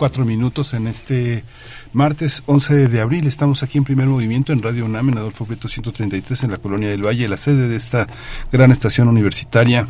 [0.00, 1.44] 4 minutos en este
[1.92, 3.26] martes 11 de abril.
[3.26, 6.88] Estamos aquí en primer movimiento en Radio UNAM en Adolfo Prieto 133 en la Colonia
[6.88, 8.06] del Valle, la sede de esta
[8.50, 9.86] gran estación universitaria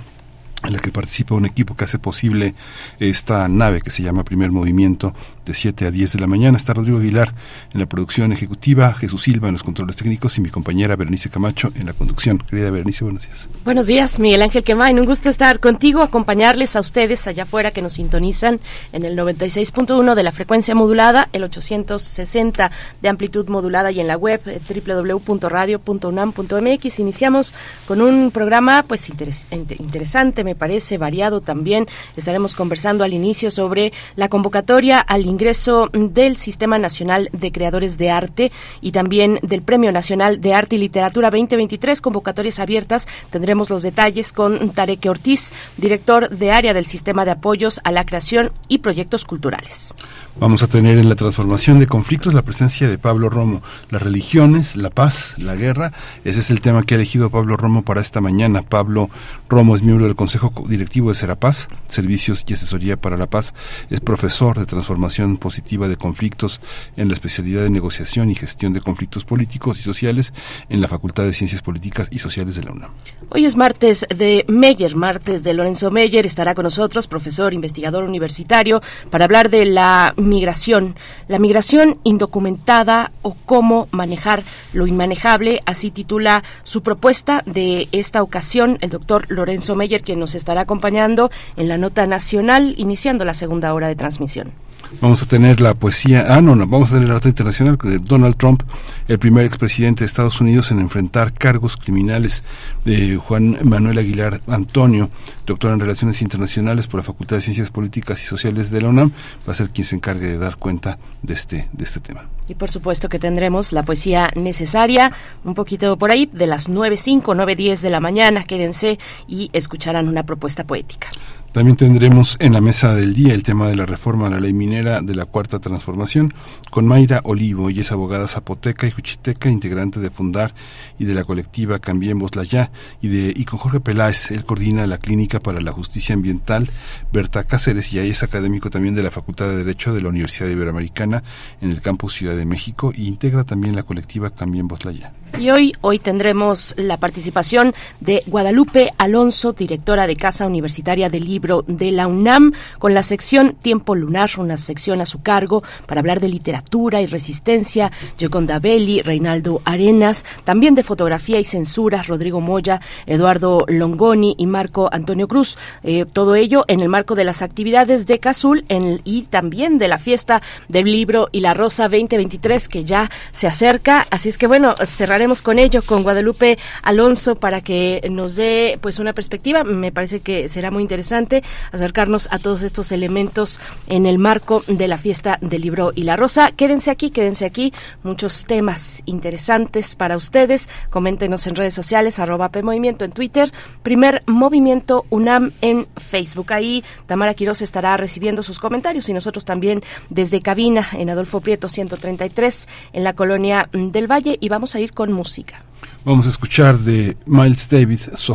[0.64, 2.54] en la que participa un equipo que hace posible
[2.98, 5.14] esta nave que se llama Primer Movimiento
[5.44, 6.56] de 7 a 10 de la mañana.
[6.56, 7.34] Está Rodrigo Aguilar
[7.72, 11.72] en la producción ejecutiva, Jesús Silva en los controles técnicos y mi compañera Berenice Camacho
[11.74, 12.38] en la conducción.
[12.38, 13.48] Querida Berenice, buenos días.
[13.64, 15.00] Buenos días, Miguel Ángel Quemain.
[15.00, 18.60] Un gusto estar contigo, acompañarles a ustedes allá afuera que nos sintonizan
[18.92, 24.16] en el 96.1 de la frecuencia modulada, el 860 de amplitud modulada y en la
[24.16, 26.98] web eh, www.radio.unam.mx.
[26.98, 27.54] Iniciamos
[27.86, 31.86] con un programa pues interesante, me parece, variado también.
[32.16, 38.10] Estaremos conversando al inicio sobre la convocatoria al ingreso del Sistema Nacional de Creadores de
[38.10, 43.06] Arte y también del Premio Nacional de Arte y Literatura 2023, convocatorias abiertas.
[43.30, 48.04] Tendremos los detalles con Tarek Ortiz, director de área del Sistema de Apoyos a la
[48.04, 49.94] Creación y Proyectos Culturales.
[50.38, 53.62] Vamos a tener en la transformación de conflictos la presencia de Pablo Romo.
[53.90, 55.92] Las religiones, la paz, la guerra.
[56.24, 58.62] Ese es el tema que ha elegido Pablo Romo para esta mañana.
[58.62, 59.10] Pablo
[59.48, 63.54] Romo es miembro del Consejo Directivo de Serapaz, Servicios y Asesoría para la Paz.
[63.90, 66.60] Es profesor de transformación positiva de conflictos
[66.96, 70.32] en la especialidad de negociación y gestión de conflictos políticos y sociales
[70.68, 72.90] en la Facultad de Ciencias Políticas y Sociales de la UNAM.
[73.30, 76.24] Hoy es martes de Meyer, martes de Lorenzo Meyer.
[76.24, 80.96] Estará con nosotros, profesor, investigador universitario, para hablar de la migración,
[81.28, 88.78] la migración indocumentada o cómo manejar lo inmanejable, así titula su propuesta de esta ocasión
[88.80, 93.72] el doctor Lorenzo Meyer, quien nos estará acompañando en la nota nacional, iniciando la segunda
[93.74, 94.52] hora de transmisión.
[95.00, 97.98] Vamos a tener la poesía, ah, no, no, vamos a tener la nota internacional de
[97.98, 98.62] Donald Trump,
[99.08, 102.44] el primer expresidente de Estados Unidos en enfrentar cargos criminales
[102.84, 105.10] de Juan Manuel Aguilar Antonio,
[105.46, 109.12] doctor en Relaciones Internacionales por la Facultad de Ciencias Políticas y Sociales de la UNAM,
[109.48, 112.26] va a ser quien se encargue de dar cuenta de este, de este tema.
[112.48, 115.12] Y por supuesto que tendremos la poesía necesaria,
[115.44, 118.98] un poquito por ahí, de las 9.05, 9.10 de la mañana, quédense
[119.28, 121.08] y escucharán una propuesta poética.
[121.52, 124.52] También tendremos en la mesa del día el tema de la reforma a la ley
[124.52, 126.32] minera de la Cuarta Transformación
[126.70, 130.54] con Mayra Olivo, ella es abogada zapoteca y juchiteca, integrante de Fundar
[130.96, 132.70] y de la colectiva Cambiémosla Ya,
[133.02, 136.70] y, de, y con Jorge Peláez, él coordina la Clínica para la Justicia Ambiental,
[137.12, 140.48] Berta Cáceres, y ahí es académico también de la Facultad de Derecho de la Universidad
[140.48, 141.24] Iberoamericana
[141.60, 145.12] en el campus Ciudad de México, e integra también la colectiva Cambiémosla Ya.
[145.38, 151.64] Y hoy, hoy tendremos la participación de Guadalupe Alonso, directora de Casa Universitaria del Libro
[151.66, 156.20] de la UNAM, con la sección Tiempo Lunar, una sección a su cargo para hablar
[156.20, 162.80] de literatura y resistencia, Gioconda Belli, Reinaldo Arenas, también de fotografía y censura, Rodrigo Moya,
[163.06, 165.56] Eduardo Longoni y Marco Antonio Cruz.
[165.82, 169.88] Eh, todo ello en el marco de las actividades de Cazul en y también de
[169.88, 174.06] la fiesta del libro y la rosa 2023 que ya se acerca.
[174.10, 178.98] Así es que bueno, cerrar con ello con Guadalupe Alonso para que nos dé pues
[178.98, 179.64] una perspectiva.
[179.64, 181.42] Me parece que será muy interesante
[181.72, 186.16] acercarnos a todos estos elementos en el marco de la fiesta del libro y la
[186.16, 186.52] rosa.
[186.52, 187.74] Quédense aquí, quédense aquí.
[188.02, 190.70] Muchos temas interesantes para ustedes.
[190.88, 196.54] Coméntenos en redes sociales, arroba PMovimiento en Twitter, primer movimiento UNAM en Facebook.
[196.54, 201.68] Ahí Tamara Quiroz estará recibiendo sus comentarios y nosotros también desde cabina en Adolfo Prieto
[201.68, 205.62] 133 en la colonia del Valle y vamos a ir con música.
[206.04, 208.34] Vamos a escuchar de Miles Davis, So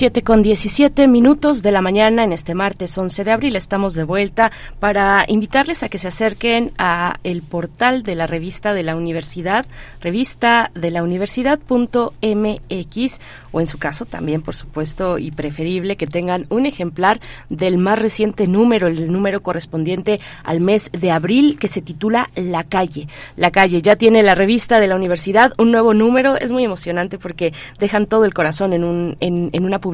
[0.00, 3.54] 7 con 17 minutos de la mañana en este martes 11 de abril.
[3.54, 8.72] Estamos de vuelta para invitarles a que se acerquen a el portal de la revista
[8.72, 9.66] de la universidad,
[10.00, 13.20] revista de la universidad.mx
[13.52, 17.98] o en su caso también, por supuesto, y preferible que tengan un ejemplar del más
[17.98, 23.06] reciente número, el número correspondiente al mes de abril que se titula La calle.
[23.36, 27.18] La calle ya tiene la revista de la universidad, un nuevo número, es muy emocionante
[27.18, 29.89] porque dejan todo el corazón en, un, en, en una publicación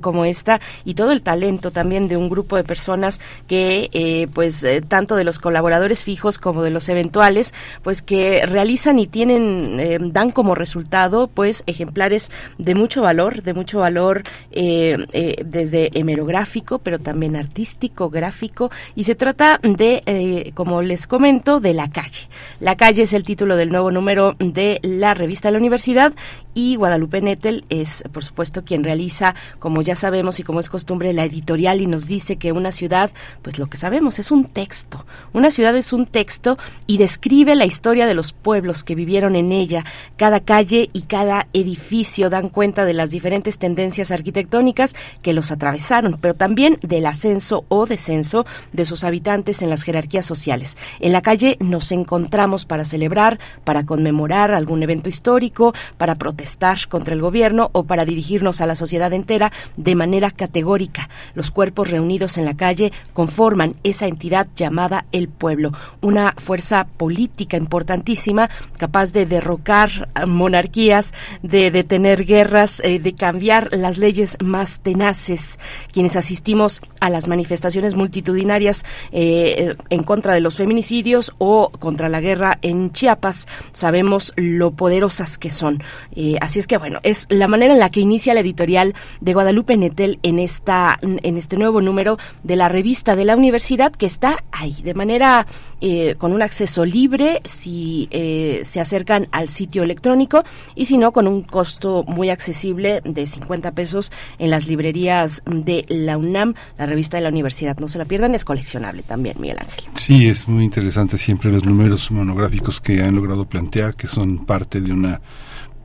[0.00, 4.64] como esta y todo el talento también de un grupo de personas que, eh, pues,
[4.64, 9.78] eh, tanto de los colaboradores fijos como de los eventuales, pues que realizan y tienen,
[9.78, 16.98] eh, dan como resultado, pues, ejemplares de mucho valor, de mucho valor desde hemerográfico, pero
[16.98, 22.28] también artístico, gráfico, y se trata de, como les comento, de la calle.
[22.60, 26.12] La calle es el título del nuevo número de la revista de la universidad
[26.58, 31.12] y Guadalupe Nettel es, por supuesto, quien realiza, como ya sabemos y como es costumbre,
[31.12, 33.12] la editorial y nos dice que una ciudad,
[33.42, 35.06] pues lo que sabemos es un texto.
[35.32, 39.52] Una ciudad es un texto y describe la historia de los pueblos que vivieron en
[39.52, 39.84] ella.
[40.16, 46.18] Cada calle y cada edificio dan cuenta de las diferentes tendencias arquitectónicas que los atravesaron,
[46.20, 50.76] pero también del ascenso o descenso de sus habitantes en las jerarquías sociales.
[50.98, 56.88] En la calle nos encontramos para celebrar, para conmemorar algún evento histórico, para protestar estar
[56.88, 61.08] contra el gobierno o para dirigirnos a la sociedad entera de manera categórica.
[61.34, 67.56] Los cuerpos reunidos en la calle conforman esa entidad llamada el pueblo, una fuerza política
[67.56, 71.12] importantísima capaz de derrocar monarquías,
[71.42, 75.58] de detener guerras, eh, de cambiar las leyes más tenaces.
[75.92, 82.20] Quienes asistimos a las manifestaciones multitudinarias eh, en contra de los feminicidios o contra la
[82.20, 85.82] guerra en Chiapas, sabemos lo poderosas que son.
[86.14, 89.34] Eh, así es que bueno, es la manera en la que inicia la editorial de
[89.34, 94.06] Guadalupe Netel en esta en este nuevo número de la revista de la universidad que
[94.06, 95.46] está ahí de manera
[95.80, 100.42] eh, con un acceso libre si eh, se acercan al sitio electrónico
[100.74, 105.84] y si no con un costo muy accesible de 50 pesos en las librerías de
[105.88, 107.78] la UNAM, la revista de la universidad.
[107.78, 109.84] No se la pierdan, es coleccionable también, Miguel Ángel.
[109.94, 114.80] Sí, es muy interesante siempre los números monográficos que han logrado plantear, que son parte
[114.80, 115.20] de una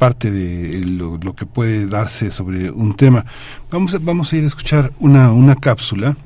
[0.04, 3.26] parte de lo, que puede darse sobre un tema.
[3.72, 6.18] Vamos a, vamos a ir a escuchar una, una cápsula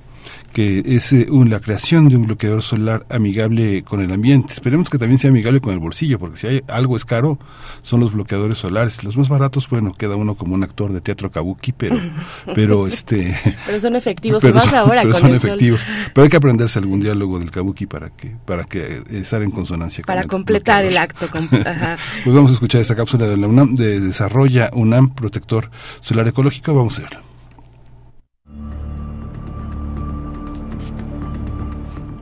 [0.57, 4.53] que es eh, la creación de un bloqueador solar amigable con el ambiente.
[4.53, 7.37] Esperemos que también sea amigable con el bolsillo, porque si hay algo es caro,
[7.83, 9.03] son los bloqueadores solares.
[9.03, 11.97] Los más baratos, bueno, queda uno como un actor de teatro kabuki, pero,
[12.55, 13.37] pero este.
[13.67, 15.85] Pero son efectivos, pero son, ahora pero son efectivos.
[16.11, 19.51] Pero hay que aprenderse algún diálogo del kabuki para que, para que eh, estar en
[19.51, 20.03] consonancia.
[20.07, 21.27] Para completar el acto.
[21.51, 25.69] pues vamos a escuchar esta cápsula de la UNAM de Desarrolla UNAM Protector
[26.01, 26.73] Solar Ecológico.
[26.73, 27.27] Vamos a verlo.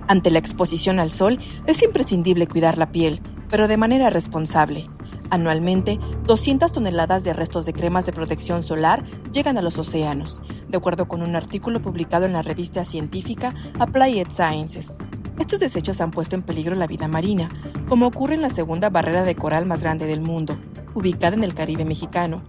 [0.08, 4.88] Ante la exposición al sol es imprescindible cuidar la piel, pero de manera responsable.
[5.32, 10.78] Anualmente, 200 toneladas de restos de cremas de protección solar llegan a los océanos, de
[10.78, 14.98] acuerdo con un artículo publicado en la revista científica Applied Sciences.
[15.40, 17.50] Estos desechos han puesto en peligro la vida marina,
[17.90, 20.58] como ocurre en la segunda barrera de coral más grande del mundo,
[20.94, 22.44] ubicada en el Caribe mexicano,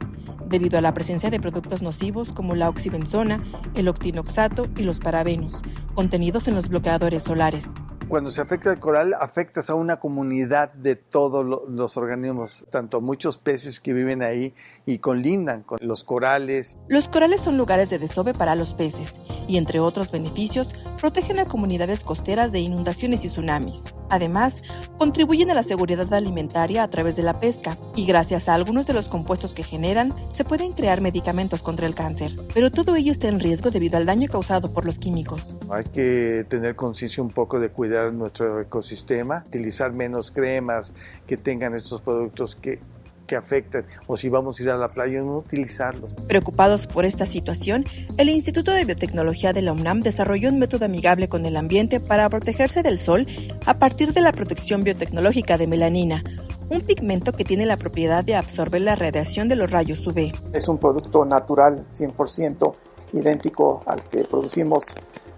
[0.49, 3.43] debido a la presencia de productos nocivos como la oxibenzona,
[3.75, 5.63] el octinoxato y los parabenos,
[5.95, 7.75] contenidos en los bloqueadores solares.
[8.09, 13.37] Cuando se afecta el coral, afectas a una comunidad de todos los organismos, tanto muchos
[13.37, 14.55] peces que viven ahí
[14.87, 16.77] y colindan con los corales.
[16.89, 20.71] Los corales son lugares de desove para los peces y, entre otros beneficios,
[21.01, 23.93] protegen a comunidades costeras de inundaciones y tsunamis.
[24.09, 24.63] Además,
[24.99, 28.93] contribuyen a la seguridad alimentaria a través de la pesca y gracias a algunos de
[28.93, 32.31] los compuestos que generan, se pueden crear medicamentos contra el cáncer.
[32.55, 35.49] Pero todo ello está en riesgo debido al daño causado por los químicos.
[35.71, 40.93] Hay que tener conciencia un poco de cuidar nuestro ecosistema, utilizar menos cremas
[41.27, 42.79] que tengan estos productos que
[43.27, 46.15] que afectan o si vamos a ir a la playa no utilizarlos.
[46.29, 47.85] Preocupados por esta situación,
[48.19, 52.29] el Instituto de Biotecnología de la UNAM desarrolló un método amigable con el ambiente para
[52.31, 53.27] protegerse del sol
[53.67, 56.23] a partir de la protección biotecnológica de melanina,
[56.69, 60.31] un pigmento que tiene la propiedad de absorber la radiación de los rayos UV.
[60.53, 62.75] Es un producto natural 100%
[63.13, 64.85] idéntico al que producimos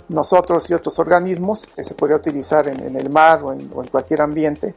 [0.08, 4.74] nosotros y otros organismos, que se podría utilizar en, el mar o en cualquier ambiente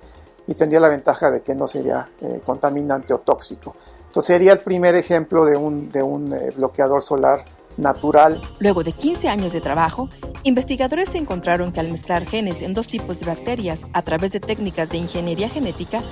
[0.48, 3.76] y tendría la ventaja de que no sería eh, contaminante o tóxico.
[4.08, 7.46] Entonces sería el primer ejemplo de un, de un eh, bloqueador solar
[7.78, 8.42] natural.
[8.60, 10.10] Luego de 15 años de trabajo,
[10.44, 14.90] investigadores encontraron que al mezclar genes en dos tipos de bacterias a través de técnicas
[14.90, 16.04] de ingeniería genética,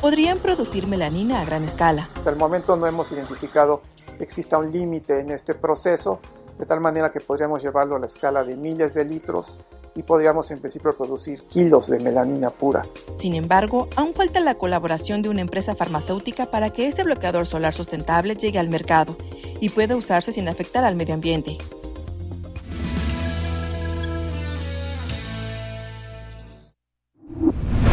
[0.00, 2.08] podrían producir melanina a gran escala.
[2.14, 3.82] Hasta el momento no hemos identificado
[4.16, 6.18] que exista un límite en este proceso,
[6.58, 9.58] de tal manera que podríamos llevarlo a la escala de miles de litros
[9.94, 12.82] y podríamos en principio producir kilos de melanina pura.
[13.12, 17.74] Sin embargo, aún falta la colaboración de una empresa farmacéutica para que ese bloqueador solar
[17.74, 19.16] sustentable llegue al mercado
[19.60, 21.58] y pueda usarse sin afectar al medio ambiente.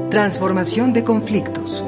[0.09, 1.83] Transformación de conflictos.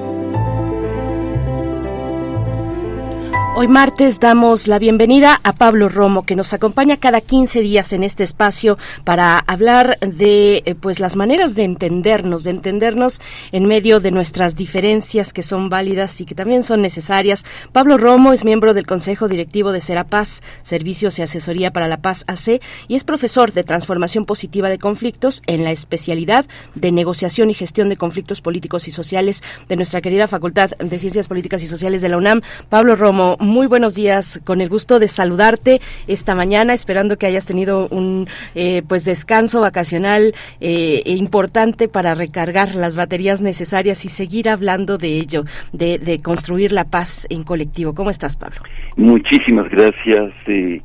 [3.59, 8.03] Hoy martes damos la bienvenida a Pablo Romo, que nos acompaña cada 15 días en
[8.03, 13.19] este espacio para hablar de eh, pues las maneras de entendernos, de entendernos
[13.51, 17.45] en medio de nuestras diferencias que son válidas y que también son necesarias.
[17.71, 22.25] Pablo Romo es miembro del Consejo Directivo de Serapaz, Servicios y Asesoría para la Paz
[22.27, 27.55] AC, y es profesor de Transformación Positiva de Conflictos en la especialidad de Negociación y
[27.55, 32.03] Gestión de Conflictos Políticos y Sociales de nuestra querida Facultad de Ciencias Políticas y Sociales
[32.03, 32.43] de la UNAM.
[32.69, 34.39] Pablo Romo, muy buenos días.
[34.45, 39.61] Con el gusto de saludarte esta mañana, esperando que hayas tenido un eh, pues descanso
[39.61, 46.19] vacacional eh, e importante para recargar las baterías necesarias y seguir hablando de ello, de,
[46.21, 47.93] construir la paz en colectivo.
[47.95, 48.57] ¿Cómo estás, Pablo?
[48.97, 50.81] Muchísimas gracias eh,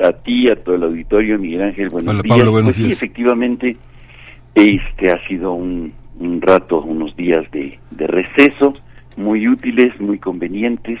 [0.00, 1.88] a ti, a todo el auditorio, Miguel Ángel.
[1.90, 2.36] Buenos Hola, días.
[2.36, 2.98] Pablo, buenos pues días.
[2.98, 3.76] Sí, efectivamente,
[4.54, 8.74] este ha sido un, un rato, unos días de, de receso,
[9.16, 10.98] muy útiles, muy convenientes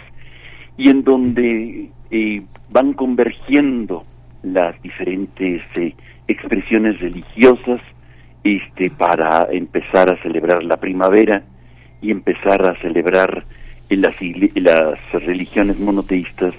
[0.76, 4.04] y en donde eh, van convergiendo
[4.42, 5.94] las diferentes eh,
[6.28, 7.80] expresiones religiosas
[8.44, 11.42] este para empezar a celebrar la primavera
[12.00, 13.44] y empezar a celebrar
[13.88, 14.16] en las,
[14.54, 16.54] las religiones monoteístas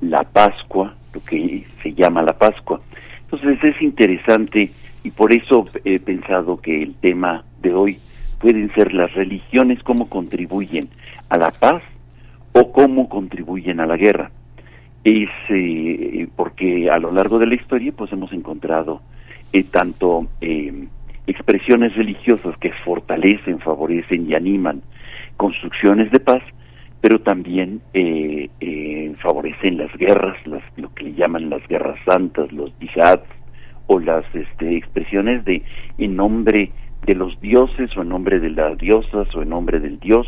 [0.00, 2.80] la Pascua, lo que se llama la Pascua.
[3.22, 4.70] Entonces es interesante
[5.04, 7.98] y por eso he pensado que el tema de hoy
[8.40, 10.88] pueden ser las religiones, cómo contribuyen
[11.28, 11.82] a la paz
[12.52, 14.30] o cómo contribuyen a la guerra.
[15.04, 19.02] Es eh, porque a lo largo de la historia pues hemos encontrado
[19.52, 20.88] eh, tanto eh,
[21.26, 24.82] expresiones religiosas que fortalecen, favorecen y animan
[25.36, 26.42] construcciones de paz,
[27.00, 27.82] pero también
[29.20, 33.28] favorecen las guerras, las, lo que le llaman las guerras santas, los jihads
[33.86, 35.62] o las este, expresiones de
[35.98, 36.72] en nombre
[37.06, 40.26] de los dioses o en nombre de las diosas o en nombre del dios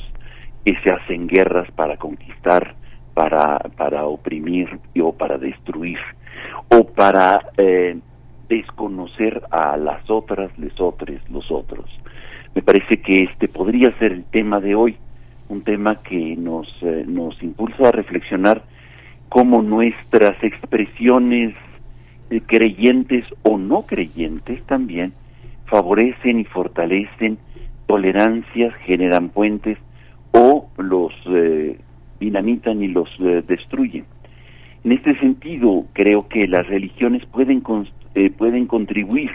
[0.68, 2.74] que se hacen guerras para conquistar,
[3.14, 4.68] para, para oprimir
[5.00, 5.98] o para destruir,
[6.68, 7.96] o para eh,
[8.50, 11.86] desconocer a las otras, les otros, los otros.
[12.54, 14.96] Me parece que este podría ser el tema de hoy,
[15.48, 18.62] un tema que nos, eh, nos impulsa a reflexionar
[19.30, 21.54] cómo nuestras expresiones
[22.28, 25.14] eh, creyentes o no creyentes también
[25.64, 27.38] favorecen y fortalecen
[27.86, 29.78] tolerancias, generan puentes
[30.38, 31.76] o los eh,
[32.20, 34.04] dinamitan y los eh, destruyen.
[34.84, 37.62] En este sentido, creo que las religiones pueden
[38.14, 39.30] eh, pueden contribuir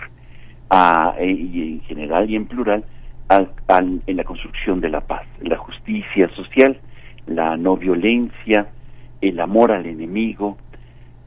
[0.70, 2.86] a, y en general y en plural
[3.30, 6.80] en la construcción de la paz, la justicia social,
[7.26, 8.68] la no violencia,
[9.22, 10.58] el amor al enemigo,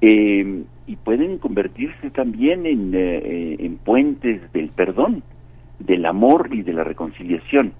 [0.01, 5.25] em, y pueden convertirse también en, en puentes del perdón,
[5.81, 7.73] del amor y de la reconciliación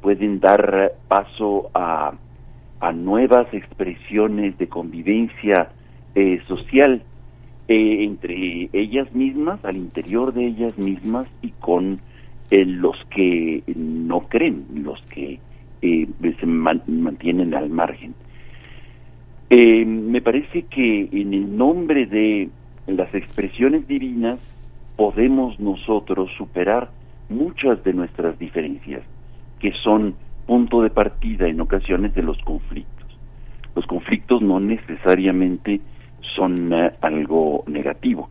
[0.00, 2.12] pueden dar paso a,
[2.80, 5.70] a nuevas expresiones de convivencia
[6.14, 7.02] eh, social
[7.66, 12.00] eh, entre ellas mismas, al interior de ellas mismas y con
[12.50, 15.38] eh, los que no creen, los que
[15.80, 18.14] se mantienen al margen.
[19.50, 22.48] me parece que en el nombre de
[22.88, 24.40] las expresiones divinas
[24.96, 26.90] podemos nosotros superar
[27.28, 29.02] muchas de nuestras diferencias
[29.58, 30.14] que son
[30.46, 33.06] punto de partida en ocasiones de los conflictos.
[33.74, 35.80] Los conflictos no necesariamente
[36.34, 38.30] son eh, algo negativo.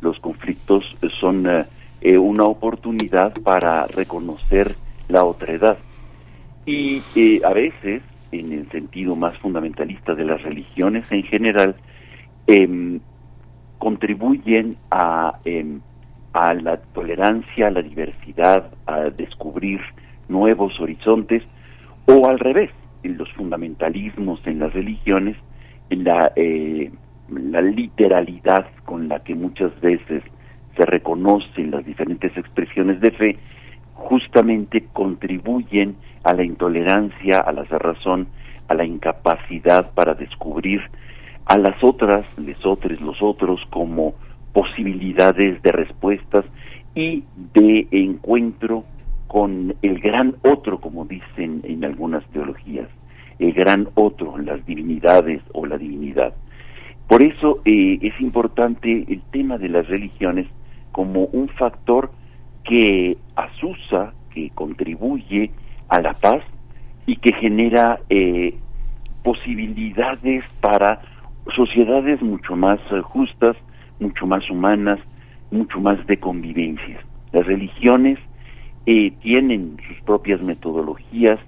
[0.00, 0.84] Los conflictos
[1.20, 1.64] son eh,
[2.00, 4.76] eh, una oportunidad para reconocer
[5.08, 5.78] la otredad.
[6.64, 7.02] Y
[7.44, 11.76] a veces, en el sentido más fundamentalista de las religiones en general,
[12.46, 13.00] em,
[13.78, 15.80] contribuyen a, em,
[16.32, 19.80] a la tolerancia, a la diversidad, a descubrir
[20.28, 21.42] nuevos horizontes,
[22.06, 22.70] o al revés,
[23.02, 25.36] en los fundamentalismos en las religiones,
[25.90, 26.90] en la, eh,
[27.30, 30.22] la literalidad con la que muchas veces
[30.76, 33.38] se reconocen las diferentes expresiones de fe,
[33.94, 38.28] justamente contribuyen a la intolerancia, a la cerrazón,
[38.68, 40.80] a la incapacidad para descubrir
[41.46, 44.14] a las otras, les otros, los otros, como
[44.52, 46.44] posibilidades de respuestas
[46.94, 48.84] y de encuentro
[49.26, 52.88] con el gran otro, como dicen en algunas teologías,
[53.38, 56.34] el gran otro, las divinidades o la divinidad.
[57.08, 60.46] Por eso eh, es importante el tema de las religiones
[60.92, 62.10] como un factor
[62.64, 65.50] que asusa, que contribuye
[65.88, 66.42] a la paz
[67.06, 68.54] y que genera eh,
[69.22, 71.00] posibilidades para
[71.54, 73.56] sociedades mucho más eh, justas,
[74.00, 74.98] mucho más humanas,
[75.50, 76.98] mucho más de convivencia.
[77.32, 78.18] Las religiones
[78.88, 81.40] eh, tienen sus propias metodologías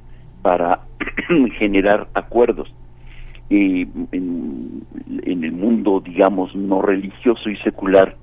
[0.42, 0.80] para
[1.58, 2.74] generar acuerdos.
[3.48, 4.82] Eh, en,
[5.24, 8.16] el mundo, digamos, no religioso y secular,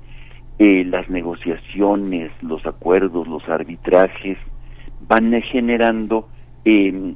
[0.59, 4.37] eh, las negociaciones, los acuerdos, los arbitrajes
[5.07, 6.27] van generando
[6.65, 7.15] em,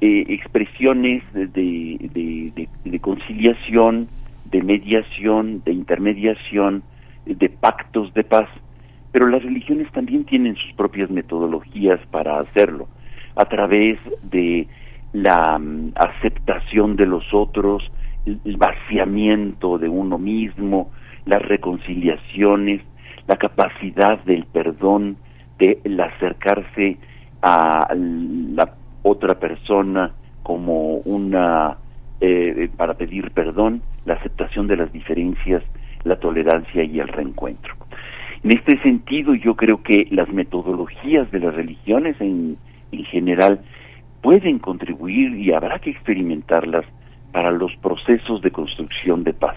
[0.00, 4.08] expresiones de, de conciliación,
[4.50, 6.82] de mediación, de intermediación,
[7.26, 8.48] de pactos de paz,
[9.16, 12.86] pero las religiones también tienen sus propias metodologías para hacerlo,
[13.34, 14.68] a través de
[15.14, 17.82] la mm, aceptación de los otros,
[18.26, 20.90] el vaciamiento de uno mismo,
[21.24, 22.82] las reconciliaciones,
[23.26, 25.16] la capacidad del perdón,
[25.58, 26.98] de acercarse
[27.40, 31.78] a la otra persona como una
[32.20, 35.62] eh, para pedir perdón, la aceptación de las diferencias,
[36.04, 37.85] la tolerancia y el reencuentro.
[38.46, 42.56] En este sentido, yo creo que las metodologías de las religiones en,
[42.92, 43.60] en general
[44.22, 46.84] pueden contribuir y habrá que experimentarlas
[47.32, 49.56] para los procesos de construcción de paz.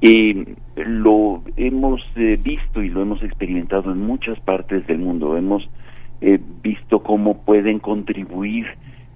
[0.00, 5.36] Eh, lo hemos eh, visto y lo hemos experimentado en muchas partes del mundo.
[5.36, 5.62] Hemos
[6.20, 8.66] eh, visto cómo pueden contribuir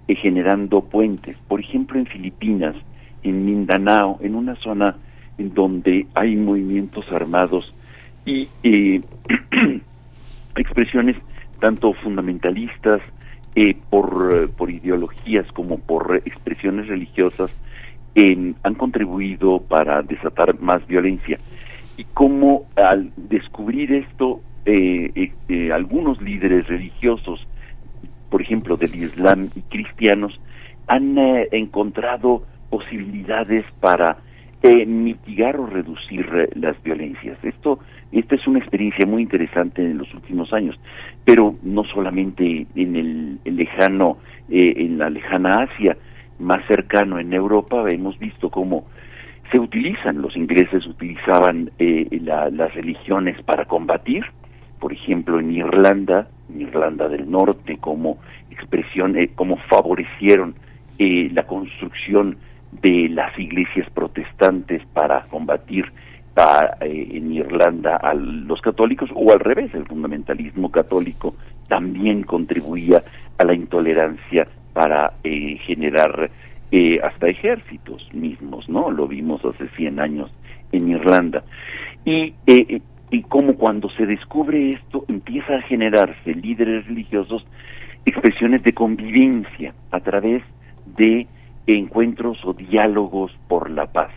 [0.07, 1.37] generando puentes.
[1.49, 2.77] Por ejemplo, en Filipinas,
[3.25, 4.95] en Mindanao, en una zona
[5.37, 7.75] en donde hay movimientos armados
[8.29, 9.01] y eh,
[10.57, 11.17] expresiones
[11.61, 13.01] tanto fundamentalistas
[13.55, 17.51] eh, por, por ideologías como por expresiones religiosas
[18.65, 21.39] han contribuido para desatar más violencia.
[21.97, 25.31] Y como al descubrir esto, eh,
[25.73, 27.47] algunos líderes religiosos,
[28.29, 30.41] por ejemplo, del Islam y cristianos,
[30.89, 31.17] han
[31.53, 34.19] encontrado posibilidades para
[34.61, 37.39] eh, mitigar o reducir eh, las violencias.
[37.45, 37.79] Esto,
[38.11, 40.75] esta es una experiencia muy interesante en los últimos años,
[41.25, 44.19] pero no solamente en el, lejano,
[44.51, 45.97] eh, en la lejana Asia,
[46.41, 48.87] más cercano en Europa, hemos visto cómo
[49.53, 54.25] se utilizan, los ingleses utilizaban las religiones para combatir,
[54.81, 58.19] por ejemplo en Irlanda, en Irlanda del Norte, como
[58.51, 60.57] expresión, como favorecieron
[60.99, 62.37] la construcción
[62.73, 65.93] de las iglesias protestantes para combatir
[66.81, 71.35] eh, en Irlanda a los católicos o al revés, el fundamentalismo católico
[71.67, 73.03] también contribuía
[73.39, 76.31] a la intolerancia para eh, generar
[76.71, 78.89] eh, hasta ejércitos mismos, ¿no?
[78.93, 80.31] Lo vimos hace 100 años
[80.71, 81.43] en Irlanda.
[82.05, 87.45] Y, y como cuando se descubre esto, empieza a generarse líderes religiosos
[88.05, 90.45] expresiones de convivencia a través
[90.97, 91.27] de
[91.77, 94.11] encuentros o diálogos por la paz,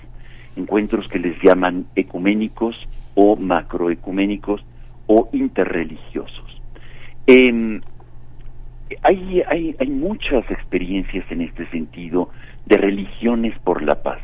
[0.55, 4.63] encuentros que les llaman ecuménicos o macroecuménicos
[5.07, 6.61] o interreligiosos.
[7.27, 12.29] hay, hay, hay muchas experiencias en este sentido
[12.65, 14.19] de religiones por la paz.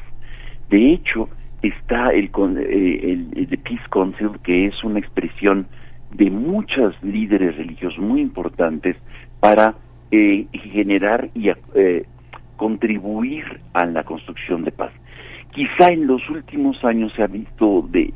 [0.70, 1.30] De hecho,
[1.62, 5.68] está el, eh, Peace Council, que es una expresión
[6.16, 8.96] de muchos líderes religiosos muy importantes
[9.40, 9.76] para
[10.12, 12.06] eh, generar y eh,
[12.58, 14.92] contribuir a la construcción de paz.
[15.54, 18.14] Quizá en los últimos años se ha visto de,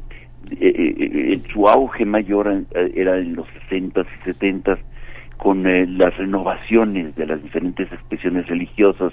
[0.50, 4.78] eh, eh, su auge mayor eh, era en los 60 y 70
[5.38, 5.64] con
[5.98, 9.12] las renovaciones de las diferentes expresiones religiosas,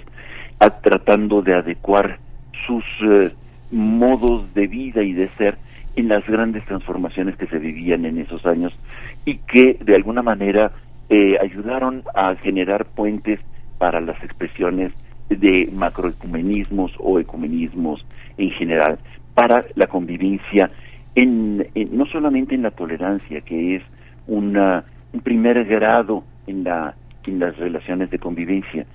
[0.83, 2.19] tratando de adecuar
[2.67, 2.83] sus
[3.71, 5.57] modos de vida y de ser
[5.95, 8.71] en las grandes transformaciones que se vivían en esos años
[9.25, 10.71] y que de alguna manera
[11.41, 13.39] ayudaron a generar puentes
[13.79, 14.91] para las expresiones
[15.29, 18.05] de macroecumenismos o ecumenismos
[18.37, 18.99] en general
[19.33, 20.71] para la convivencia
[21.15, 23.83] en, no solamente en la tolerancia que es
[24.27, 28.85] una, un primer grado en la en las relaciones de convivencia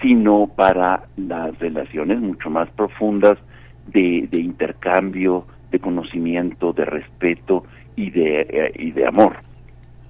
[0.00, 3.38] sino para las relaciones mucho más profundas
[3.86, 7.64] de, intercambio, de conocimiento, de respeto
[7.96, 9.36] y de, eh, y de amor.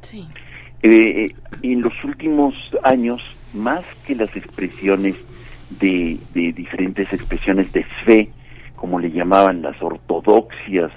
[0.01, 0.27] Sí.
[0.83, 3.21] Eh, en los últimos años,
[3.53, 5.17] más que las expresiones
[5.79, 8.31] de, diferentes expresiones de fe,
[8.77, 10.91] como le llamaban las ortodoxias,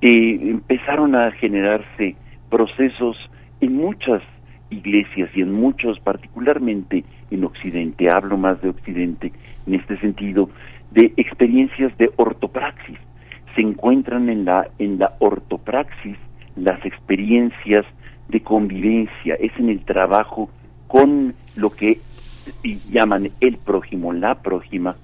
[0.00, 2.16] eh, empezaron a generarse
[2.48, 3.16] procesos
[3.60, 4.22] en muchas
[4.70, 9.32] iglesias y en muchos, particularmente en Occidente, hablo más de Occidente
[9.66, 10.48] en este sentido,
[10.90, 12.98] de experiencias de ortopraxis.
[13.54, 16.16] Se encuentran en la, en la ortopraxis
[16.56, 17.84] las experiencias
[18.28, 20.50] de convivencia, es en el trabajo
[20.86, 21.98] con lo que
[22.90, 24.96] llaman el prójimo, la prójima,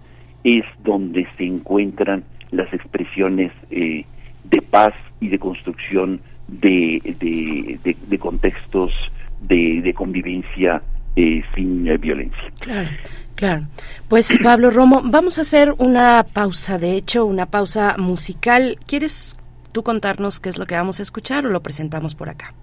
[0.45, 4.05] es donde se encuentran las expresiones eh,
[4.45, 7.01] de paz y de construcción de,
[8.09, 8.93] de, contextos
[9.41, 10.83] de, convivencia
[11.17, 12.53] eh, sin eh, violencia.
[12.61, 12.91] Claro.
[13.35, 13.67] Claro.
[14.09, 18.79] Pues Pablo Romo, vamos a hacer una pausa, de hecho, una pausa musical.
[18.87, 19.37] ¿Quieres
[19.73, 22.55] tú contarnos qué es lo que vamos a escuchar o lo presentamos por acá?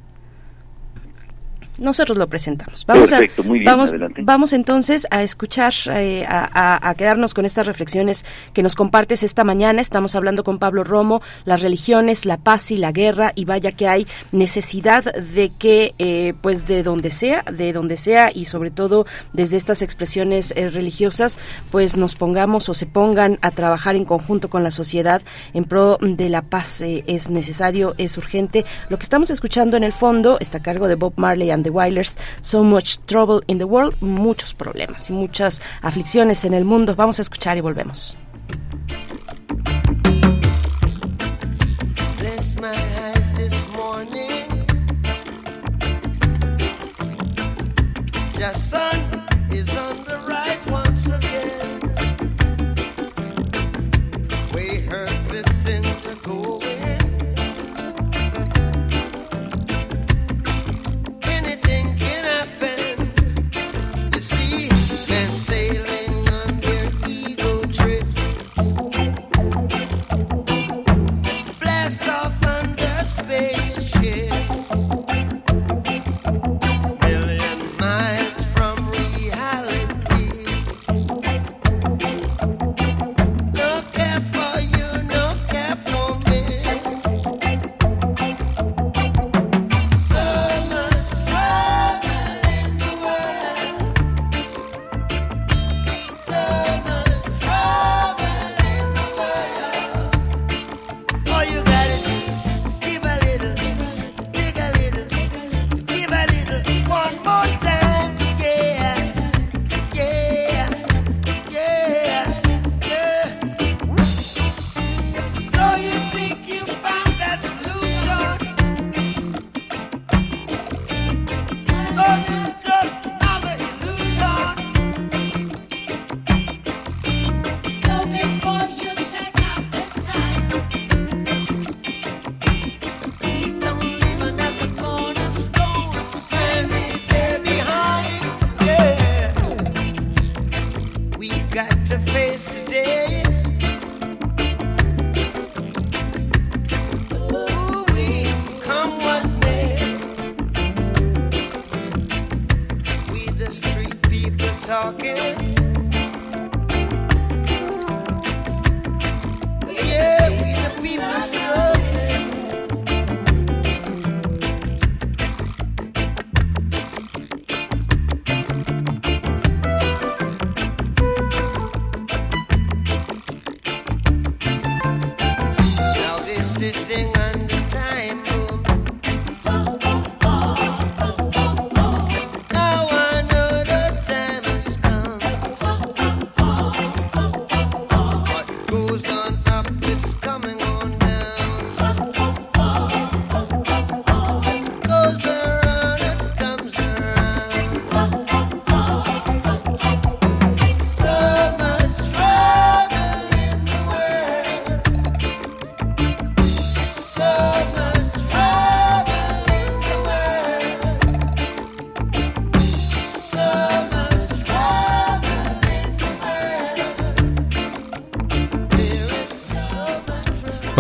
[1.78, 2.86] Nosotros lo presentamos.
[2.86, 4.22] Vamos Perfecto, muy bien, vamos, adelante.
[4.24, 9.82] vamos entonces a escuchar, eh, a, quedarnos con estas reflexiones que nos compartes esta mañana.
[9.82, 13.88] Estamos hablando con Pablo Romo, las religiones, la paz y la guerra, y vaya que
[13.88, 19.06] hay necesidad de que, eh, pues de donde sea, de donde sea, y sobre todo
[19.34, 21.38] desde estas expresiones eh, religiosas,
[21.72, 25.22] pues nos pongamos o se pongan a trabajar en conjunto con la sociedad
[25.54, 26.82] en pro de la paz.
[26.82, 28.66] es necesario, es urgente.
[28.90, 31.72] Lo que estamos escuchando en el fondo está a cargo de Bob Marley and the
[31.72, 36.96] Wailers, So Much Trouble in the World, muchos problemas y muchas aflicciones en el mundo.
[36.96, 38.16] Vamos a escuchar y volvemos.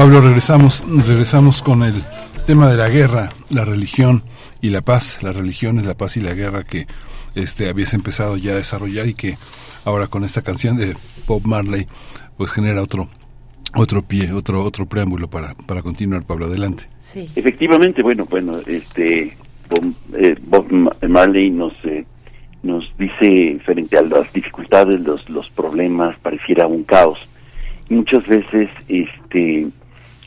[0.03, 1.93] Pablo, regresamos, regresamos con el
[2.45, 4.21] tema de la guerra, la religión
[4.61, 6.87] y la paz, las religiones, la paz y la guerra que
[7.35, 9.37] este habías empezado ya a desarrollar y que
[9.85, 10.93] ahora con esta canción de
[11.25, 11.87] Bob Marley
[12.35, 13.07] pues genera otro
[13.77, 16.89] otro pie, otro otro preámbulo para, para continuar, Pablo, adelante.
[16.99, 17.29] Sí.
[17.37, 19.37] Efectivamente, bueno, bueno, este
[19.69, 19.85] Bob,
[21.01, 22.03] eh, Marley nos eh,
[22.61, 27.19] nos dice frente a las dificultades, los los problemas, pareciera un caos.
[27.89, 29.69] muchas veces, este,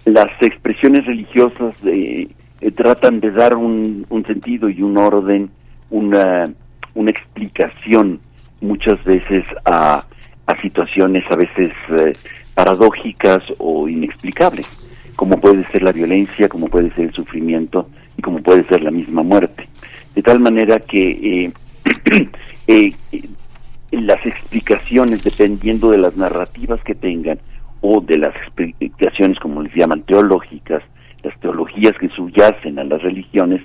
[0.07, 2.29] las expresiones religiosas eh,
[2.75, 5.51] tratan de dar un, sentido y un orden,
[5.91, 6.51] una
[6.95, 8.21] una explicación
[8.63, 10.03] muchas veces a,
[10.47, 11.71] a situaciones a veces
[12.55, 14.67] paradójicas o inexplicables,
[15.15, 18.91] como puede ser la violencia, como puede ser el sufrimiento y como puede ser la
[18.91, 19.69] misma muerte.
[20.15, 21.05] De tal manera que
[21.45, 21.53] eh,
[22.67, 22.93] eh,
[23.91, 27.39] las explicaciones, dependiendo de las narrativas que tengan
[27.81, 30.83] o de las explicaciones, como les llaman, teológicas,
[31.23, 33.63] las teologías que subyacen a las religiones,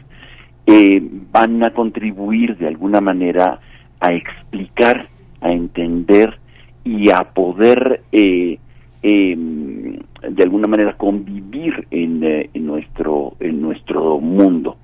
[0.66, 3.60] eh, van a contribuir de alguna manera
[4.00, 5.06] a explicar,
[5.42, 6.40] a entender
[6.84, 8.58] y a poder eh,
[9.04, 14.78] eh, de alguna manera convivir en, eh, nuestro en nuestro mundo.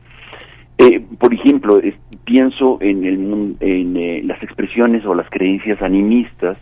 [0.80, 1.80] Eh, por ejemplo,
[2.26, 6.58] pienso en, el, en las expresiones o las creencias animistas,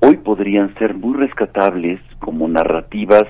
[0.00, 3.24] hoy podrían ser muy rescatables como narrativas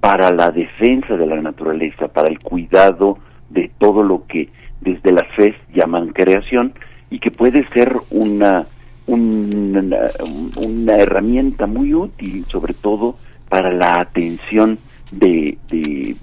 [0.00, 3.18] para la defensa de la naturaleza, para el cuidado
[3.50, 4.48] de todo lo que
[4.80, 6.72] desde la fe llaman creación
[7.10, 8.66] y que puede ser una
[9.08, 13.16] una, herramienta muy útil, sobre todo
[13.48, 14.78] para la atención
[15.10, 15.56] de,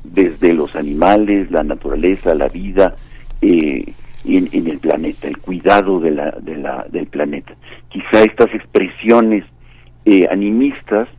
[0.03, 2.95] desde los animales, la naturaleza, la vida
[3.41, 3.83] eh,
[4.25, 7.55] en, el planeta, el cuidado de la, de la, del planeta.
[7.89, 9.43] Quizá estas expresiones
[10.05, 11.09] eh, animistas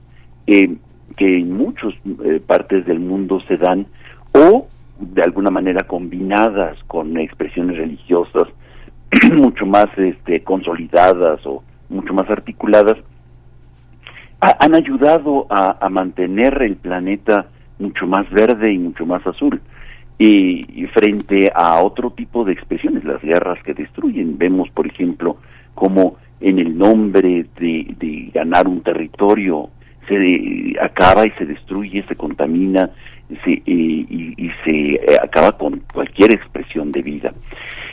[0.46, 0.74] eh,
[1.16, 1.94] que en muchas
[2.46, 3.86] partes del mundo se dan
[4.32, 4.66] o
[4.98, 8.48] de alguna manera combinadas con expresiones religiosas
[9.32, 12.96] mucho más este, consolidadas o mucho más articuladas,
[14.40, 17.46] han ayudado a, mantener el planeta
[17.78, 19.60] mucho más verde y mucho más azul.
[20.18, 25.36] Y, frente a otro tipo de expresiones, las guerras que destruyen, vemos, por ejemplo,
[25.74, 29.70] como en el nombre de, ganar un territorio
[30.08, 32.90] se acaba y se destruye, se contamina
[33.44, 37.32] se, eh, y, se eh, acaba con cualquier expresión de vida.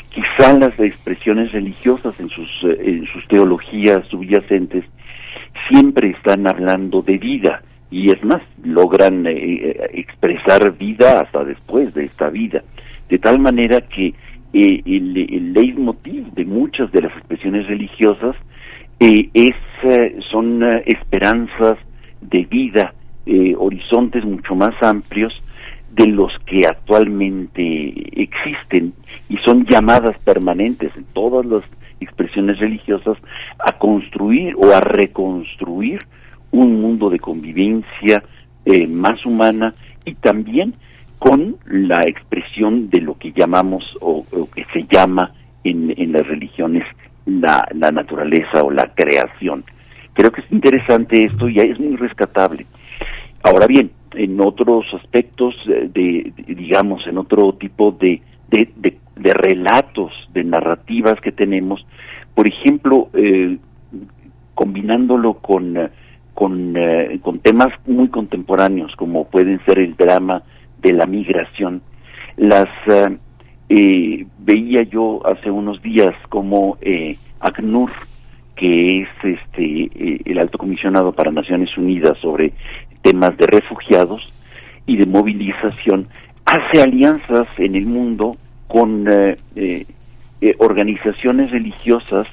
[0.09, 4.85] Quizá las expresiones religiosas en sus, eh, en sus teologías subyacentes
[5.69, 12.05] siempre están hablando de vida y es más, logran eh, expresar vida hasta después de
[12.05, 12.63] esta vida,
[13.07, 14.15] de tal manera que
[14.53, 18.35] el, el, leitmotiv de muchas de las expresiones religiosas
[18.99, 19.55] es,
[20.31, 21.77] son esperanzas
[22.21, 22.93] de vida,
[23.57, 25.33] horizontes mucho más amplios
[25.95, 28.93] de los que actualmente existen
[29.29, 31.63] y son llamadas permanentes en todas las
[31.99, 33.17] expresiones religiosas
[33.59, 35.99] a construir o a reconstruir
[36.51, 38.23] un mundo de convivencia
[38.65, 39.73] eh, más humana
[40.05, 40.73] y también
[41.23, 45.31] con la expresión de lo que llamamos o, que se llama
[45.63, 46.83] en, en las religiones
[47.25, 49.63] la, la naturaleza o la creación.
[50.11, 52.65] Creo que es interesante esto y es muy rescatable.
[53.41, 61.21] Ahora bien, en otros aspectos de, digamos en otro tipo de, de, relatos de narrativas
[61.21, 61.85] que tenemos
[62.35, 63.57] por ejemplo eh,
[64.55, 65.89] combinándolo con
[66.33, 70.43] con, eh, con temas muy contemporáneos como pueden ser el drama
[70.83, 71.81] de la migración.
[72.37, 72.67] Las
[73.69, 76.77] eh, veía yo hace unos días como
[77.39, 77.89] ACNUR
[78.55, 82.53] que es este el alto comisionado para Naciones Unidas sobre
[83.01, 84.31] temas de refugiados
[84.85, 86.07] y de movilización,
[86.45, 88.35] hace alianzas en el mundo
[88.67, 89.85] con eh, eh,
[90.41, 92.27] eh, organizaciones religiosas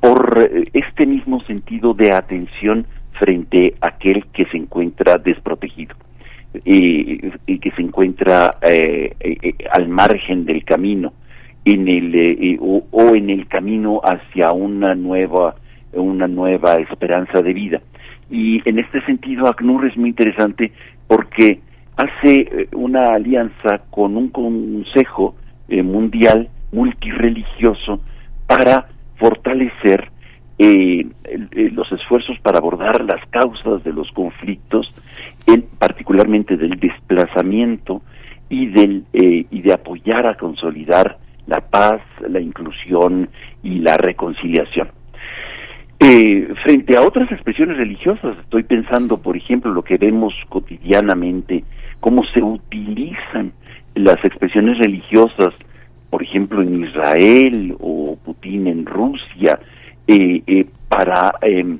[0.00, 5.94] por este mismo sentido de atención frente a aquel que se encuentra desprotegido
[6.64, 8.58] y que se encuentra
[9.72, 11.12] al margen del camino
[11.64, 15.54] en el o, o, en el camino hacia una nueva
[15.92, 17.80] una nueva esperanza de vida.
[18.30, 20.72] Y en este sentido, ACNUR es muy interesante
[21.06, 21.60] porque
[21.96, 25.34] hace eh, una alianza con un consejo
[25.68, 28.00] eh, mundial multireligioso
[28.46, 30.10] para fortalecer
[30.62, 34.90] eh, los esfuerzos para abordar las causas de los conflictos,
[35.46, 38.02] en, particularmente del desplazamiento
[38.48, 43.28] y, del, y de apoyar a consolidar la paz, la inclusión
[43.62, 44.88] y la reconciliación.
[46.04, 51.62] Eh, frente a otras expresiones religiosas, estoy pensando, por ejemplo, lo que vemos cotidianamente,
[52.00, 53.52] cómo se utilizan
[53.94, 55.54] las expresiones religiosas,
[56.10, 59.60] por ejemplo, en Israel o Putin en Rusia,
[60.06, 61.78] eh, eh, para, em,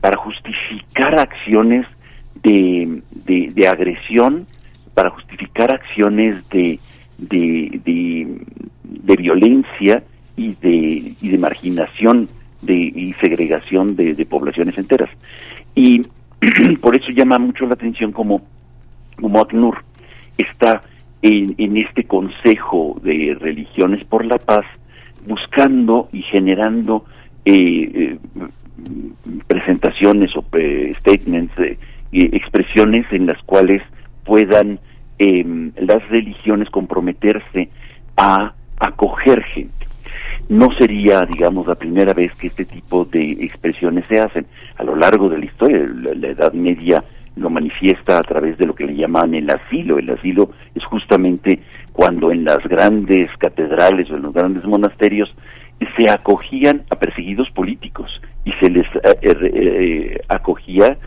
[0.00, 1.86] para justificar acciones
[2.42, 4.46] de, de, agresión,
[4.94, 6.78] para justificar acciones de,
[7.18, 7.80] de,
[8.82, 10.02] de, violencia
[10.36, 12.28] y de, y de marginación
[12.60, 15.10] de, y segregación de, de poblaciones enteras.
[15.74, 16.02] Y
[16.80, 18.42] por eso llama mucho la atención como,
[19.20, 19.82] como ACNUR
[20.36, 20.82] está
[21.22, 24.66] en, en este Consejo de Religiones por la Paz
[25.26, 27.04] buscando y generando
[27.44, 28.18] eh, eh,
[29.46, 31.52] presentaciones o eh, statements,
[32.10, 33.82] expresiones en las cuales
[34.24, 34.78] puedan
[35.18, 37.68] em, las religiones comprometerse
[38.16, 39.86] a acoger gente.
[40.48, 44.46] No sería, digamos, la primera vez que este tipo de expresiones se hacen.
[44.78, 45.84] A lo largo de la historia,
[46.16, 47.02] la Edad Media
[47.36, 49.98] lo manifiesta a través de lo que le llaman el asilo.
[49.98, 51.60] El asilo es justamente
[51.92, 55.34] cuando en las grandes catedrales o en los grandes monasterios
[55.96, 60.98] se acogían a perseguidos políticos y se les eh, eh, eh, acogía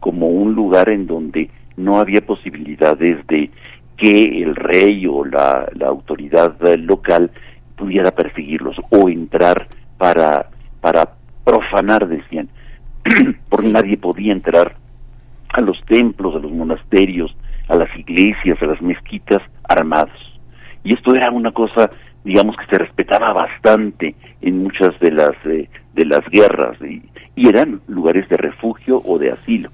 [0.00, 3.50] como un lugar en donde no había posibilidades de
[3.98, 7.30] que el rey o la, autoridad local
[7.76, 9.68] pudiera perseguirlos o entrar
[9.98, 10.48] para,
[10.80, 11.10] para
[11.44, 12.48] profanar, decían.
[13.50, 14.74] Porque nadie podía entrar
[15.52, 17.36] a los templos, a los monasterios,
[17.68, 20.40] a las iglesias, a las mezquitas armados.
[20.82, 21.90] Y esto era una cosa,
[22.24, 27.02] digamos, que se respetaba bastante en muchas de las, eh, de las guerras y,
[27.36, 29.70] eran lugares de refugio o de asilo.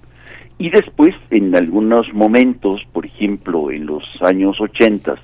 [0.58, 5.14] Y después, en algunos momentos, por ejemplo, en los años 80,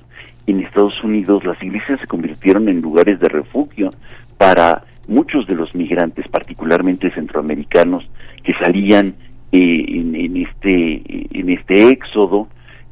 [0.45, 3.89] en Estados Unidos las iglesias se convirtieron en lugares de refugio
[4.37, 8.07] para muchos de los migrantes, particularmente centroamericanos,
[8.43, 9.15] que salían
[9.51, 11.01] eh, en, este
[11.39, 12.47] en este éxodo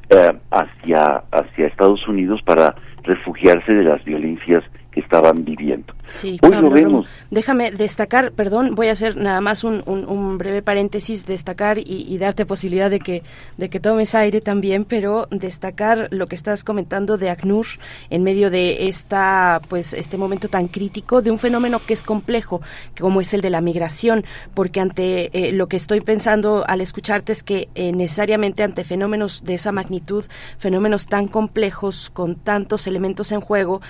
[0.10, 2.76] eh, hacia hacia Estados Unidos para
[3.06, 4.64] refugiarse de las violencias
[4.96, 5.94] que estaban viviendo.
[6.08, 7.06] Sí, Hoy lo vemos.
[7.32, 12.46] déjame destacar, perdón, voy a hacer nada más un, un, breve paréntesis, destacar y, darte
[12.46, 13.22] posibilidad de que,
[13.58, 17.66] de que tomes aire también, pero destacar lo que estás comentando de ACNUR
[18.10, 22.62] en medio de esta, pues, este momento tan crítico de un fenómeno que es complejo,
[22.98, 24.24] como es el de la migración,
[24.54, 29.44] porque ante eh, lo que estoy pensando al escucharte es que eh, necesariamente ante fenómenos
[29.44, 30.24] de esa magnitud,
[30.58, 33.82] fenómenos tan complejos, con tantos elementos en juego,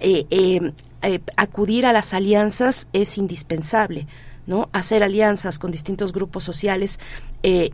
[0.00, 0.72] eh, eh,
[1.02, 4.06] eh, acudir a las alianzas es indispensable.
[4.46, 4.68] ¿no?
[4.72, 6.98] hacer alianzas con distintos grupos sociales,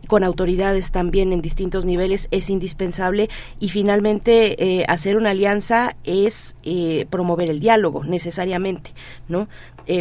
[0.07, 6.55] con autoridades también en distintos niveles es indispensable y finalmente hacer una alianza es
[7.09, 8.93] promover el diálogo necesariamente,
[9.27, 9.47] ¿no?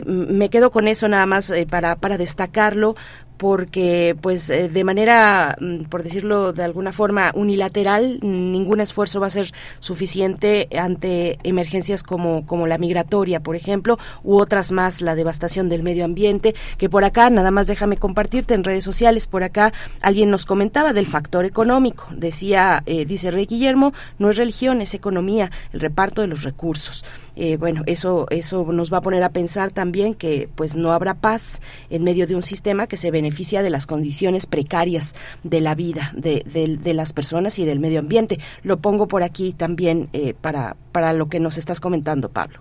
[0.05, 2.95] me quedo con eso nada más para, para destacarlo
[3.37, 9.27] porque pues eh, de manera mm, por decirlo de alguna forma unilateral ningún esfuerzo va
[9.27, 15.15] a ser suficiente ante emergencias como como la migratoria por ejemplo u otras más la
[15.15, 19.43] devastación del medio ambiente que por acá nada más déjame compartirte en redes sociales por
[19.43, 22.07] acá alguien nos comentaba del factor económico.
[22.11, 27.05] Decía eh, dice Rey Guillermo no es religión es economía el reparto de los recursos
[27.39, 31.13] eh, bueno, eso, eso nos va a poner a pensar también que pues no habrá
[31.13, 31.61] paz
[31.91, 33.26] en medio de un sistema que se beneficia
[33.63, 38.39] de las condiciones precarias de la vida de, de, las personas y del medio ambiente.
[38.63, 42.59] Lo pongo por aquí también eh, para, para lo que nos estás comentando, Pablo.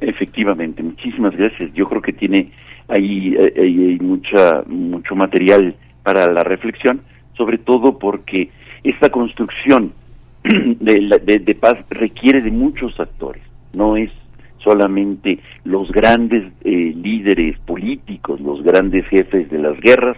[0.00, 1.72] Efectivamente, muchísimas gracias.
[1.74, 2.50] Yo creo que tiene
[2.88, 7.02] ahí, eh, hay mucha, mucho material para la reflexión,
[7.36, 8.50] sobre todo porque
[8.84, 9.92] esta construcción
[10.44, 13.42] de, de paz requiere de muchos actores
[13.74, 14.10] no es
[14.62, 20.16] solamente los grandes eh, líderes políticos, los grandes jefes de las guerras,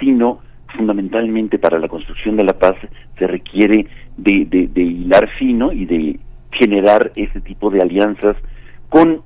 [0.00, 0.40] sino
[0.76, 2.76] fundamentalmente para la construcción de la paz
[3.18, 3.86] se requiere
[4.16, 6.18] de, hilar fino y de
[6.52, 8.36] generar ese tipo de alianzas
[8.88, 9.22] con,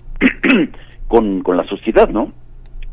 [1.43, 2.33] con, la sociedad, ¿no?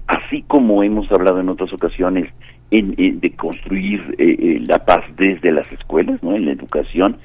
[0.07, 2.29] Así como hemos hablado en otras ocasiones
[2.71, 6.35] en, de construir eh, eh, la paz desde las escuelas, ¿no?
[6.35, 7.17] En la educación,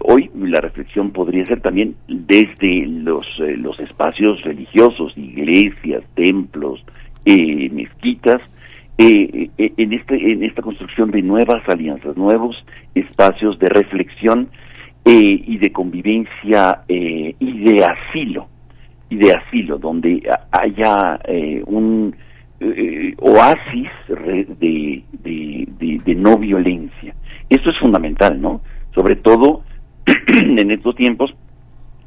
[0.00, 6.84] hoy la reflexión podría ser también desde los, eh, los espacios religiosos, iglesias, templos,
[7.24, 8.40] eh, mezquitas,
[8.98, 12.56] en, este, en esta construcción de nuevas alianzas, nuevos
[12.94, 14.48] espacios de reflexión
[15.04, 18.46] y de convivencia y de asilo,
[19.10, 20.22] y de asilo, donde
[20.52, 21.18] haya
[21.66, 22.14] un
[23.18, 27.14] oasis de, de, de no violencia.
[27.48, 28.60] Esto es fundamental, ¿no?
[28.94, 29.62] Sobre todo
[30.26, 31.34] en estos tiempos,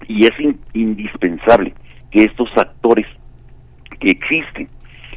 [0.08, 0.34] y es
[0.74, 1.74] indispensable
[2.12, 3.08] que estos actores
[4.00, 4.68] que existen,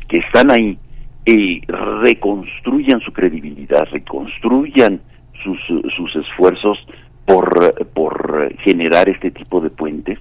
[0.08, 0.78] que están ahí,
[1.26, 1.60] eh,
[2.02, 5.00] reconstruyan su credibilidad, reconstruyan
[5.42, 5.58] sus,
[5.94, 6.78] sus esfuerzos
[7.26, 10.18] por, por generar este tipo de puentes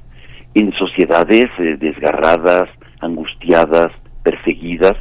[0.53, 2.69] en sociedades eh, desgarradas,
[2.99, 3.91] angustiadas,
[4.23, 4.97] perseguidas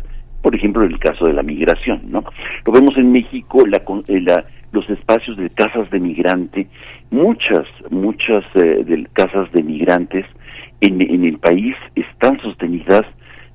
[0.47, 2.23] por ejemplo, en el caso de la migración, ¿no?
[2.65, 6.67] Lo vemos en México, la, la los espacios de casas de migrante,
[7.11, 10.27] muchas, muchas de casas de migrantes
[10.81, 13.05] en, en el país están sostenidas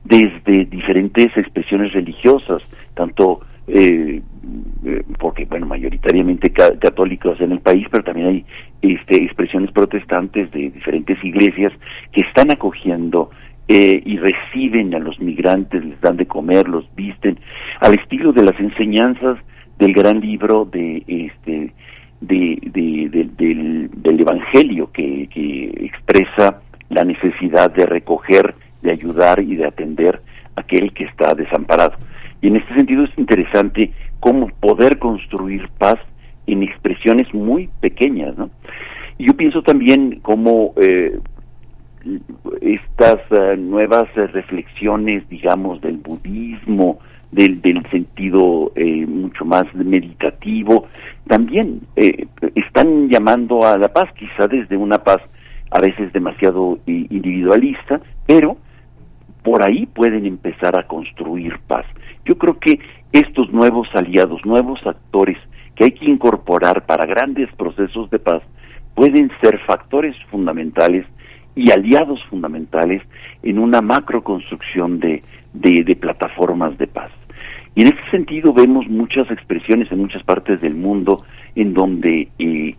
[0.04, 2.64] desde diferentes expresiones religiosas,
[2.96, 4.22] tanto eh,
[4.86, 8.46] eh, porque bueno mayoritariamente católicos en el país pero también hay
[8.82, 11.72] este, expresiones protestantes de diferentes iglesias
[12.12, 13.30] que están acogiendo
[13.68, 17.40] eh, y reciben a los migrantes les dan de comer los visten
[17.82, 19.38] al estilo de las enseñanzas
[19.82, 21.74] del gran libro de este
[22.22, 25.28] de, del, evangelio que,
[25.82, 28.54] expresa la necesidad de recoger
[28.84, 30.22] de ayudar y de atender
[30.56, 31.94] a aquel que está desamparado.
[32.42, 36.00] Y en este sentido es interesante cómo poder construir paz
[36.46, 38.52] en expresiones muy pequeñas, ¿no?
[39.18, 41.18] Y yo pienso también cómo eh,
[42.62, 47.00] estas eh, nuevas reflexiones, digamos, del budismo,
[47.32, 50.88] del, del sentido eh, mucho más meditativo,
[51.28, 51.82] también
[52.56, 55.22] están llamando a la paz, quizá desde una paz
[55.70, 58.58] a veces demasiado individualista, pero
[59.44, 61.86] por ahí pueden empezar a construir paz.
[62.26, 62.80] Yo creo que
[63.12, 65.38] estos nuevos aliados, nuevos actores
[65.76, 68.42] que hay que incorporar para grandes procesos de paz,
[68.94, 71.06] pueden ser factores fundamentales
[71.56, 73.02] y aliados fundamentales
[73.44, 75.24] en una macro construcción de,
[75.54, 77.12] de, plataformas de paz.
[77.76, 81.24] Y en este sentido vemos muchas expresiones en muchas partes del mundo
[81.56, 82.76] en donde eh,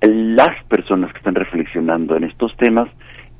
[0.00, 2.88] las personas que están reflexionando en estos temas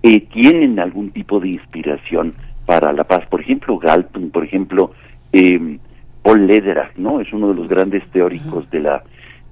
[0.03, 2.35] eh, tienen algún tipo de inspiración
[2.67, 3.29] para la paz.
[3.29, 4.93] Por ejemplo, Galton, por ejemplo,
[5.33, 5.79] eh,
[6.23, 7.21] Paul Lederach, ¿no?
[7.21, 9.03] Es uno de los grandes teóricos de la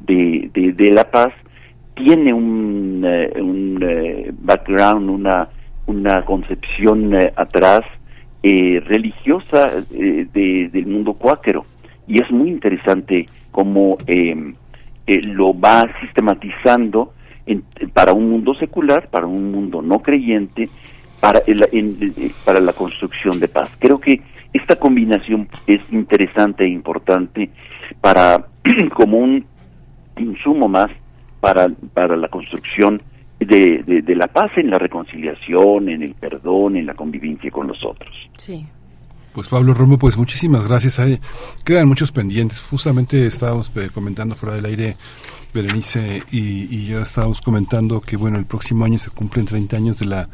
[0.01, 1.33] de, de, la paz.
[1.95, 5.49] Tiene un, eh, un eh, background, una
[5.87, 7.13] una concepción
[8.47, 11.65] eh, religiosa de, del mundo cuáquero
[12.07, 13.97] y es muy interesante cómo
[15.07, 17.15] lo va sistematizando
[17.95, 20.69] para un mundo secular, para un mundo no creyente
[21.21, 21.41] para,
[22.45, 23.71] para la construcción de paz.
[23.79, 24.21] Creo que
[24.53, 27.51] esta combinación es interesante e importante
[28.01, 28.47] para
[28.95, 29.47] como un
[30.19, 30.91] insumo más
[31.41, 33.03] para, para la construcción
[33.41, 37.85] de, de, la paz en la reconciliación, en el perdón, en la convivencia con los
[37.85, 38.14] otros.
[38.37, 38.64] Sí.
[39.32, 40.99] Pues Pablo Romo, pues muchísimas gracias.
[40.99, 41.18] Hay,
[41.64, 42.61] quedan muchos pendientes.
[42.61, 44.97] Justamente estábamos eh, comentando fuera del aire
[45.53, 49.99] Berenice y, y yo estábamos comentando que bueno el próximo año se cumplen 30 años
[49.99, 50.28] de la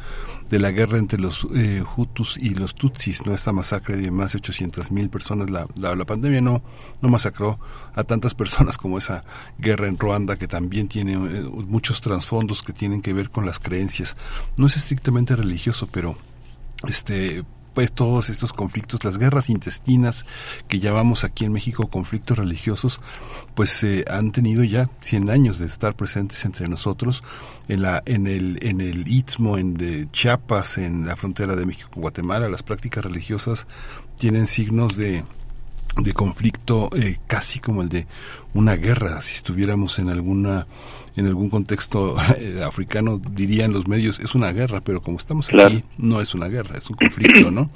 [0.50, 3.34] de la guerra entre los eh, Hutus y los Tutsis, ¿no?
[3.34, 5.48] Esta masacre de más de 800 mil personas.
[5.48, 6.62] La, la, pandemia no,
[7.00, 7.60] no masacró
[7.94, 9.22] a tantas personas como esa
[9.58, 13.60] guerra en Ruanda, que también tiene eh, muchos trasfondos que tienen que ver con las
[13.60, 14.16] creencias.
[14.56, 16.16] No es estrictamente religioso, pero
[16.88, 17.44] este
[17.74, 20.26] pues todos estos conflictos, las guerras intestinas
[20.68, 23.00] que llamamos aquí en México conflictos religiosos,
[23.54, 27.22] pues eh, han tenido ya 100 años de estar presentes entre nosotros
[27.68, 31.90] en la en el en el istmo en de Chiapas, en la frontera de México
[31.92, 33.66] con Guatemala, las prácticas religiosas
[34.18, 35.24] tienen signos de
[35.96, 38.06] de conflicto eh, casi como el de
[38.54, 39.20] una guerra.
[39.20, 40.66] Si estuviéramos en alguna
[41.20, 45.84] en algún contexto eh, africano dirían los medios es una guerra pero como estamos aquí
[45.98, 47.70] no es una guerra es un conflicto no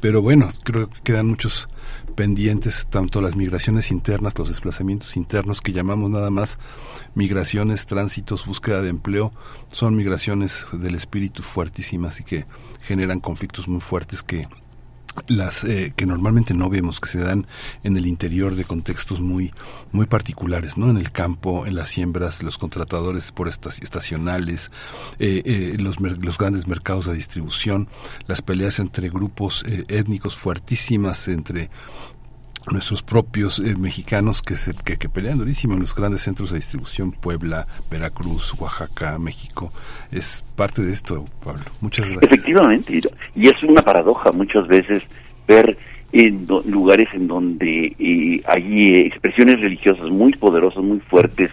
[0.00, 1.68] pero bueno creo que quedan muchos
[2.14, 6.58] pendientes tanto las migraciones internas los desplazamientos internos que llamamos nada más
[7.14, 9.32] migraciones tránsitos búsqueda de empleo
[9.70, 12.46] son migraciones del espíritu fuertísimas y que
[12.82, 14.46] generan conflictos muy fuertes que
[15.26, 17.46] las eh, que normalmente no vemos que se dan
[17.82, 19.52] en el interior de contextos muy
[19.92, 24.70] muy particulares no en el campo en las siembras los contratadores por estas estacionales
[25.18, 27.88] eh, eh, los, los grandes mercados de distribución
[28.26, 31.70] las peleas entre grupos étnicos fuertísimas entre
[32.70, 37.12] nuestros propios eh, mexicanos que, se, que, pelean durísimo en los grandes centros de distribución,
[37.12, 39.70] Puebla, Veracruz, Oaxaca, México.
[40.10, 41.64] Es parte de esto, Pablo.
[41.80, 42.32] Muchas gracias.
[42.32, 43.00] Efectivamente,
[43.34, 45.02] y es una paradoja muchas veces
[45.46, 45.76] ver
[46.12, 51.50] en lugares en donde eh, hay eh, expresiones religiosas muy poderosas, muy fuertes,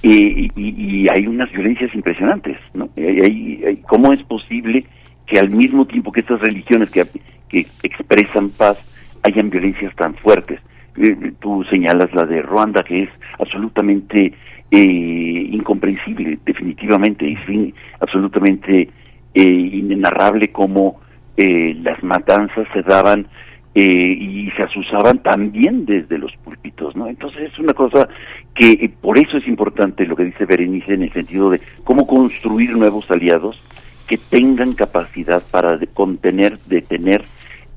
[0.00, 2.88] y, y, hay unas violencias impresionantes, ¿no?
[2.96, 4.86] Hay, ¿Cómo es posible
[5.26, 7.04] que al mismo tiempo que estas religiones que,
[7.48, 8.78] que expresan paz,
[9.22, 10.60] hayan violencias tan fuertes.
[10.96, 14.32] Eh, tú señalas la de Ruanda, que es absolutamente
[14.70, 18.88] eh, incomprensible, definitivamente, y absolutamente
[19.34, 21.00] eh, inenarrable como
[21.40, 23.28] las matanzas se daban
[23.72, 27.06] y se asusaban también desde los púlpitos, ¿no?
[27.06, 28.08] Entonces es una cosa
[28.56, 32.76] que por eso es importante lo que dice Berenice en el sentido de cómo construir
[32.76, 33.62] nuevos aliados
[34.08, 37.22] que tengan capacidad para contener, detener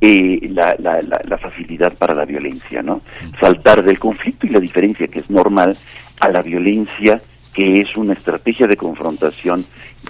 [0.01, 3.01] eh, la, la, la, facilidad para la violencia, ¿no?
[3.39, 5.77] Saltar del conflicto y la diferencia que es normal
[6.19, 7.21] a la violencia
[7.53, 9.63] que es una estrategia de confrontación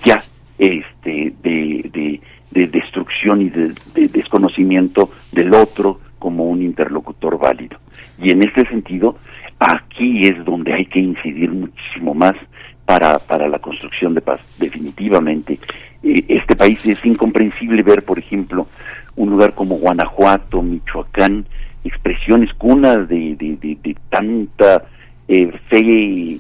[0.05, 0.23] ya
[0.57, 2.19] este de,
[2.51, 3.73] de, destrucción y de,
[4.09, 7.77] desconocimiento del otro como un interlocutor válido.
[8.21, 9.15] Y en este sentido,
[9.59, 12.35] aquí es donde hay que incidir muchísimo más
[12.85, 15.57] para, para la construcción de paz, definitivamente.
[16.03, 18.67] Eh, este país es incomprensible ver, por ejemplo,
[19.15, 21.45] un lugar como Guanajuato, Michoacán,
[21.83, 24.83] expresiones cunas de, de, tanta
[25.27, 26.37] eh, fe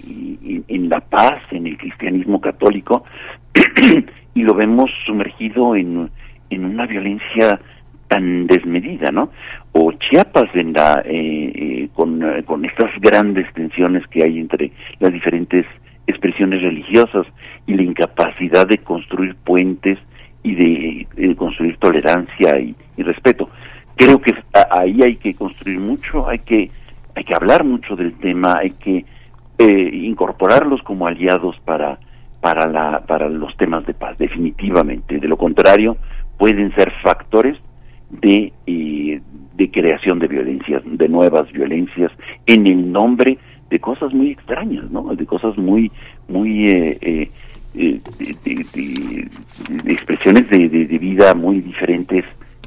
[0.67, 3.03] en la paz, en el cristianismo católico,
[4.33, 6.09] y lo vemos sumergido en,
[6.49, 7.59] en una violencia
[8.07, 9.29] tan desmedida, ¿no?
[9.71, 15.13] O Chiapas en la, eh, eh, con, con estas grandes tensiones que hay entre las
[15.13, 15.65] diferentes
[16.07, 17.25] expresiones religiosas
[17.67, 19.97] y la incapacidad de construir puentes
[20.43, 23.49] y de, construir tolerancia y, respeto.
[23.95, 24.33] Creo que
[24.69, 26.69] ahí hay que construir mucho, hay que
[27.15, 29.05] hay que hablar mucho del tema, hay que
[29.57, 31.99] eh, incorporarlos como aliados para
[32.39, 35.19] para la para los temas de paz, definitivamente.
[35.19, 35.97] De lo contrario,
[36.37, 37.57] pueden ser factores
[38.09, 39.21] de eh,
[39.55, 42.11] de creación de violencias, de nuevas violencias
[42.45, 43.37] en el nombre
[43.69, 45.15] de cosas muy extrañas, ¿no?
[45.15, 45.91] De cosas muy
[46.27, 47.29] muy eh,
[47.73, 47.99] eh,
[48.43, 49.29] de,
[49.85, 52.25] expresiones de, vida muy diferentes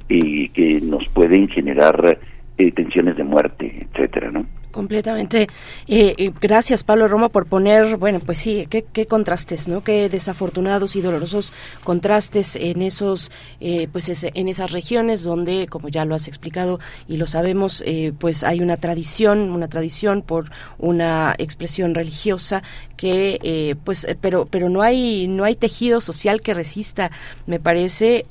[0.09, 2.19] eh, que nos pueden generar
[2.59, 4.47] eh, tensiones de muerte, etcétera, ¿no?
[4.75, 5.43] Completamente.
[5.87, 9.85] Eh, eh, gracias, Pablo Roma, por poner, bueno, pues sí, qué, qué, contrastes, ¿no?
[9.85, 11.53] Qué desafortunados y dolorosos
[11.85, 17.19] contrastes en esos, eh, pues en esas regiones donde, como ya lo has explicado y
[17.19, 17.85] lo sabemos,
[18.19, 22.65] pues hay una tradición, una tradición por una expresión religiosa
[22.97, 27.13] que, pues, pero, pero no hay, no hay tejido social que resista.
[27.47, 28.25] Me parece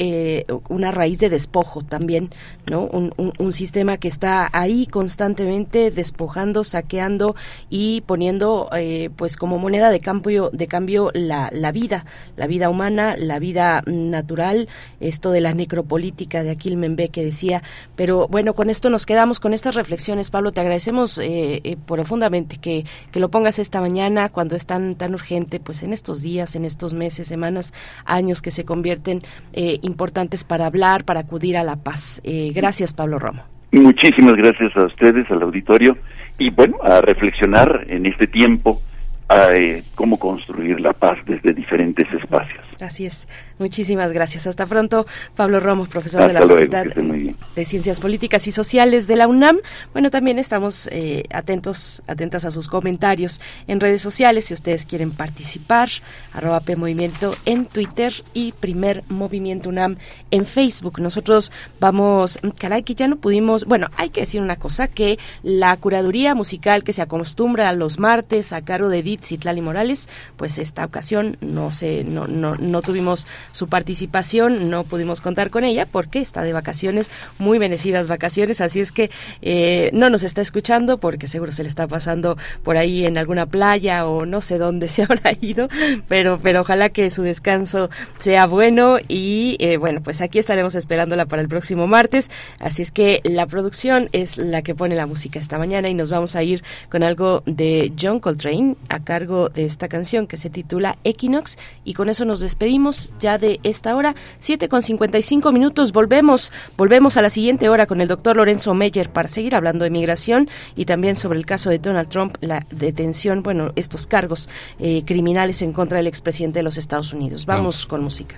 [0.67, 2.31] una raíz de despojo también,
[2.65, 2.81] ¿no?
[2.81, 6.32] Un, un sistema que está ahí constantemente despojado
[6.63, 7.35] saqueando
[7.69, 12.05] y poniendo eh, pues como moneda de cambio de cambio la, la vida,
[12.35, 14.67] la vida humana, la vida natural,
[14.99, 17.61] esto de la necropolítica de Aquil Membe que decía,
[17.95, 22.57] pero bueno, con esto nos quedamos con estas reflexiones, Pablo, te agradecemos eh, eh, profundamente
[22.57, 26.55] que, que lo pongas esta mañana cuando es tan tan urgente, pues en estos días,
[26.55, 27.73] en estos meses, semanas,
[28.05, 29.21] años que se convierten
[29.53, 32.21] importantes para hablar, para acudir a la paz.
[32.53, 33.43] gracias, Pablo Romo.
[33.73, 35.97] Muchísimas gracias a ustedes, al auditorio,
[36.37, 38.81] y bueno, a reflexionar en este tiempo
[39.27, 42.63] a, eh, cómo construir la paz desde diferentes espacios.
[42.81, 43.27] Así es.
[43.59, 44.47] Muchísimas gracias.
[44.47, 49.27] Hasta pronto, Pablo Ramos, profesor de la Facultad de Ciencias Políticas y Sociales de la
[49.27, 49.59] UNAM.
[49.93, 55.11] Bueno, también estamos eh, atentos, atentas a sus comentarios en redes sociales si ustedes quieren
[55.11, 55.89] participar.
[56.33, 59.97] Arroba P Movimiento en Twitter y Primer Movimiento UNAM
[60.31, 60.99] en Facebook.
[60.99, 65.75] Nosotros vamos, caray, que ya no pudimos, bueno, hay que decir una cosa, que la
[65.77, 70.57] curaduría musical que se acostumbra a los martes a cargo de Edith Citlali Morales, pues
[70.57, 75.85] esta ocasión no se, no, no no tuvimos su participación, no pudimos contar con ella
[75.85, 79.09] porque está de vacaciones, muy merecidas vacaciones, así es que
[79.41, 83.45] eh, no nos está escuchando porque seguro se le está pasando por ahí en alguna
[83.45, 85.67] playa o no sé dónde se habrá ido,
[86.07, 91.25] pero, pero ojalá que su descanso sea bueno y eh, bueno, pues aquí estaremos esperándola
[91.25, 95.39] para el próximo martes, así es que la producción es la que pone la música
[95.39, 99.65] esta mañana y nos vamos a ir con algo de John Coltrane a cargo de
[99.65, 101.57] esta canción que se titula Equinox.
[101.83, 103.13] Y con eso nos despedimos.
[103.19, 105.91] Ya de esta hora, 7 con 55 minutos.
[105.91, 109.89] Volvemos, volvemos a la siguiente hora con el doctor Lorenzo Meyer para seguir hablando de
[109.89, 115.03] migración y también sobre el caso de Donald Trump, la detención, bueno, estos cargos eh,
[115.05, 117.45] criminales en contra del expresidente de los Estados Unidos.
[117.45, 117.85] Vamos.
[117.85, 118.37] con música.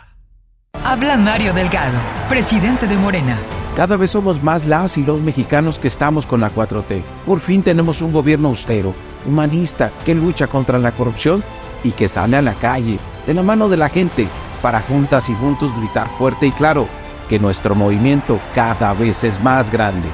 [0.83, 1.95] Habla Mario Delgado,
[2.27, 3.37] presidente de Morena.
[3.75, 7.03] Cada vez somos más las y los mexicanos que estamos con la 4T.
[7.23, 8.95] Por fin tenemos un gobierno austero,
[9.27, 11.43] humanista, que lucha contra la corrupción
[11.83, 14.27] y que sale a la calle, de la mano de la gente,
[14.63, 16.87] para juntas y juntos gritar fuerte y claro
[17.29, 20.09] que nuestro movimiento cada vez es más grande.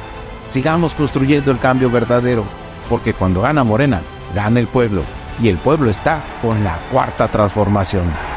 [0.48, 2.44] Sigamos construyendo el cambio verdadero,
[2.90, 4.02] porque cuando gana Morena,
[4.36, 5.04] gana el pueblo,
[5.42, 8.37] y el pueblo está con la cuarta transformación.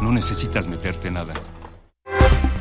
[0.00, 1.34] no necesitas meterte nada.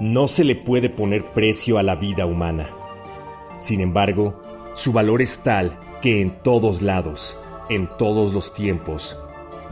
[0.00, 2.68] No se le puede poner precio a la vida humana.
[3.58, 4.40] Sin embargo,
[4.72, 7.36] su valor es tal que en todos lados,
[7.68, 9.18] en todos los tiempos,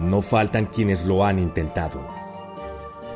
[0.01, 2.05] no faltan quienes lo han intentado.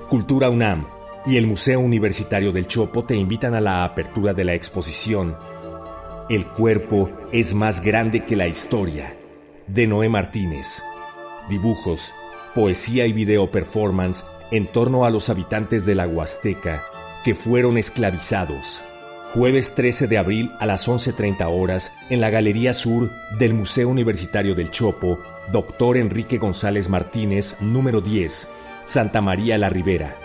[0.08, 0.86] Cultura UNAM
[1.26, 5.36] y el Museo Universitario del Chopo te invitan a la apertura de la exposición
[6.28, 9.16] El cuerpo es más grande que la historia,
[9.66, 10.80] de Noé Martínez.
[11.48, 12.14] Dibujos,
[12.54, 16.80] poesía y video performance en torno a los habitantes de la Huasteca
[17.24, 18.82] que fueron esclavizados.
[19.34, 24.54] Jueves 13 de abril a las 11.30 horas en la Galería Sur del Museo Universitario
[24.54, 25.20] del Chopo,
[25.52, 25.98] Dr.
[25.98, 28.48] Enrique González Martínez, número 10,
[28.84, 30.16] Santa María la Ribera.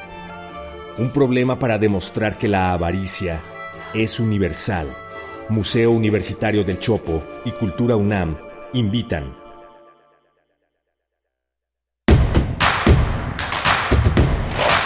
[0.98, 3.42] Un problema para demostrar que la avaricia
[3.94, 4.88] es universal.
[5.50, 8.38] Museo Universitario del Chopo y Cultura UNAM
[8.74, 9.45] invitan.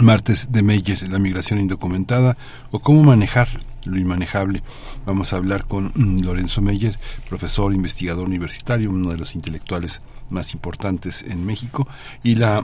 [0.00, 2.36] martes de Meyer, la migración indocumentada
[2.70, 3.48] o cómo manejar
[3.84, 4.62] lo inmanejable.
[5.08, 6.98] Vamos a hablar con mm, Lorenzo Meyer,
[7.30, 11.88] profesor investigador universitario, uno de los intelectuales más importantes en México,
[12.22, 12.62] y la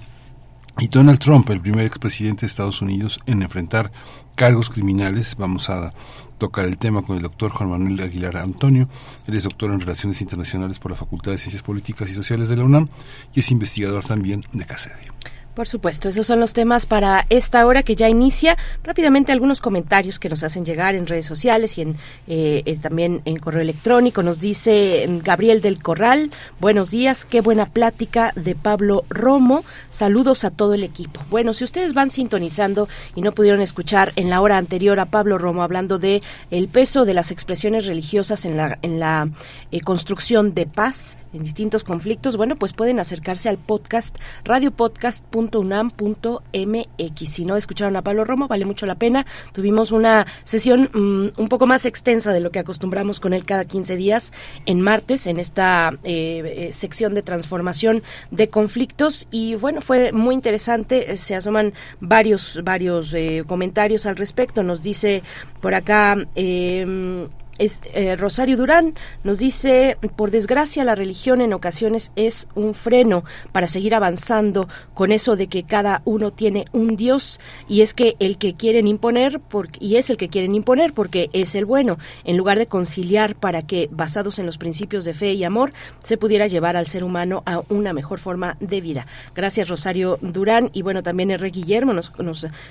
[0.79, 3.93] y Donald Trump, el primer expresidente de Estados Unidos en enfrentar
[4.35, 5.37] cargos criminales.
[5.39, 5.91] Vamos a
[6.37, 8.91] tocar el tema con el doctor Juan Manuel Aguilar Antonio.
[9.27, 12.57] Él es doctor en Relaciones Internacionales por la Facultad de Ciencias Políticas y Sociales de
[12.57, 12.89] la UNAM
[13.33, 15.15] y es investigador también de CACEDE.
[15.55, 18.59] Por supuesto, esos son los temas para esta hora que ya inicia.
[18.83, 21.91] Rápidamente algunos comentarios que nos hacen llegar en redes sociales y en,
[22.27, 24.25] eh, eh, también en correo electrónico.
[24.25, 29.65] Nos dice mm, Gabriel del Corral, buenos días, qué buena plática de Pablo Romo.
[29.91, 31.21] Saludos a todo el equipo.
[31.31, 35.39] Bueno, si ustedes van sintonizando y no pudieron escuchar en la hora anterior a Pablo
[35.39, 39.29] Romo hablando de el peso de las expresiones religiosas en la, en la
[39.71, 47.29] eh, construcción de paz en distintos conflictos, bueno, pues pueden acercarse al podcast radiopodcast.com unam.mx.
[47.29, 49.27] Si no escucharon a Pablo Romo, vale mucho la pena.
[49.53, 53.65] Tuvimos una sesión mm, un poco más extensa de lo que acostumbramos con él cada
[53.65, 54.33] 15 días
[54.67, 59.27] en martes, en esta eh, eh, sección de transformación de conflictos.
[59.31, 61.17] Y bueno, fue muy interesante.
[61.17, 64.63] Se asoman varios, varios eh, comentarios al respecto.
[64.63, 65.23] Nos dice
[65.61, 66.17] por acá.
[66.35, 67.29] Eh,
[67.59, 73.67] eh, Rosario Durán nos dice, por desgracia la religión en ocasiones es un freno para
[73.67, 78.39] seguir avanzando con eso de que cada uno tiene un Dios y es que el
[78.39, 79.41] que quieren imponer
[79.79, 83.63] y es el que quieren imponer porque es el bueno, en lugar de conciliar para
[83.63, 87.43] que basados en los principios de fe y amor se pudiera llevar al ser humano
[87.47, 89.07] a una mejor forma de vida.
[89.35, 91.51] Gracias Rosario Durán y bueno también R.
[91.51, 92.13] Guillermo nos,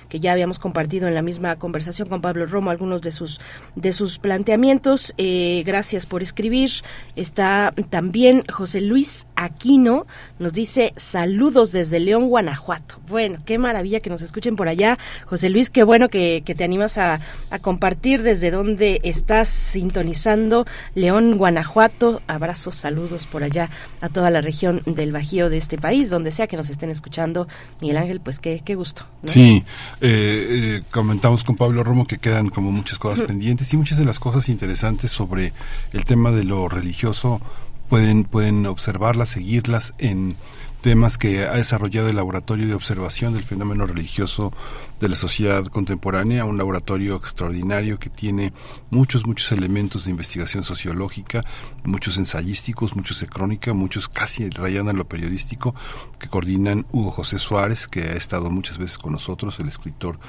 [0.09, 3.39] que ya habíamos compartido en la misma conversación con Pablo Romo algunos de sus
[3.75, 4.72] de sus planteamientos
[5.17, 6.69] eh, gracias por escribir.
[7.15, 10.07] Está también José Luis Aquino,
[10.39, 12.99] nos dice saludos desde León, Guanajuato.
[13.07, 14.97] Bueno, qué maravilla que nos escuchen por allá.
[15.25, 17.19] José Luis, qué bueno que, te animas a,
[17.61, 20.65] compartir desde donde estás sintonizando
[20.95, 22.21] León, Guanajuato.
[22.25, 23.69] Abrazos, saludos por allá
[24.01, 27.47] a toda la región del Bajío de este país, donde sea que nos estén escuchando.
[27.79, 29.05] Miguel Ángel, pues qué, qué gusto.
[29.25, 29.63] Sí,
[30.01, 34.05] eh, eh, comentamos con Pablo Romo que quedan como muchas cosas pendientes y muchas de
[34.05, 35.51] las cosas interesantes interesantes sobre
[35.91, 37.41] el tema de lo religioso
[37.89, 40.37] pueden, pueden observarlas, seguirlas en
[40.79, 44.53] temas que ha desarrollado el Laboratorio de Observación del Fenómeno Religioso
[45.01, 48.53] de la Sociedad Contemporánea, un laboratorio extraordinario que tiene
[48.89, 51.43] muchos, muchos elementos de investigación sociológica,
[51.83, 55.75] muchos ensayísticos, muchos de crónica, muchos casi rayando en lo periodístico,
[56.19, 60.19] que coordinan Hugo José Suárez, que ha estado muchas veces con nosotros, el escritor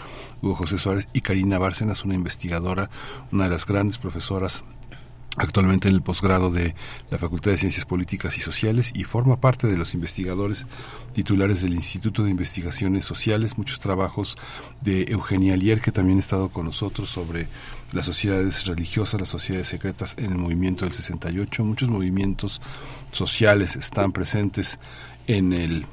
[0.45, 2.91] Hugo José Suárez, y Karina Bárcenas, una investigadora,
[3.33, 4.63] una de las grandes profesoras
[5.37, 6.75] actualmente en el posgrado de
[7.11, 10.67] la Facultad de Ciencias Políticas y Sociales y forma parte de los investigadores
[11.13, 14.37] titulares del Instituto de Investigaciones Sociales, muchos trabajos
[14.81, 17.49] de Eugenia Alier, que también ha estado con nosotros sobre
[17.93, 22.61] las sociedades religiosas, las sociedades secretas en el movimiento del 68, muchos movimientos
[23.13, 24.79] sociales están presentes
[25.27, 25.87] en el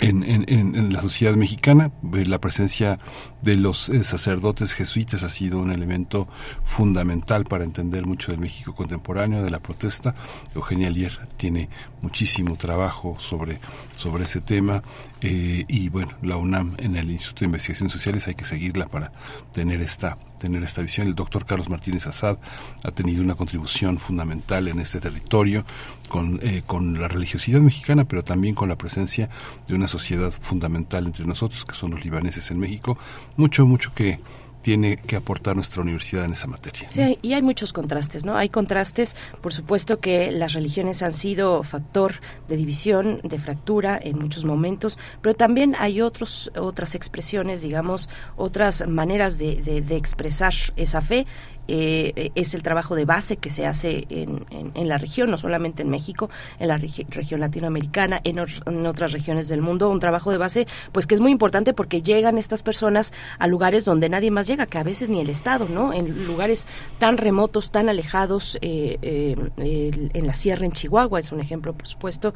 [0.00, 1.92] en, la sociedad mexicana.
[2.02, 2.98] La presencia
[3.42, 6.28] de los eh, sacerdotes jesuitas ha sido un elemento
[6.64, 10.14] fundamental para entender mucho del México contemporáneo, de la protesta.
[10.54, 11.68] Eugenia Lier tiene
[12.00, 13.58] muchísimo trabajo sobre,
[13.96, 14.82] sobre ese tema
[15.20, 19.12] eh, y bueno, la UNAM en el Instituto de Investigaciones Sociales hay que seguirla para
[19.52, 21.06] tener esta tener esta visión.
[21.06, 22.38] El doctor Carlos Martínez Azad
[22.82, 25.64] ha tenido una contribución fundamental en este territorio
[26.08, 29.28] con, eh, con la religiosidad mexicana, pero también con la presencia
[29.66, 32.98] de una sociedad fundamental entre nosotros, que son los libaneses en México.
[33.36, 34.20] Mucho, mucho que
[34.64, 36.90] tiene que aportar nuestra universidad en esa materia.
[36.90, 38.34] Sí, y hay muchos contrastes, ¿no?
[38.34, 42.14] Hay contrastes, por supuesto que las religiones han sido factor
[42.48, 48.88] de división, de fractura en muchos momentos, pero también hay otros, otras expresiones, digamos, otras
[48.88, 51.26] maneras de, de, de expresar esa fe
[51.68, 55.82] eh, es el trabajo de base que se hace en, en, la región, no solamente
[55.82, 60.38] en México, en la región latinoamericana, en, en, otras regiones del mundo, un trabajo de
[60.38, 64.46] base pues que es muy importante porque llegan estas personas a lugares donde nadie más
[64.46, 65.92] llega, que a veces ni el Estado, ¿no?
[65.92, 66.66] En lugares
[66.98, 71.88] tan remotos, tan alejados, eh, eh, en la sierra en Chihuahua es un ejemplo, por
[71.88, 72.34] supuesto,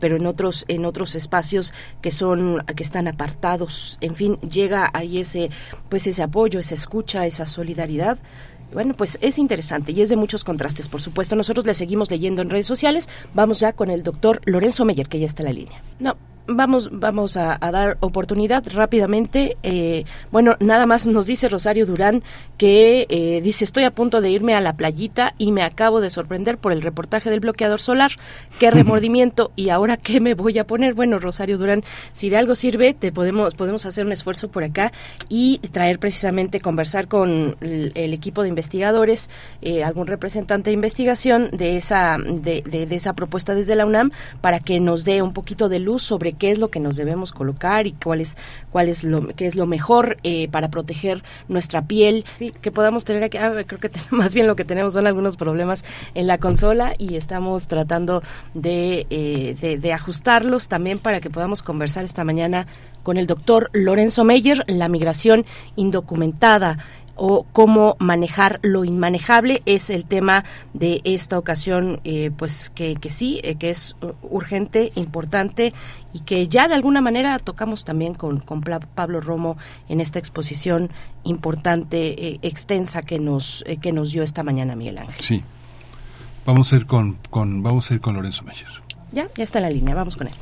[0.00, 5.18] pero en otros en otros espacios que son que están apartados, en fin, llega ahí
[5.18, 5.50] ese
[5.88, 8.18] pues ese apoyo, esa escucha, esa solidaridad
[8.74, 11.36] bueno, pues es interesante y es de muchos contrastes, por supuesto.
[11.36, 13.08] Nosotros le seguimos leyendo en redes sociales.
[13.32, 15.82] Vamos ya con el doctor Lorenzo Meyer, que ya está en la línea.
[15.98, 16.16] No,
[16.46, 19.56] vamos, vamos a, dar oportunidad rápidamente.
[19.62, 22.22] Eh, bueno, nada más nos dice Rosario Durán
[22.58, 26.10] que eh, dice estoy a punto de irme a la playita y me acabo de
[26.10, 28.12] sorprender por el reportaje del bloqueador solar.
[28.58, 30.94] Qué remordimiento y ahora qué me voy a poner.
[30.94, 34.92] Bueno, Rosario Durán, si de algo sirve, te podemos podemos hacer un esfuerzo por acá
[35.28, 39.28] y traer precisamente conversar con el, equipo de investigadores,
[39.60, 44.60] eh, algún representante de investigación de esa de, de esa propuesta desde la UNAM para
[44.60, 47.86] que nos dé un poquito de luz sobre qué es lo que nos debemos colocar
[47.86, 48.36] y cuál es,
[48.70, 52.24] cuál es lo, qué es lo mejor eh, para proteger nuestra piel.
[52.36, 55.36] Sí, que podamos tener aquí, ah, creo que más bien lo que tenemos son algunos
[55.36, 58.22] problemas en la consola y estamos tratando
[58.54, 62.66] de, eh, de, de ajustarlos también para que podamos conversar esta mañana
[63.02, 65.44] con el doctor Lorenzo Meyer, la migración
[65.76, 66.78] indocumentada
[67.16, 73.10] o cómo manejar lo inmanejable es el tema de esta ocasión, eh, pues que, que
[73.10, 75.72] sí, eh, que es urgente, importante
[76.14, 79.58] y que ya de alguna manera tocamos también con, con Pablo Romo
[79.88, 80.90] en esta exposición
[81.24, 85.20] importante, eh, extensa que nos, que nos dio esta mañana Miguel Ángel.
[85.20, 85.42] Sí,
[86.46, 88.68] vamos a ir con, con, vamos a ir con Lorenzo Meyer.
[89.12, 90.34] Ya, ya está en la línea, vamos con él.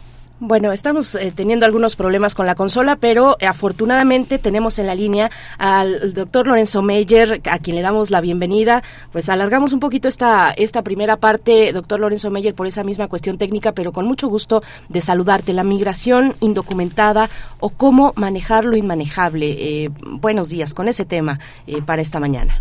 [0.44, 4.96] Bueno, estamos eh, teniendo algunos problemas con la consola, pero eh, afortunadamente tenemos en la
[4.96, 8.82] línea al doctor Lorenzo Meyer, a quien le damos la bienvenida.
[9.12, 13.38] Pues alargamos un poquito esta, esta primera parte, doctor Lorenzo Meyer, por esa misma cuestión
[13.38, 15.52] técnica, pero con mucho gusto de saludarte.
[15.52, 19.46] La migración indocumentada o cómo manejar lo inmanejable.
[19.46, 21.38] Eh, buenos días con ese tema
[21.86, 22.60] para esta mañana.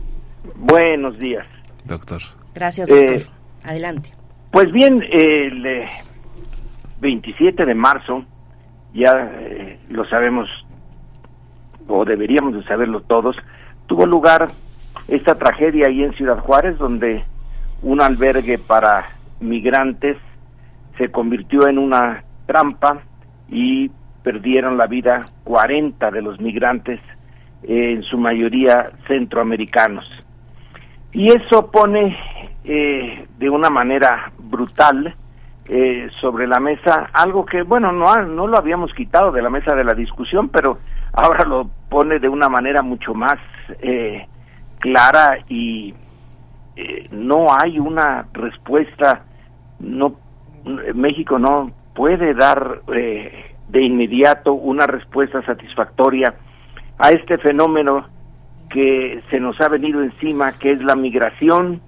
[0.56, 1.48] Buenos días.
[1.86, 2.22] Doctor.
[2.54, 3.24] Gracias, doctor.
[3.64, 4.12] Adelante.
[4.52, 5.88] Pues bien, le
[7.02, 8.24] 27 de marzo,
[8.94, 10.48] ya eh, lo sabemos,
[11.88, 13.36] o deberíamos de saberlo todos,
[13.88, 14.48] tuvo lugar
[15.08, 17.24] esta tragedia ahí en Ciudad Juárez, donde
[17.82, 19.06] un albergue para
[19.40, 20.18] migrantes
[20.98, 23.02] se convirtió en una trampa
[23.50, 23.90] y
[24.24, 27.00] perdieron la vida 40 de los migrantes,
[27.64, 30.06] en su mayoría centroamericanos.
[31.12, 32.18] Y eso pone
[32.64, 35.16] eh, de una manera brutal
[35.74, 39.74] eh, sobre la mesa algo que, bueno, no, no lo habíamos quitado de la mesa
[39.74, 40.80] de la discusión, pero
[41.14, 43.38] ahora lo pone de una manera mucho más
[43.80, 44.28] eh,
[44.80, 45.94] clara y
[46.76, 49.24] eh, no hay una respuesta,
[49.80, 50.16] no
[50.94, 56.36] México no puede dar de inmediato una respuesta satisfactoria
[56.98, 58.08] a este fenómeno
[58.70, 61.80] que se nos ha venido encima, que es la migración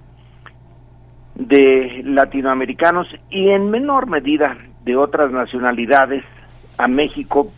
[1.34, 6.24] de latinoamericanos y en menor medida de otras nacionalidades
[6.78, 7.50] a México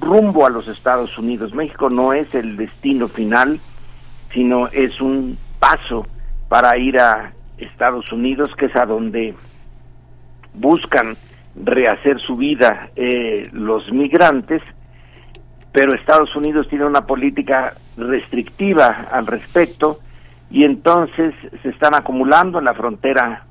[0.00, 1.54] rumbo a los Estados Unidos.
[1.54, 3.60] México no es el destino final,
[4.32, 6.04] sino es un paso
[6.48, 9.34] para ir a Estados Unidos, que es a donde
[10.54, 11.16] buscan
[11.56, 14.62] rehacer su vida eh, los migrantes,
[15.72, 19.98] pero Estados Unidos tiene una política restrictiva al respecto
[20.54, 23.44] y entonces se están acumulando en la frontera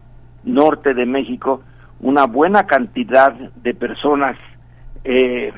[0.45, 1.61] norte de México
[1.99, 4.37] una buena cantidad de personas
[5.03, 5.51] eh,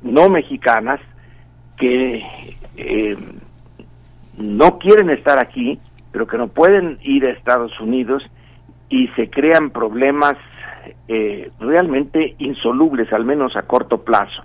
[0.00, 0.98] no mexicanas
[1.76, 2.24] que
[2.78, 3.18] eh,
[4.38, 5.78] no quieren estar aquí,
[6.10, 8.22] pero que no pueden ir a Estados Unidos
[8.88, 10.36] y se crean problemas
[11.06, 14.42] eh, realmente insolubles, al menos a corto plazo.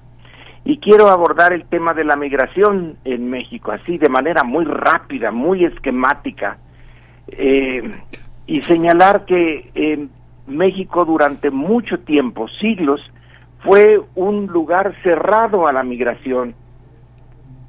[0.69, 5.31] Y quiero abordar el tema de la migración en México, así de manera muy rápida,
[5.31, 6.57] muy esquemática,
[7.29, 7.89] eh,
[8.47, 10.07] y señalar que eh,
[10.45, 12.99] México durante mucho tiempo, siglos,
[13.63, 16.53] fue un lugar cerrado a la migración.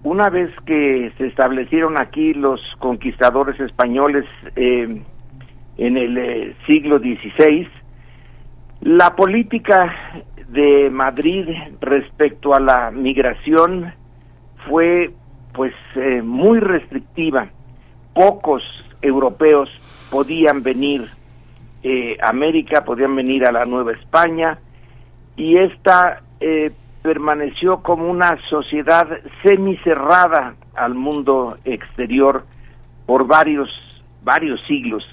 [0.02, 4.24] Una vez que se establecieron aquí los conquistadores españoles
[4.56, 5.04] eh,
[5.76, 7.68] en el siglo XVI,
[8.80, 9.94] la política
[10.48, 11.46] de Madrid
[11.80, 13.92] respecto a la migración
[14.68, 15.10] fue
[15.52, 17.48] pues eh, muy restrictiva.
[18.14, 18.62] Pocos
[19.02, 19.68] europeos
[20.10, 21.06] podían venir
[21.82, 24.58] eh, a América, podían venir a la Nueva España
[25.36, 26.72] y esta eh,
[27.02, 29.06] permaneció como una sociedad
[29.42, 32.44] semicerrada al mundo exterior
[33.06, 33.68] por varios
[34.22, 35.04] varios siglos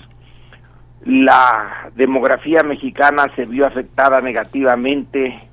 [1.06, 5.48] la demografía mexicana se vio afectada negativamente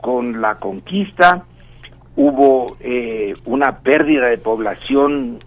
[0.00, 1.44] con la conquista,
[2.16, 5.38] hubo eh, una pérdida de población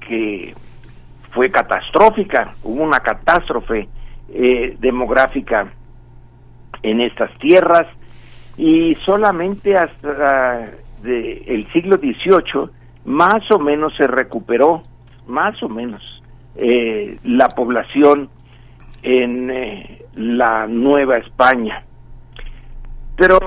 [0.00, 0.54] que
[1.32, 3.88] fue catastrófica, hubo una catástrofe
[4.32, 5.72] eh, demográfica
[6.82, 7.86] en estas tierras.
[8.56, 10.70] Y solamente hasta
[11.04, 12.70] el siglo XVIII
[13.04, 14.82] más o menos se recuperó,
[15.26, 16.02] más o menos,
[16.54, 18.28] eh, la población
[19.02, 21.84] en eh, la Nueva España.
[23.16, 23.38] Pero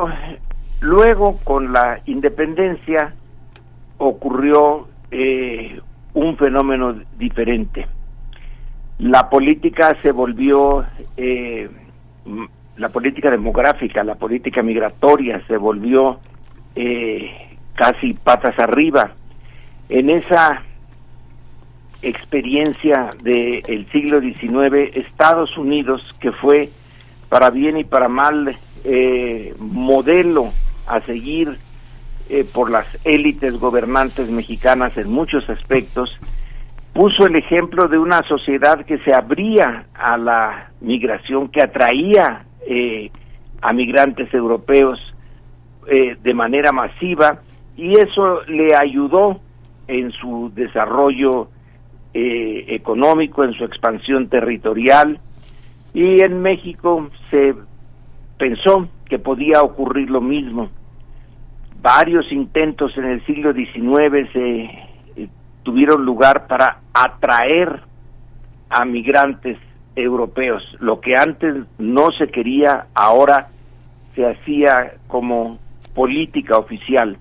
[0.82, 3.14] luego con la independencia
[3.98, 5.80] ocurrió eh,
[6.14, 7.88] un fenómeno diferente.
[9.00, 10.86] La política se volvió,
[11.18, 11.70] eh,
[12.78, 16.20] la política demográfica, la política migratoria se volvió
[17.74, 19.12] casi patas arriba.
[19.88, 20.62] En esa
[22.02, 26.70] experiencia del siglo XIX, Estados Unidos, que fue
[27.30, 30.52] para bien y para mal eh, modelo
[30.88, 31.58] a seguir
[32.30, 36.10] eh, por las élites gobernantes mexicanas en muchos aspectos,
[36.94, 43.12] puso el ejemplo de una sociedad que se abría a la migración, que atraía eh,
[43.62, 45.00] a migrantes europeos
[45.88, 47.42] de manera masiva
[47.78, 49.40] y eso le ayudó
[49.88, 51.50] en su desarrollo
[52.18, 55.20] eh, económico, en su expansión territorial
[55.94, 57.54] y en México se
[58.38, 60.70] pensó que podía ocurrir lo mismo.
[61.82, 65.30] Varios intentos en el siglo XIX se eh,
[65.64, 67.82] tuvieron lugar para atraer
[68.70, 69.58] a migrantes
[69.94, 70.64] europeos.
[70.80, 73.50] Lo que antes no se quería, ahora
[74.16, 75.60] se hacía como
[75.94, 77.18] política oficial.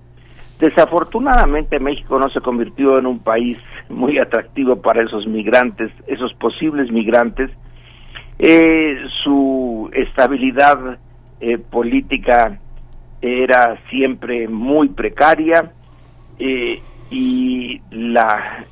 [0.57, 3.57] Desafortunadamente México no se convirtió en un país
[3.89, 7.51] muy atractivo para esos migrantes, esos posibles migrantes.
[8.39, 10.97] Eh, su estabilidad
[11.39, 12.59] eh, política
[13.21, 15.71] era siempre muy precaria
[16.37, 18.65] eh, y la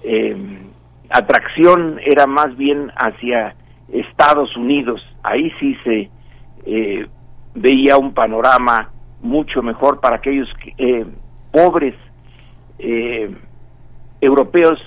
[1.09, 3.55] atracción era más bien hacia
[3.91, 5.01] Estados Unidos.
[5.23, 6.09] Ahí sí se
[7.55, 8.89] veía un panorama
[9.21, 10.49] mucho mejor para aquellos
[11.51, 11.93] pobres
[14.19, 14.79] europeos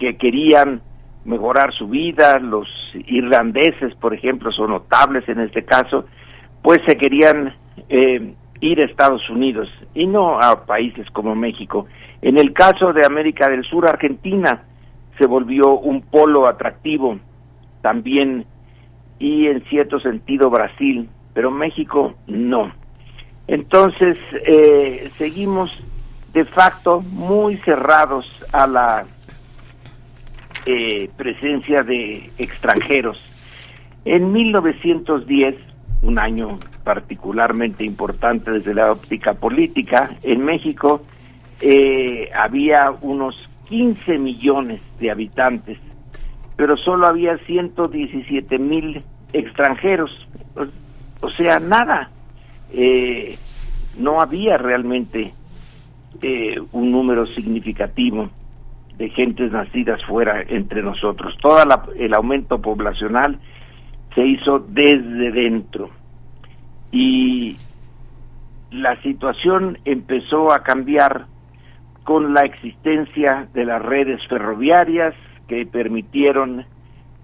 [0.00, 0.80] que querían
[1.24, 2.66] mejorar su vida, los
[3.06, 6.06] irlandeses, por ejemplo, son notables en este caso,
[6.62, 7.54] pues se querían
[7.88, 11.86] eh, ir a Estados Unidos y no a países como México.
[12.22, 14.62] En el caso de América del Sur, Argentina
[15.18, 17.18] se volvió un polo atractivo
[17.82, 18.46] también
[19.18, 22.72] y en cierto sentido Brasil, pero México no.
[23.46, 25.70] Entonces, eh, seguimos
[26.32, 29.04] de facto muy cerrados a la
[30.66, 33.18] eh, presencia de extranjeros.
[34.04, 35.56] En 1910,
[36.02, 41.02] un año particularmente importante desde la óptica política, en México
[41.60, 45.78] eh, había unos 15 millones de habitantes,
[46.56, 50.10] pero solo había 117 mil extranjeros,
[51.20, 52.10] o, sea, nada.
[52.72, 53.36] Eh,
[53.98, 55.32] no había realmente
[56.72, 58.30] un número significativo
[59.00, 61.34] de gentes nacidas fuera entre nosotros.
[61.40, 61.56] Todo
[61.96, 63.40] el aumento poblacional
[64.14, 65.88] se hizo desde dentro
[66.92, 67.56] y
[68.70, 71.24] la situación empezó a cambiar
[72.04, 75.14] con la existencia de las redes ferroviarias
[75.48, 76.66] que permitieron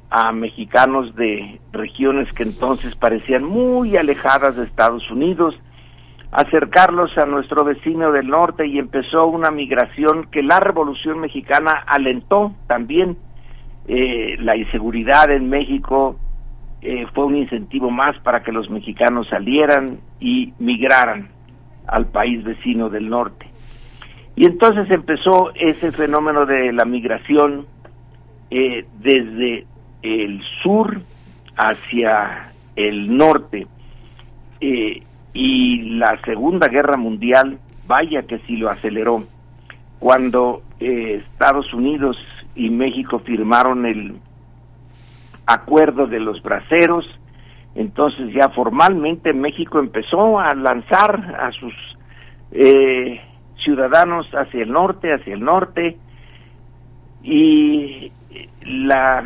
[0.08, 5.54] a mexicanos de regiones que entonces parecían muy alejadas de Estados Unidos
[6.32, 12.54] acercarlos a nuestro vecino del norte y empezó una migración que la Revolución Mexicana alentó
[12.66, 13.16] también.
[13.88, 16.18] Eh, la inseguridad en México
[16.82, 21.28] eh, fue un incentivo más para que los mexicanos salieran y migraran
[21.86, 23.46] al país vecino del norte.
[24.34, 27.66] Y entonces empezó ese fenómeno de la migración
[28.50, 29.66] eh, desde
[30.02, 31.00] el sur
[31.56, 33.66] hacia el norte.
[34.60, 35.02] Eh,
[35.36, 39.22] y la Segunda Guerra Mundial, vaya que sí lo aceleró.
[39.98, 42.16] Cuando eh, Estados Unidos
[42.54, 44.16] y México firmaron el
[45.44, 47.04] acuerdo de los braceros,
[47.74, 51.74] entonces ya formalmente México empezó a lanzar a sus
[52.52, 53.20] eh,
[53.62, 55.98] ciudadanos hacia el norte, hacia el norte,
[57.22, 58.10] y
[58.62, 59.22] la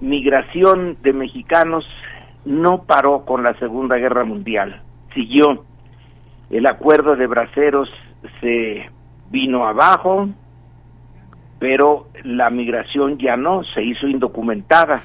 [0.00, 1.84] migración de mexicanos
[2.44, 4.82] no paró con la Segunda Guerra Mundial,
[5.14, 5.64] siguió.
[6.50, 7.88] El acuerdo de Braceros
[8.40, 8.90] se
[9.30, 10.28] vino abajo,
[11.58, 15.02] pero la migración ya no, se hizo indocumentada.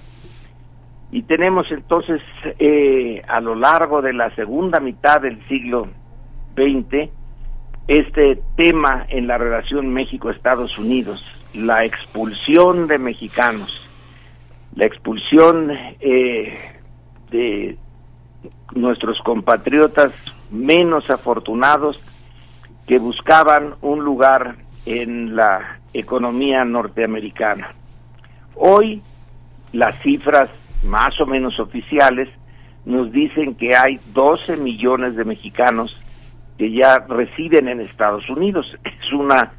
[1.11, 2.22] Y tenemos entonces
[2.60, 5.88] eh, a lo largo de la segunda mitad del siglo
[6.56, 7.10] XX
[7.88, 11.23] este tema en la relación México-Estados Unidos,
[11.53, 13.88] la expulsión de mexicanos,
[14.76, 16.57] la expulsión eh,
[17.30, 17.77] de
[18.74, 20.12] nuestros compatriotas
[20.52, 22.00] menos afortunados
[22.88, 27.74] que buscaban un lugar en la economía norteamericana.
[28.56, 29.02] Hoy
[29.74, 30.50] las cifras
[30.84, 32.30] más o menos oficiales
[32.86, 35.98] nos dicen que hay 12 millones de mexicanos
[36.58, 38.66] que ya residen en Estados Unidos.
[38.84, 39.52] Es una,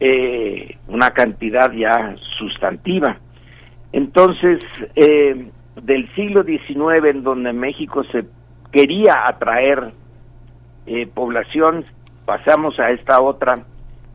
[0.00, 3.18] eh, una cantidad ya sustantiva.
[3.92, 4.60] Entonces,
[4.94, 5.50] eh,
[5.82, 8.24] del siglo XIX, en donde México se
[8.72, 9.92] quería atraer
[10.86, 11.84] eh, población,
[12.24, 13.54] pasamos a esta otra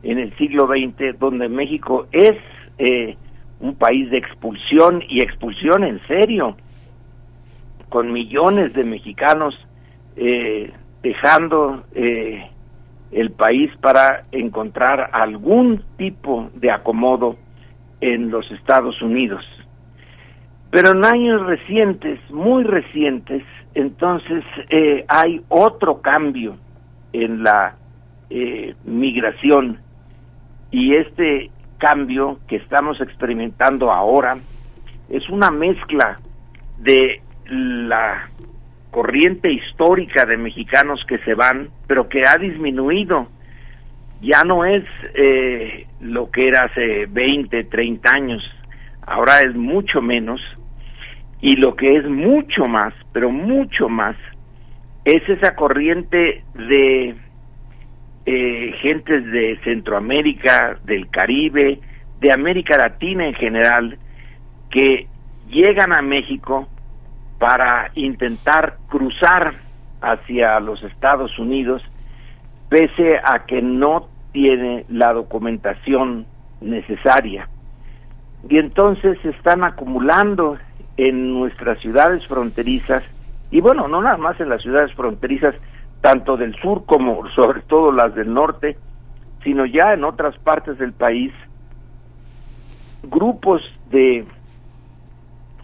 [0.02, 2.36] en el siglo XX, donde México es
[2.78, 3.16] eh,
[3.60, 6.56] un país de expulsión y expulsión en serio,
[7.88, 9.54] con millones de mexicanos
[10.16, 10.72] eh,
[11.02, 12.50] dejando eh,
[13.12, 17.36] el país para encontrar algún tipo de acomodo
[18.00, 19.44] en los Estados Unidos.
[20.74, 23.44] Pero en años recientes, muy recientes,
[23.76, 26.56] entonces eh, hay otro cambio
[27.12, 27.76] en la
[28.28, 29.78] eh, migración
[30.72, 34.36] y este cambio que estamos experimentando ahora
[35.10, 36.16] es una mezcla
[36.78, 38.28] de la
[38.90, 43.28] corriente histórica de mexicanos que se van, pero que ha disminuido.
[44.22, 44.82] Ya no es
[45.14, 48.42] eh, lo que era hace 20, 30 años,
[49.06, 50.40] ahora es mucho menos.
[51.44, 54.16] Y lo que es mucho más, pero mucho más,
[55.04, 57.14] es esa corriente de
[58.24, 61.80] eh, gentes de Centroamérica, del Caribe,
[62.18, 63.98] de América Latina en general,
[64.70, 65.06] que
[65.50, 66.66] llegan a México
[67.38, 69.52] para intentar cruzar
[70.00, 71.82] hacia los Estados Unidos,
[72.70, 76.24] pese a que no tiene la documentación
[76.62, 77.50] necesaria.
[78.48, 80.56] Y entonces se están acumulando
[80.96, 83.02] en nuestras ciudades fronterizas,
[83.50, 85.54] y bueno, no nada más en las ciudades fronterizas,
[86.00, 88.76] tanto del sur como sobre todo las del norte,
[89.42, 91.32] sino ya en otras partes del país,
[93.02, 94.24] grupos de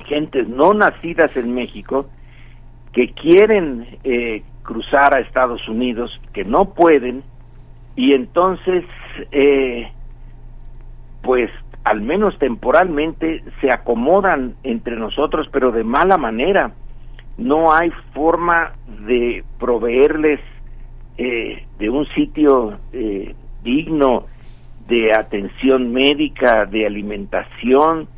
[0.06, 2.06] gentes no nacidas en México
[2.92, 7.22] que quieren eh, cruzar a Estados Unidos, que no pueden,
[7.96, 8.84] y entonces,
[9.30, 9.90] eh,
[11.22, 11.50] pues
[11.84, 16.72] al menos temporalmente, se acomodan entre nosotros, pero de mala manera.
[17.38, 18.72] No hay forma
[19.06, 20.40] de proveerles
[21.16, 22.78] eh, de un sitio
[23.62, 24.26] digno
[24.88, 28.08] de atención médica, de alimentación,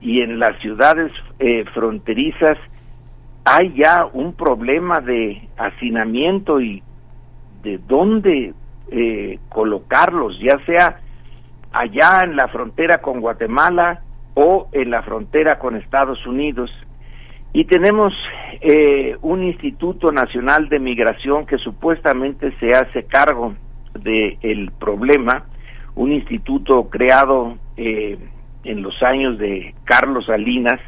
[0.00, 2.58] y en las ciudades eh, fronterizas
[3.44, 6.82] hay ya un problema de hacinamiento y
[7.62, 8.54] de dónde
[8.90, 11.00] eh, colocarlos, ya sea
[11.72, 14.02] allá en la frontera con Guatemala
[14.34, 16.70] o en la frontera con Estados Unidos.
[17.52, 18.12] Y tenemos
[18.60, 23.54] eh, un Instituto Nacional de Migración que supuestamente se hace cargo
[23.94, 25.46] del el problema,
[25.94, 28.18] un instituto creado eh,
[28.64, 30.80] en los años de Carlos Salinas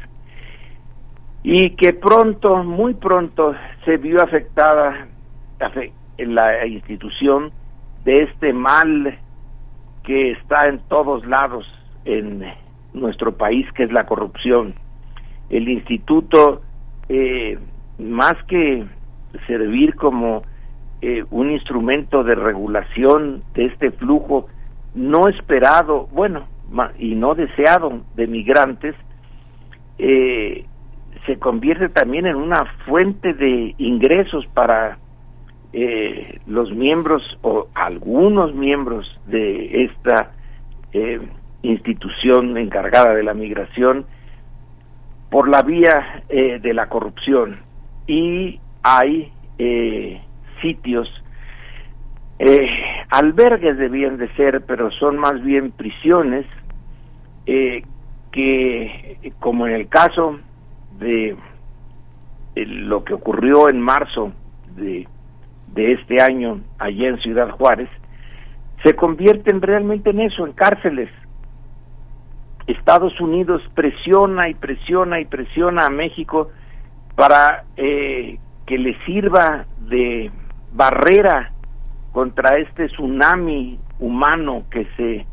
[1.43, 5.07] y que pronto, muy pronto, se vio afectada
[6.17, 7.51] la institución
[8.03, 9.17] de este mal
[10.09, 11.71] que está en todos lados
[12.03, 12.43] en
[12.95, 14.73] nuestro país, que es la corrupción.
[15.51, 16.63] El instituto,
[17.09, 17.59] eh,
[17.99, 18.87] más que
[19.45, 20.41] servir como
[21.03, 24.47] eh, un instrumento de regulación de este flujo
[24.95, 26.47] no esperado, bueno,
[26.97, 28.95] y no deseado de migrantes,
[29.99, 30.65] eh,
[31.27, 34.97] se convierte también en una fuente de ingresos para
[35.71, 40.31] eh, los miembros o algunos miembros de esta
[40.93, 41.21] eh,
[41.61, 44.07] institución encargada de la migración
[45.29, 47.59] por la vía eh, de la corrupción.
[48.07, 49.31] Y hay
[50.61, 51.07] sitios
[53.09, 56.45] albergues debían de ser pero son más bien prisiones
[57.45, 60.39] que como en el caso
[60.97, 61.35] de
[62.55, 64.31] lo que ocurrió en marzo
[64.77, 65.05] de,
[65.73, 67.89] de este año allá en Ciudad Juárez,
[68.83, 71.09] se convierten realmente en eso, en cárceles.
[72.67, 76.49] Estados Unidos presiona y presiona y presiona a México
[77.15, 80.31] para eh, que le sirva de
[80.71, 81.51] barrera
[82.11, 85.25] contra este tsunami humano que se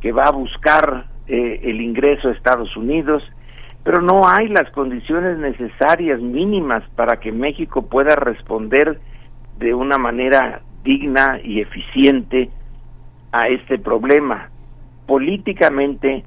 [0.00, 3.22] que va a buscar eh, el ingreso a Estados Unidos
[3.82, 9.00] pero no hay las condiciones necesarias mínimas para que México pueda responder
[9.60, 12.50] de una manera digna y eficiente
[13.30, 14.50] a este problema.
[15.06, 16.24] Políticamente,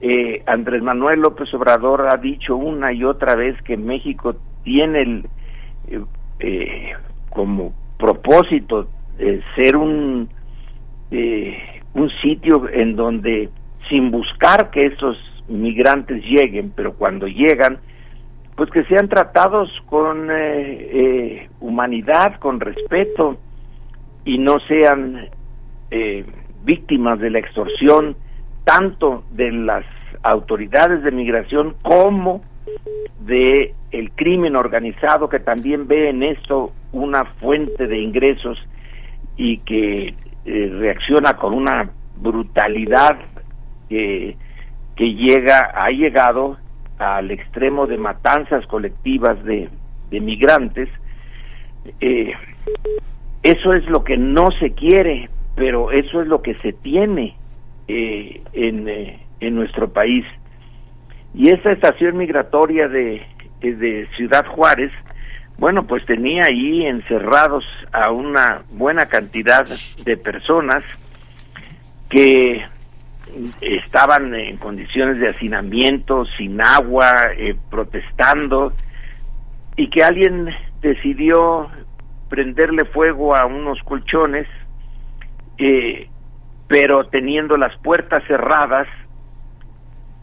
[0.00, 5.26] eh, Andrés Manuel López Obrador ha dicho una y otra vez que México tiene el,
[5.88, 6.04] eh,
[6.38, 6.92] eh,
[7.30, 8.88] como propósito
[9.54, 10.30] ser un,
[11.10, 13.50] un sitio en donde,
[13.90, 15.18] sin buscar que esos
[15.48, 17.80] migrantes lleguen, pero cuando llegan,
[18.60, 23.38] pues que sean tratados con eh, eh, humanidad, con respeto,
[24.26, 25.30] y no sean
[25.90, 26.26] eh,
[26.62, 28.16] víctimas de la extorsión
[28.64, 29.86] tanto de las
[30.22, 32.42] autoridades de migración como
[33.20, 38.58] de el crimen organizado que también ve en esto una fuente de ingresos
[39.38, 40.14] y que
[40.44, 41.88] reacciona con una
[42.18, 43.20] brutalidad
[43.88, 44.36] que
[44.96, 46.58] que llega, ha llegado
[47.00, 49.70] al extremo de matanzas colectivas de,
[50.10, 50.88] migrantes.
[52.00, 52.32] Eh,
[53.42, 57.36] eso es lo que no se quiere, pero eso es lo que se tiene
[57.88, 60.26] eh, en, eh, en nuestro país.
[61.32, 63.22] Y esa estación migratoria de,
[63.62, 64.92] de Ciudad Juárez,
[65.56, 69.66] bueno, pues tenía ahí encerrados a una buena cantidad
[70.04, 70.84] de personas
[72.10, 72.62] que
[73.60, 78.72] estaban en condiciones de hacinamiento, sin agua, eh, protestando,
[79.76, 80.48] y que alguien
[80.80, 81.68] decidió
[82.28, 84.46] prenderle fuego a unos colchones,
[85.58, 86.08] eh,
[86.68, 88.86] pero teniendo las puertas cerradas,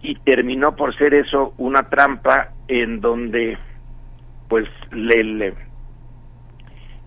[0.01, 3.57] y terminó por ser eso una trampa en donde
[4.47, 5.53] pues le,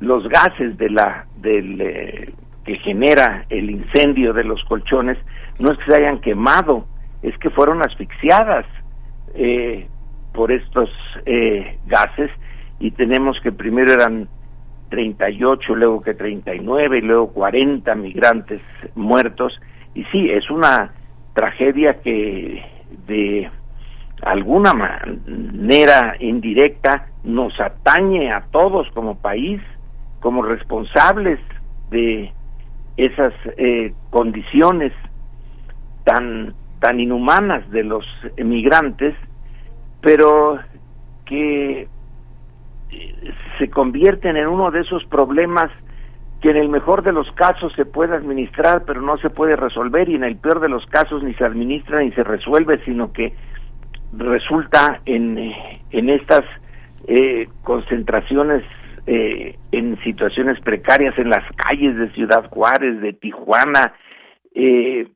[0.00, 5.18] los gases de la del eh, que genera el incendio de los colchones
[5.58, 6.86] no es que se hayan quemado,
[7.22, 8.66] es que fueron asfixiadas
[9.34, 9.86] eh,
[10.32, 10.88] por estos
[11.26, 12.30] eh, gases.
[12.78, 14.28] Y tenemos que primero eran
[14.88, 18.62] 38, luego que 39 y luego 40 migrantes
[18.94, 19.60] muertos.
[19.94, 20.94] Y sí, es una
[21.34, 22.62] tragedia que
[23.06, 23.50] de
[24.22, 29.60] alguna manera indirecta nos atañe a todos como país,
[30.20, 31.38] como responsables
[31.90, 32.32] de
[32.96, 34.92] esas eh, condiciones
[36.04, 38.04] tan, tan inhumanas de los
[38.36, 39.14] emigrantes,
[40.00, 40.58] pero
[41.26, 41.88] que
[42.90, 45.70] eh, se convierten en uno de esos problemas
[46.40, 50.08] que en el mejor de los casos se puede administrar, pero no se puede resolver,
[50.08, 53.34] y en el peor de los casos ni se administra ni se resuelve, sino que
[54.16, 56.42] resulta en, eh, en estas
[57.06, 58.64] eh, concentraciones
[59.12, 63.92] en situaciones precarias en las calles de Ciudad Juárez, de Tijuana,
[64.54, 65.08] eh,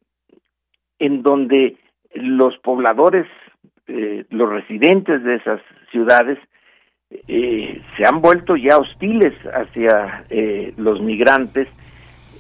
[0.98, 1.76] en donde
[2.14, 3.26] los pobladores,
[3.86, 5.60] eh, los residentes de esas
[5.90, 6.38] ciudades,
[7.28, 11.68] eh, se han vuelto ya hostiles hacia eh, los migrantes.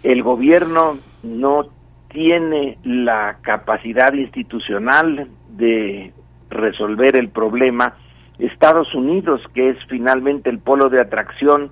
[0.02, 1.66] El gobierno no
[2.08, 6.12] tiene la capacidad institucional de
[6.50, 7.96] resolver el problema.
[8.38, 11.70] Estados Unidos, que es finalmente el polo de atracción,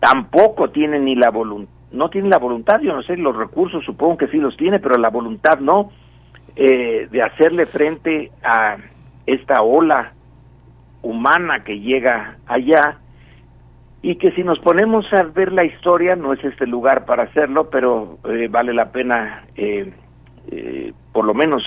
[0.00, 4.18] tampoco tiene ni la voluntad no tiene la voluntad, yo no sé, los recursos supongo
[4.18, 5.90] que sí los tiene, pero la voluntad no,
[6.56, 8.76] eh, de hacerle frente a
[9.26, 10.12] esta ola
[11.02, 12.98] humana que llega allá.
[14.02, 17.68] Y que si nos ponemos a ver la historia, no es este lugar para hacerlo,
[17.68, 19.92] pero eh, vale la pena eh,
[21.12, 21.62] por lo menos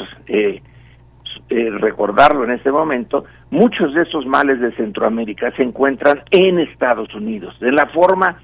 [1.50, 7.60] recordarlo en este momento, muchos de esos males de Centroamérica se encuentran en Estados Unidos,
[7.60, 8.40] de la forma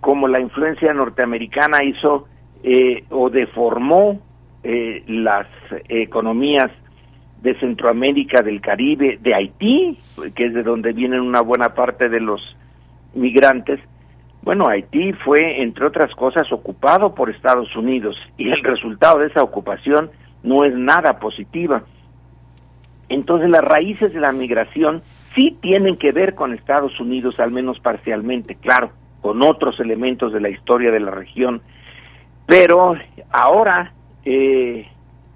[0.00, 2.28] como la influencia norteamericana hizo
[2.62, 4.20] eh, o deformó
[4.62, 5.46] eh, las
[5.88, 6.70] economías
[7.42, 9.98] de Centroamérica, del Caribe, de Haití,
[10.34, 12.40] que es de donde vienen una buena parte de los
[13.14, 13.80] migrantes.
[14.42, 19.42] Bueno, Haití fue, entre otras cosas, ocupado por Estados Unidos y el resultado de esa
[19.42, 20.10] ocupación
[20.42, 21.82] no es nada positiva.
[23.08, 25.02] Entonces las raíces de la migración
[25.34, 30.40] sí tienen que ver con Estados Unidos, al menos parcialmente, claro, con otros elementos de
[30.40, 31.62] la historia de la región.
[32.46, 32.94] Pero
[33.30, 33.92] ahora
[34.24, 34.86] eh,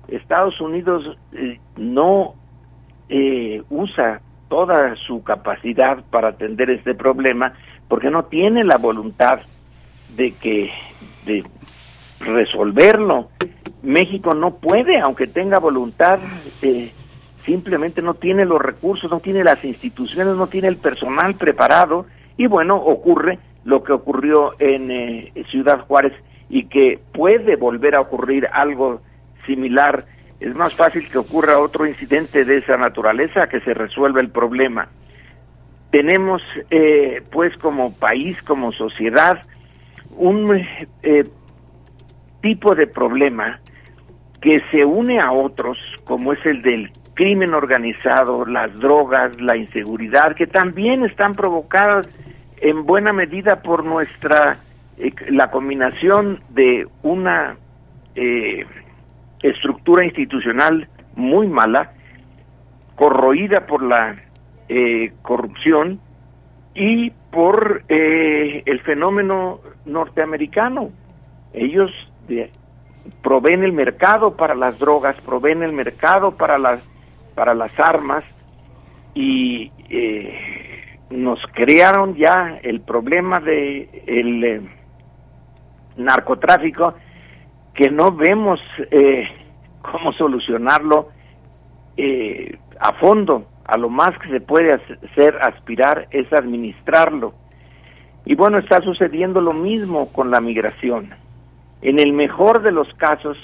[0.09, 2.35] Estados Unidos eh, no
[3.09, 7.53] eh, usa toda su capacidad para atender este problema
[7.89, 9.41] porque no tiene la voluntad
[10.17, 10.71] de que
[11.27, 11.45] de
[12.21, 13.31] resolverlo.
[13.83, 16.19] México no puede, aunque tenga voluntad,
[16.63, 16.93] eh,
[17.45, 22.07] simplemente no tiene los recursos, no tiene las instituciones, no tiene el personal preparado
[22.37, 26.12] y bueno, ocurre lo que ocurrió en eh, Ciudad Juárez
[26.49, 29.01] y que puede volver a ocurrir algo
[29.47, 30.05] similar.
[30.41, 34.89] Es más fácil que ocurra otro incidente de esa naturaleza que se resuelva el problema.
[35.91, 36.41] Tenemos,
[36.71, 39.41] eh, pues, como país, como sociedad,
[40.17, 40.51] un
[41.03, 41.25] eh,
[42.41, 43.61] tipo de problema
[44.41, 46.91] que se une a otros, como es el del
[47.21, 52.09] crimen organizado, las drogas, la inseguridad, que también están provocadas
[52.63, 54.57] en buena medida por nuestra
[54.97, 57.59] eh, la combinación de una
[58.15, 58.65] eh,
[59.43, 61.93] estructura institucional muy mala,
[62.97, 64.17] corroída por la
[64.71, 66.01] eh, corrupción
[66.75, 70.89] y por el fenómeno norteamericano.
[71.53, 71.91] Ellos
[73.23, 76.90] proveen el mercado para las drogas, proveen el mercado para las
[77.41, 78.23] para las armas
[79.15, 79.73] y
[81.09, 84.69] nos crearon ya el problema de el
[85.97, 86.93] narcotráfico
[87.73, 88.61] que no vemos
[88.91, 89.27] eh,
[89.81, 91.09] cómo solucionarlo
[91.97, 93.47] eh, a fondo.
[93.65, 97.33] A lo más que se puede hacer aspirar es administrarlo.
[98.27, 101.09] Y bueno, está sucediendo lo mismo con la migración.
[101.81, 103.39] En el mejor de los casos,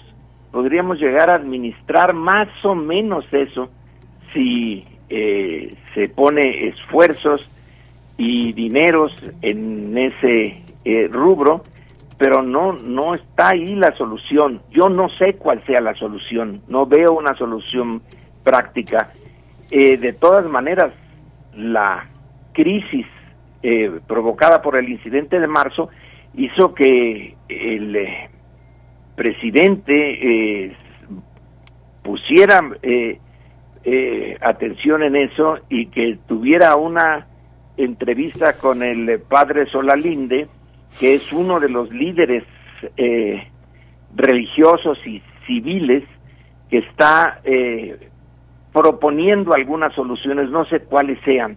[0.52, 3.70] podríamos llegar a administrar más o menos eso
[4.36, 7.40] si eh, se pone esfuerzos
[8.16, 10.62] y dineros en ese
[11.10, 11.62] rubro
[12.18, 14.62] pero no no está ahí la solución.
[14.70, 18.02] Yo no sé cuál sea la solución, no veo una solución
[18.42, 19.10] práctica.
[19.70, 20.92] Eh, de todas maneras,
[21.54, 22.06] la
[22.52, 23.06] crisis
[23.62, 25.88] eh, provocada por el incidente de marzo
[26.34, 28.30] hizo que el eh,
[29.16, 30.74] presidente
[32.02, 32.60] pusiera
[34.40, 37.26] atención en eso y que tuviera una
[37.76, 40.48] entrevista con el padre Solalinde,
[40.98, 42.44] que es uno de los líderes
[42.96, 43.48] eh,
[44.14, 46.04] religiosos y civiles
[46.70, 48.08] que está eh,
[48.72, 51.56] proponiendo algunas soluciones, no sé cuáles sean,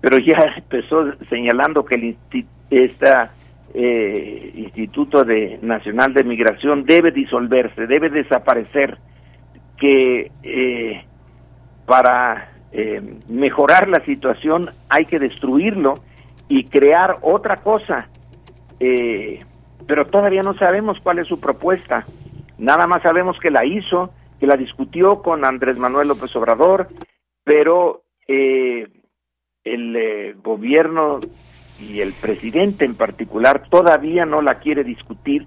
[0.00, 2.16] pero ya empezó señalando que el
[2.70, 3.32] esta,
[3.72, 8.98] eh, Instituto de Nacional de Migración debe disolverse, debe desaparecer,
[9.78, 10.32] que
[11.88, 12.52] para
[13.28, 15.94] mejorar la situación hay que destruirlo
[16.46, 18.08] y crear otra cosa
[18.80, 19.40] eh,
[19.86, 22.04] pero todavía no sabemos cuál es su propuesta.
[22.58, 26.88] Nada más sabemos que la hizo, que la discutió con Andrés Manuel López Obrador,
[27.44, 28.88] pero eh,
[29.64, 31.20] el eh, gobierno
[31.80, 35.46] y el presidente en particular todavía no la quiere discutir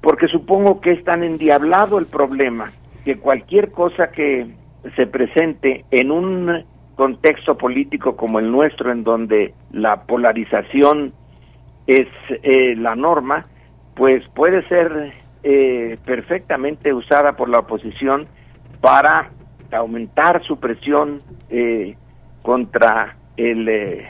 [0.00, 2.72] porque supongo que es tan endiablado el problema
[3.04, 4.46] que cualquier cosa que
[4.96, 6.64] se presente en un
[6.94, 11.12] contexto político como el nuestro en donde la polarización
[11.86, 13.44] es eh, la norma,
[13.94, 18.26] pues puede ser eh, perfectamente usada por la oposición
[18.80, 19.30] para
[19.70, 21.96] aumentar su presión eh,
[22.42, 24.04] contra el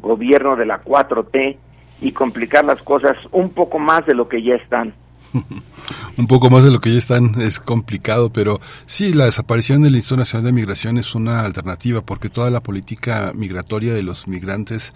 [0.00, 1.56] gobierno de la 4T
[2.00, 4.92] y complicar las cosas un poco más de lo que ya están.
[6.16, 9.94] un poco más de lo que ya están es complicado, pero sí, la desaparición del
[9.94, 14.94] Instituto Nacional de Migración es una alternativa porque toda la política migratoria de los migrantes,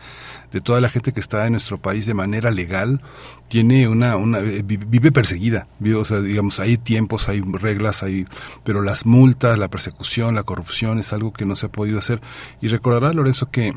[0.53, 3.01] de toda la gente que está en nuestro país de manera legal,
[3.49, 8.27] tiene una, una eh, vive perseguida, o sea, digamos, hay tiempos, hay reglas, hay,
[8.65, 12.21] pero las multas, la persecución, la corrupción es algo que no se ha podido hacer.
[12.61, 13.75] Y recordará, Lorenzo, que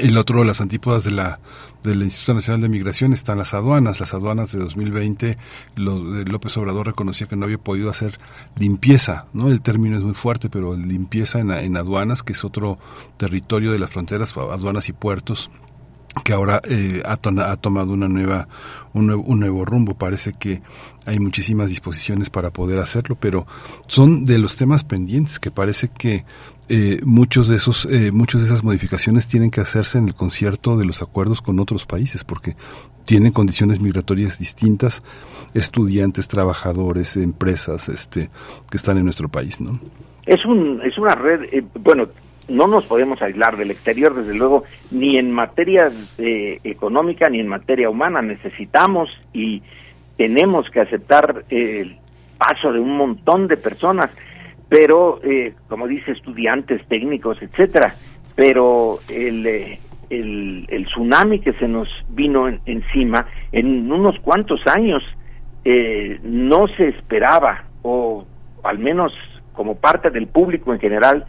[0.00, 1.38] el otro, las antípodas de la
[1.82, 4.00] del Instituto Nacional de Migración están las aduanas.
[4.00, 5.36] Las aduanas de 2020,
[5.76, 8.18] López Obrador reconocía que no había podido hacer
[8.56, 9.48] limpieza, ¿no?
[9.48, 12.78] El término es muy fuerte, pero limpieza en, en aduanas, que es otro
[13.16, 15.50] territorio de las fronteras, aduanas y puertos,
[16.24, 18.46] que ahora eh, ha, ha, tomado una nueva,
[18.92, 19.94] un nuevo, un nuevo rumbo.
[19.94, 20.62] Parece que
[21.06, 23.46] hay muchísimas disposiciones para poder hacerlo, pero
[23.86, 26.24] son de los temas pendientes que parece que
[26.74, 30.78] eh, muchos de esos, eh, muchas de esas modificaciones tienen que hacerse en el concierto
[30.78, 32.54] de los acuerdos con otros países, porque
[33.04, 35.02] tienen condiciones migratorias distintas,
[35.52, 38.30] estudiantes, trabajadores, empresas, este,
[38.70, 39.78] que están en nuestro país, ¿no?
[40.24, 42.08] Es un, es una red, eh, bueno,
[42.48, 47.90] no nos podemos aislar del exterior, desde luego, ni en materia económica ni en materia
[47.90, 48.22] humana.
[48.22, 49.62] Necesitamos y
[50.16, 51.98] tenemos que aceptar el
[52.38, 54.08] paso de un montón de personas,
[54.72, 57.92] pero, eh, como dice, estudiantes, técnicos, etcétera.
[58.34, 59.78] Pero el, eh,
[60.08, 65.02] el, el, tsunami que se nos vino encima en unos cuantos años
[65.66, 68.24] eh, no se esperaba, o
[68.62, 69.12] al menos
[69.52, 71.26] como parte del público en general,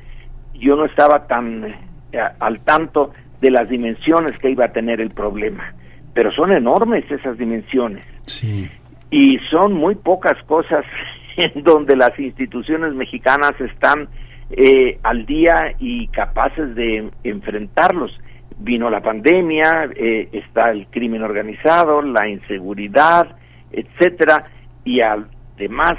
[0.54, 1.66] yo no estaba tan
[2.14, 3.12] eh, al tanto
[3.42, 5.74] de las dimensiones que iba a tener el problema.
[6.14, 8.06] Pero son enormes esas dimensiones.
[8.26, 8.70] Sí.
[9.12, 10.86] Y son muy pocas cosas
[11.38, 14.08] en donde las instituciones mexicanas están
[14.52, 18.12] eh, al día y capaces de enfrentarlos.
[18.60, 23.36] Vino la pandemia, eh, está el crimen organizado, la inseguridad,
[23.72, 24.52] etcétera,
[24.86, 25.98] y además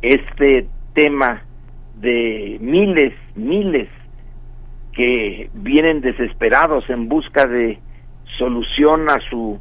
[0.00, 1.42] este tema
[1.96, 3.88] de miles, miles
[4.92, 7.78] que vienen desesperados en busca de
[8.38, 9.58] solución a su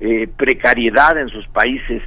[0.00, 2.02] eh, precariedad en sus países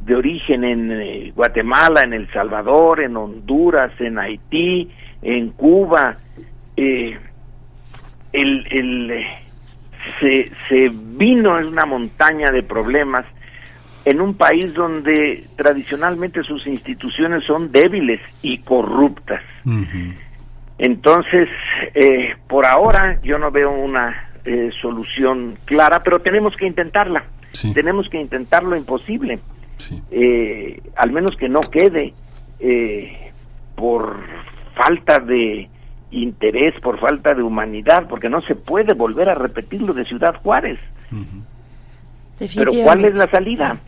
[0.00, 4.90] de origen en eh, Guatemala, en El Salvador, en Honduras, en Haití,
[5.22, 6.16] en Cuba.
[6.76, 7.18] Eh,
[8.32, 9.24] el, el,
[10.20, 13.24] se, se vino en una montaña de problemas
[14.04, 19.42] en un país donde tradicionalmente sus instituciones son débiles y corruptas.
[20.78, 21.48] Entonces,
[21.94, 27.24] eh, por ahora yo no veo una eh, solución clara, pero tenemos que intentarla.
[27.74, 29.38] Tenemos que intentar lo imposible.
[30.10, 32.14] Eh, al menos que no quede
[33.74, 34.22] por
[34.74, 35.68] falta de
[36.10, 40.34] interés, por falta de humanidad, porque no se puede volver a repetir lo de Ciudad
[40.42, 40.78] Juárez.
[42.54, 43.78] Pero ¿cuál es la salida?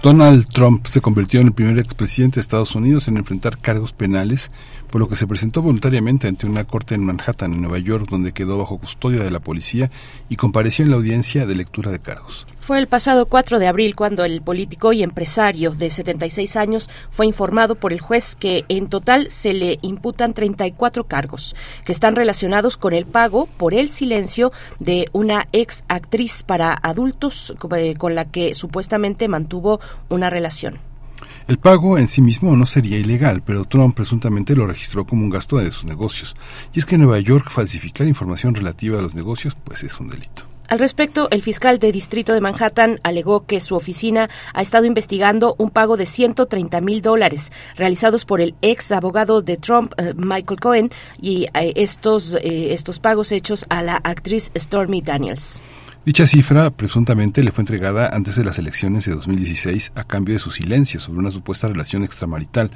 [0.00, 4.52] Donald Trump se convirtió en el primer expresidente de Estados Unidos en enfrentar cargos penales,
[4.92, 8.32] por lo que se presentó voluntariamente ante una corte en Manhattan, en Nueva York, donde
[8.32, 9.90] quedó bajo custodia de la policía
[10.28, 12.46] y compareció en la audiencia de lectura de cargos.
[12.68, 17.24] Fue el pasado 4 de abril cuando el político y empresario de 76 años fue
[17.24, 21.56] informado por el juez que en total se le imputan 34 cargos
[21.86, 27.54] que están relacionados con el pago por el silencio de una ex actriz para adultos
[27.74, 30.78] eh, con la que supuestamente mantuvo una relación.
[31.48, 35.30] El pago en sí mismo no sería ilegal, pero Trump presuntamente lo registró como un
[35.30, 36.36] gasto de sus negocios.
[36.74, 40.10] Y es que en Nueva York falsificar información relativa a los negocios pues es un
[40.10, 40.44] delito.
[40.68, 45.54] Al respecto, el fiscal de Distrito de Manhattan alegó que su oficina ha estado investigando
[45.56, 50.60] un pago de 130 mil dólares realizados por el ex abogado de Trump, eh, Michael
[50.60, 50.90] Cohen,
[51.22, 55.62] y eh, estos, eh, estos pagos hechos a la actriz Stormy Daniels.
[56.08, 60.38] Dicha cifra presuntamente le fue entregada antes de las elecciones de 2016 a cambio de
[60.38, 62.70] su silencio sobre una supuesta relación extramarital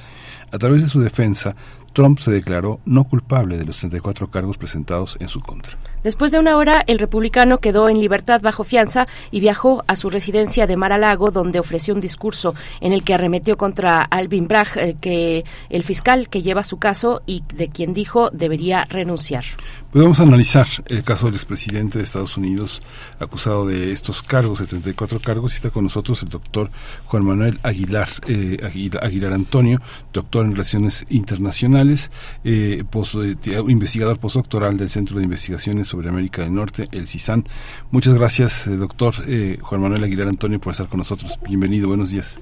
[0.51, 1.57] A través de su defensa,
[1.95, 5.79] Trump se declaró no culpable de los 34 cargos presentados en su contra.
[6.03, 10.11] Después de una hora, el republicano quedó en libertad bajo fianza y viajó a su
[10.11, 14.97] residencia de Mar-a-Lago, donde ofreció un discurso en el que arremetió contra Alvin Bragg, eh,
[15.01, 19.45] que el fiscal que lleva su caso y de quien dijo debería renunciar.
[19.93, 22.81] Pues vamos a analizar el caso del expresidente de Estados Unidos
[23.19, 26.71] acusado de estos cargos, de 34 cargos, y está con nosotros el doctor
[27.05, 28.57] Juan Manuel Aguilar, eh,
[29.03, 32.11] Aguilar, Antonio, doctor en Relaciones Internacionales,
[32.43, 37.45] eh, eh, investigador postdoctoral del Centro de Investigaciones sobre América del Norte, el CISAN.
[37.91, 39.15] Muchas gracias, doctor
[39.61, 41.39] Juan Manuel Aguilar Antonio, por estar con nosotros.
[41.47, 42.41] Bienvenido, buenos días.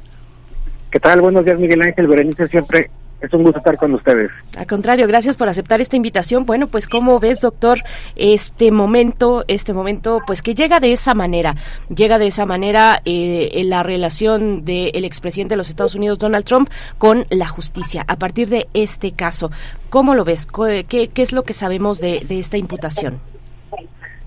[0.93, 1.21] ¿Qué tal?
[1.21, 2.91] Buenos días, Miguel Ángel Berenice, siempre
[3.21, 4.31] es un gusto estar con ustedes.
[4.57, 6.47] Al contrario, gracias por aceptar esta invitación.
[6.47, 7.81] Bueno, pues cómo ves, doctor,
[8.17, 11.55] este momento, este momento, pues que llega de esa manera,
[11.95, 16.45] llega de esa manera eh, en la relación del expresidente de los Estados Unidos, Donald
[16.45, 18.05] Trump, con la justicia.
[18.09, 19.51] A partir de este caso,
[19.91, 20.47] ¿cómo lo ves?
[20.47, 23.21] ¿Qué, qué es lo que sabemos de, de esta imputación?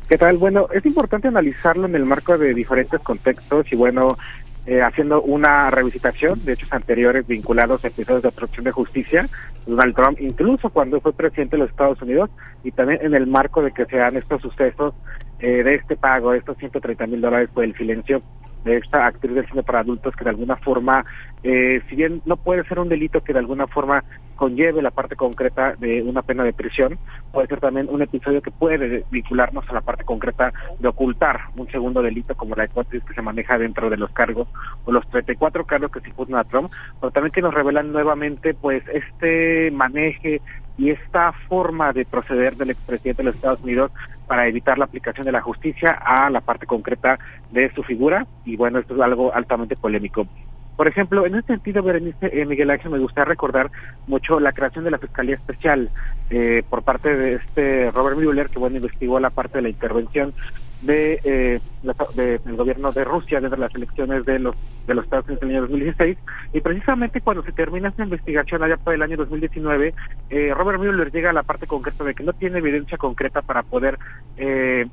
[0.08, 0.38] ¿Qué tal?
[0.38, 4.18] Bueno, es importante analizarlo en el marco de diferentes contextos y bueno,
[4.66, 9.28] eh, haciendo una revisitación de hechos anteriores vinculados a episodios de obstrucción de justicia,
[9.66, 12.30] Donald Trump, incluso cuando fue presidente de los Estados Unidos,
[12.64, 14.94] y también en el marco de que se dan estos sucesos
[15.40, 18.22] eh, de este pago, de estos 130 mil dólares por el silencio
[18.64, 21.06] de esta actriz del cine para adultos que de alguna forma,
[21.44, 24.04] eh, si bien no puede ser un delito que de alguna forma
[24.36, 26.98] conlleve la parte concreta de una pena de prisión,
[27.32, 31.70] puede ser también un episodio que puede vincularnos a la parte concreta de ocultar un
[31.70, 34.48] segundo delito como la hipótesis que se maneja dentro de los cargos
[34.86, 38.54] o los 34 cargos que se imputan a Trump, pero también que nos revelan nuevamente
[38.54, 40.42] pues este maneje
[40.78, 43.92] y esta forma de proceder del expresidente de los Estados Unidos
[44.28, 47.20] para evitar la aplicación de la justicia a la parte concreta
[47.52, 50.26] de su figura y bueno, esto es algo altamente polémico.
[50.76, 53.70] Por ejemplo, en ese sentido, Berenice, eh, Miguel Ángel, me gustaría recordar
[54.08, 55.90] mucho la creación de la Fiscalía Especial
[56.30, 60.34] eh, por parte de este Robert Mueller, que bueno, investigó la parte de la intervención
[60.84, 61.60] de, eh,
[62.16, 64.56] del gobierno de Rusia dentro de las elecciones de los
[64.86, 66.18] de los Estados Unidos en el año 2016
[66.52, 69.94] y precisamente cuando se termina esta investigación allá por el año 2019
[70.30, 73.64] eh, Robert Mueller llega a la parte concreta de que no tiene evidencia concreta para
[73.64, 73.98] poder
[74.36, 74.86] eh,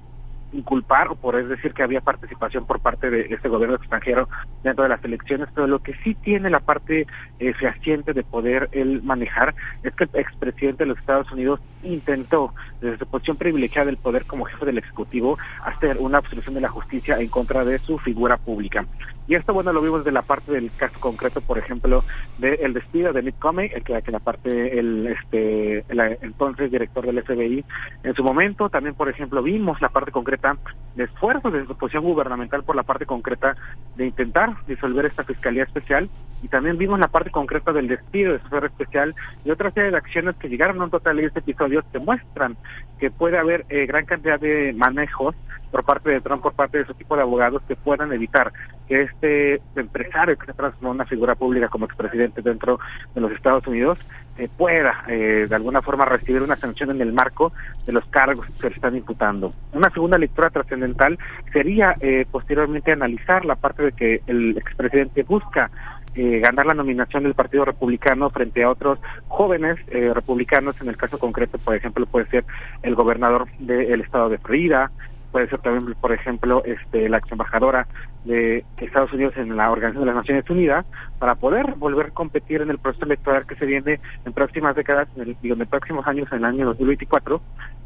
[0.52, 4.28] inculpar o por decir que había participación por parte de este gobierno extranjero
[4.62, 7.06] dentro de las elecciones, pero lo que sí tiene la parte
[7.38, 12.54] eh, fehaciente de poder él manejar es que el expresidente de los Estados Unidos intentó,
[12.80, 16.68] desde su posición privilegiada del poder como jefe del Ejecutivo, hacer una obstrucción de la
[16.68, 18.84] justicia en contra de su figura pública.
[19.30, 22.02] Y esto, bueno, lo vimos de la parte del caso concreto, por ejemplo,
[22.38, 25.84] del despido de Nick Comey, el que, que la parte, el, este,
[26.20, 27.64] entonces director del FBI
[28.02, 28.68] en su momento.
[28.70, 30.56] También, por ejemplo, vimos la parte concreta
[30.96, 33.54] de esfuerzos de su posición gubernamental por la parte concreta
[33.94, 36.10] de intentar disolver esta fiscalía especial.
[36.42, 39.96] Y también vimos la parte concreta del despido de su especial y otra serie de
[39.96, 42.56] acciones que llegaron a un total de este episodio que muestran
[42.98, 45.36] que puede haber eh, gran cantidad de manejos
[45.70, 48.52] por parte de Trump, por parte de su tipo de abogados que puedan evitar
[48.88, 52.80] que este empresario que se transformó en una figura pública como expresidente dentro
[53.14, 53.98] de los Estados Unidos
[54.40, 57.52] eh, pueda eh, de alguna forma recibir una sanción en el marco
[57.84, 59.52] de los cargos que le están imputando.
[59.72, 61.18] Una segunda lectura trascendental
[61.52, 65.70] sería eh, posteriormente analizar la parte de que el expresidente busca
[66.12, 68.98] ganar la nominación del Partido Republicano frente a otros
[69.28, 69.78] jóvenes
[70.12, 72.44] republicanos, en el caso concreto, por ejemplo, puede ser
[72.82, 74.90] el gobernador del estado de Florida,
[75.30, 77.86] puede ser también, por ejemplo, este, la ex embajadora
[78.24, 80.86] de Estados Unidos en la Organización de las Naciones Unidas,
[81.18, 85.08] para poder volver a competir en el proceso electoral que se viene en próximas décadas,
[85.16, 87.40] en, el, en próximos años, en el año 2024.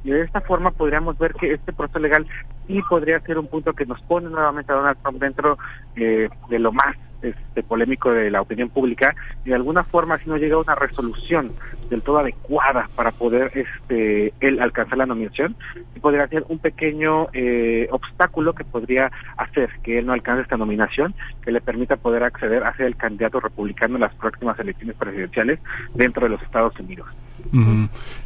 [0.05, 2.27] Y de esta forma podríamos ver que este proceso legal
[2.67, 5.59] sí podría ser un punto que nos pone nuevamente a Donald Trump dentro
[5.97, 9.15] eh, de lo más este, polémico de la opinión pública
[9.45, 11.53] y de alguna forma si no llega a una resolución
[11.91, 15.57] del todo adecuada para poder este él alcanzar la nominación
[15.95, 20.57] y podría ser un pequeño eh, obstáculo que podría hacer que él no alcance esta
[20.57, 24.97] nominación que le permita poder acceder a ser el candidato republicano en las próximas elecciones
[24.97, 25.61] presidenciales
[25.95, 27.09] dentro de los Estados Unidos.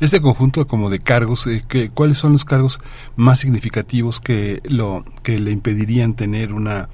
[0.01, 2.79] Este conjunto como de cargos, eh, que, ¿cuáles son los cargos
[3.17, 6.89] más significativos que lo que le impedirían tener una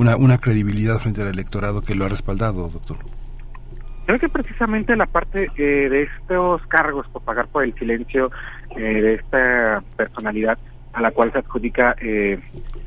[0.00, 2.96] una, una credibilidad frente al electorado que lo ha respaldado, doctor.
[4.06, 8.30] Creo que precisamente la parte eh, de estos cargos por pagar por el silencio
[8.76, 10.58] eh, de esta personalidad
[10.92, 12.38] a la cual se adjudica eh,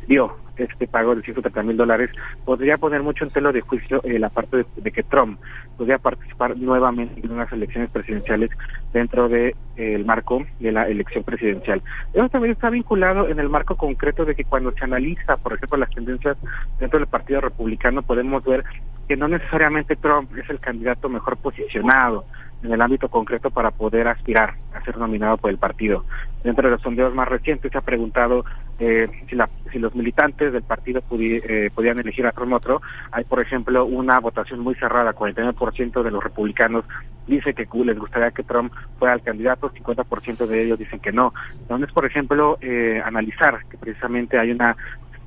[0.07, 2.11] dio este pago de 130 mil dólares
[2.45, 5.39] podría poner mucho en telo de juicio eh, la parte de, que Trump
[5.77, 8.51] podría participar nuevamente en unas elecciones presidenciales
[8.93, 11.81] dentro de, el marco de la elección presidencial.
[12.13, 15.79] Eso también está vinculado en el marco concreto de que cuando se analiza, por ejemplo,
[15.79, 16.37] las tendencias
[16.79, 18.63] dentro del Partido Republicano, podemos ver
[19.07, 22.25] que no necesariamente Trump es el candidato mejor posicionado
[22.63, 26.05] en el ámbito concreto para poder aspirar a ser nominado por el partido.
[26.43, 28.45] Dentro de los sondeos más recientes se ha preguntado
[28.79, 32.81] eh, si, la, si los militantes del partido eh, podían elegir a Trump otro.
[33.11, 36.85] Hay, por ejemplo, una votación muy cerrada, 49% de los republicanos
[37.27, 41.33] dice que les gustaría que Trump fuera el candidato, 50% de ellos dicen que no.
[41.61, 44.75] Entonces, por ejemplo, eh, analizar que precisamente hay una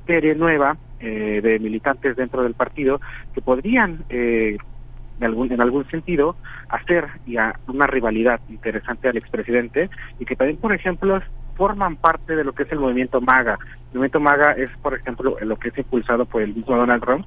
[0.05, 2.99] serie nueva eh, de militantes dentro del partido
[3.33, 4.03] que podrían
[5.25, 6.35] algún, en algún sentido
[6.69, 7.07] hacer
[7.67, 9.89] una rivalidad interesante al expresidente
[10.19, 11.21] y que también, por ejemplo,
[11.55, 13.57] forman parte de lo que es el movimiento MAGA.
[13.91, 17.25] El movimiento MAGA es, por ejemplo, lo que es impulsado por el mismo Donald Trump,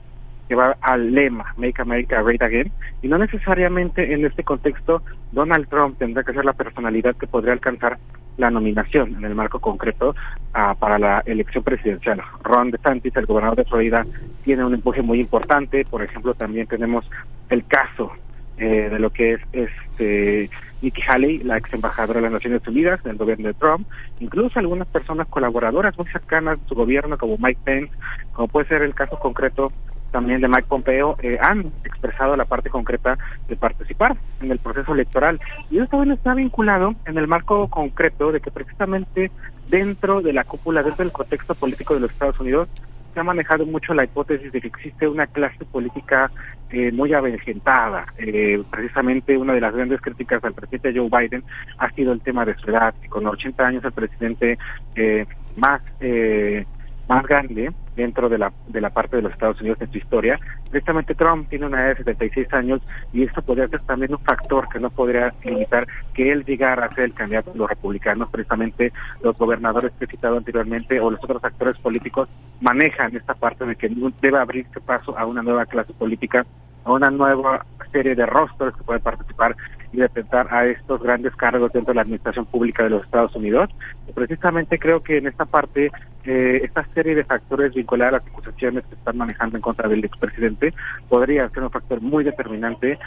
[0.50, 2.72] que va al lema Make America Great Again,
[3.02, 5.00] y no necesariamente en este contexto
[5.30, 7.98] Donald Trump tendrá que ser la personalidad que podría alcanzar
[8.36, 12.20] la nominación en el marco concreto uh, para la elección presidencial.
[12.42, 14.04] Ron DeSantis, el gobernador de Florida,
[14.42, 15.84] tiene un empuje muy importante.
[15.84, 17.08] Por ejemplo, también tenemos
[17.48, 18.10] el caso
[18.58, 20.50] eh, de lo que es este
[20.82, 23.86] Nikki Haley, la ex embajadora de las Naciones Unidas del gobierno de Trump,
[24.18, 27.92] incluso algunas personas colaboradoras muy cercanas de su gobierno, como Mike Pence,
[28.32, 29.70] como puede ser el caso concreto
[30.10, 33.18] también de Mike Pompeo, eh, han expresado la parte concreta
[33.48, 35.40] de participar en el proceso electoral.
[35.70, 39.30] Y eso también está vinculado en el marco concreto de que precisamente
[39.68, 42.68] dentro de la cúpula, dentro del contexto político de los Estados Unidos,
[43.12, 46.30] se ha manejado mucho la hipótesis de que existe una clase política
[46.70, 48.06] eh, muy avejentada.
[48.18, 51.42] Eh, precisamente una de las grandes críticas al presidente Joe Biden
[51.78, 52.94] ha sido el tema de su edad.
[53.08, 54.58] Con 80 años el presidente
[54.94, 55.26] eh,
[55.56, 56.64] más eh,
[57.08, 60.38] más grande dentro de la, de la parte de los Estados Unidos en su historia.
[60.70, 62.80] Precisamente Trump tiene una edad de 76 años
[63.12, 66.94] y esto podría ser también un factor que no podría limitar que él llegara a
[66.94, 68.28] ser el candidato de los republicanos.
[68.30, 72.28] Precisamente los gobernadores que he citado anteriormente o los otros actores políticos
[72.60, 73.90] manejan esta parte de que
[74.20, 76.44] debe abrirse paso a una nueva clase política,
[76.84, 79.56] a una nueva serie de rostros que pueden participar
[79.92, 83.70] y detentar a estos grandes cargos dentro de la administración pública de los Estados Unidos.
[84.14, 85.90] Precisamente creo que en esta parte,
[86.24, 90.04] eh, esta serie de factores vinculados a las acusaciones que están manejando en contra del
[90.04, 90.72] expresidente
[91.08, 92.98] podría ser un factor muy determinante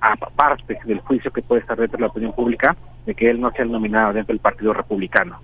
[0.00, 2.76] aparte del juicio que puede estar dentro de la opinión pública
[3.06, 5.40] de que él no sea el nominado dentro del Partido Republicano.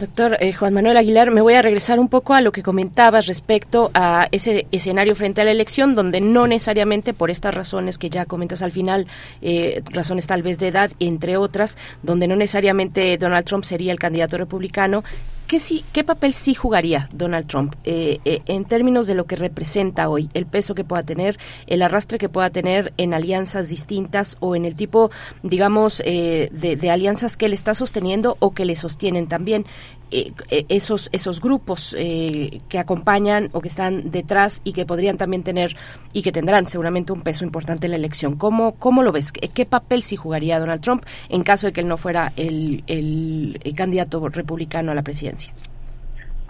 [0.00, 3.26] Doctor eh, Juan Manuel Aguilar, me voy a regresar un poco a lo que comentabas
[3.26, 8.08] respecto a ese escenario frente a la elección, donde no necesariamente por estas razones que
[8.08, 9.06] ya comentas al final,
[9.42, 13.98] eh, razones tal vez de edad, entre otras, donde no necesariamente Donald Trump sería el
[13.98, 15.04] candidato republicano,
[15.50, 19.34] ¿Qué, sí, ¿Qué papel sí jugaría Donald Trump eh, eh, en términos de lo que
[19.34, 24.36] representa hoy, el peso que pueda tener, el arrastre que pueda tener en alianzas distintas
[24.38, 25.10] o en el tipo,
[25.42, 29.66] digamos, eh, de, alianzas que él está sosteniendo o que le sostienen también?
[30.12, 35.16] Eh, eh, esos esos grupos eh, que acompañan o que están detrás y que podrían
[35.16, 35.76] también tener
[36.12, 38.34] y que tendrán seguramente un peso importante en la elección.
[38.34, 39.30] ¿Cómo, cómo lo ves?
[39.30, 43.74] ¿Qué papel sí jugaría Donald Trump en caso de que él no fuera el, el
[43.76, 45.39] candidato republicano a la presidencia?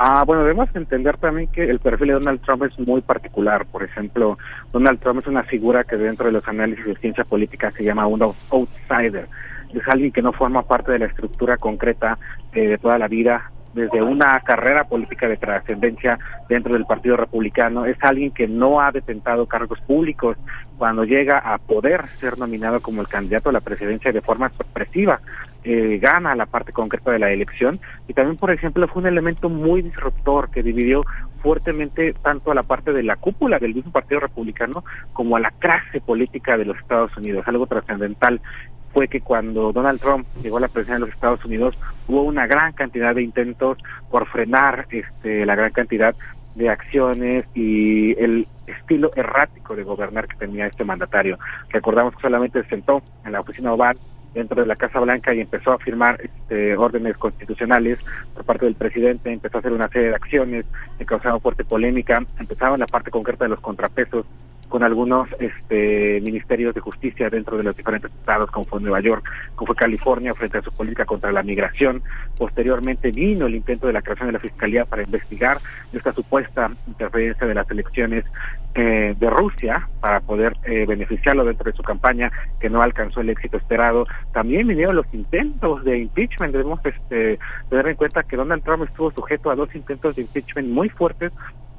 [0.03, 3.67] Ah, bueno, debemos entender también que el perfil de Donald Trump es muy particular.
[3.67, 4.39] Por ejemplo,
[4.73, 8.07] Donald Trump es una figura que dentro de los análisis de ciencia política se llama
[8.07, 9.29] un outsider.
[9.75, 12.19] Es alguien que no forma parte de la estructura concreta
[12.55, 16.19] eh, de toda la vida desde una carrera política de trascendencia
[16.49, 20.37] dentro del Partido Republicano, es alguien que no ha detentado cargos públicos.
[20.77, 25.21] Cuando llega a poder ser nominado como el candidato a la presidencia de forma sorpresiva,
[25.65, 27.78] eh, gana la parte concreta de la elección
[28.09, 31.01] y también, por ejemplo, fue un elemento muy disruptor que dividió
[31.43, 35.51] fuertemente tanto a la parte de la cúpula del mismo Partido Republicano como a la
[35.51, 38.41] clase política de los Estados Unidos, algo trascendental
[38.93, 41.77] fue que cuando Donald Trump llegó a la presidencia de los Estados Unidos
[42.09, 43.78] hubo una gran cantidad de intentos
[44.11, 46.15] por frenar este, la gran cantidad
[46.55, 51.39] de acciones y el estilo errático de gobernar que tenía este mandatario.
[51.69, 53.97] Recordamos que solamente se sentó en la oficina oval
[54.35, 57.98] dentro de la Casa Blanca y empezó a firmar este, órdenes constitucionales
[58.35, 60.66] por parte del presidente, empezó a hacer una serie de acciones
[60.98, 64.27] que causaban fuerte polémica, empezaban la parte concreta de los contrapesos
[64.70, 69.28] con algunos este, ministerios de justicia dentro de los diferentes estados, como fue Nueva York,
[69.56, 72.02] como fue California, frente a su política contra la migración.
[72.38, 75.59] Posteriormente vino el intento de la creación de la Fiscalía para investigar
[75.92, 78.24] esta supuesta interferencia de las elecciones
[78.76, 82.30] eh, de Rusia para poder eh, beneficiarlo dentro de su campaña,
[82.60, 84.06] que no alcanzó el éxito esperado.
[84.32, 86.52] También vinieron los intentos de impeachment.
[86.52, 90.68] Debemos este, tener en cuenta que Donald Trump estuvo sujeto a dos intentos de impeachment
[90.68, 91.32] muy fuertes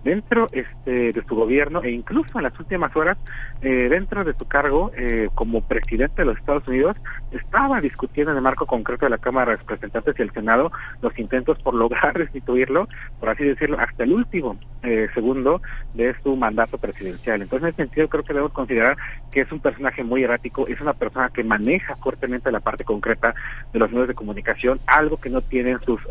[0.04, 3.18] dentro este, de su gobierno e incluso en las últimas horas
[3.62, 6.98] eh, dentro de su cargo eh, como presidente de los Estados Unidos
[7.32, 10.72] estaba discutiendo en el marco concreto de la Cámara de Representantes y el Senado
[11.02, 12.88] los intentos por lograr restituirlo,
[13.20, 15.62] por así decirlo, hasta el último eh, segundo
[15.94, 17.42] de su mandato presidencial.
[17.42, 18.98] Entonces, en ese sentido, creo que debemos considerar
[19.32, 23.34] que es un personaje muy errático, es una persona que maneja fuertemente la parte concreta
[23.72, 26.02] de los medios de comunicación, algo que no tienen sus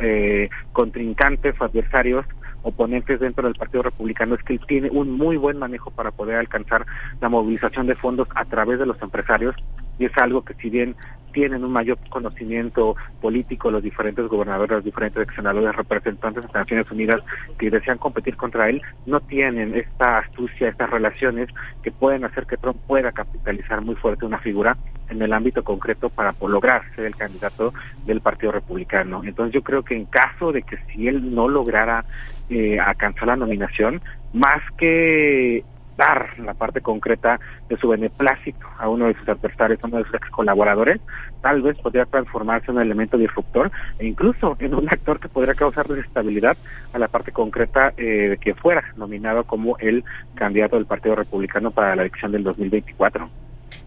[0.73, 2.25] contrincantes o adversarios
[2.63, 6.37] oponentes dentro del Partido Republicano es que él tiene un muy buen manejo para poder
[6.37, 6.87] alcanzar
[7.21, 9.55] la movilización de fondos a través de los empresarios
[9.99, 10.97] y es algo que si bien
[11.33, 17.21] tienen un mayor conocimiento político los diferentes gobernadores, los diferentes senadores, representantes de Naciones Unidas
[17.59, 21.49] que desean competir contra él, no tienen esta astucia, estas relaciones
[21.83, 24.77] que pueden hacer que Trump pueda capitalizar muy fuerte una figura
[25.09, 27.73] en el ámbito concreto para lograr ser el candidato
[28.07, 29.23] del Partido Republicano.
[29.25, 32.05] Entonces yo creo que en caso de que si él no lograra
[32.51, 34.01] eh, alcanzar la nominación,
[34.33, 35.65] más que
[35.97, 40.05] dar la parte concreta de su beneplácito a uno de sus adversarios, a uno de
[40.05, 41.01] sus ex colaboradores,
[41.43, 45.55] tal vez podría transformarse en un elemento disruptor e incluso en un actor que podría
[45.55, 46.57] causar desestabilidad
[46.93, 50.03] a la parte concreta eh, de que fuera nominado como el
[50.35, 53.29] candidato del Partido Republicano para la elección del 2024.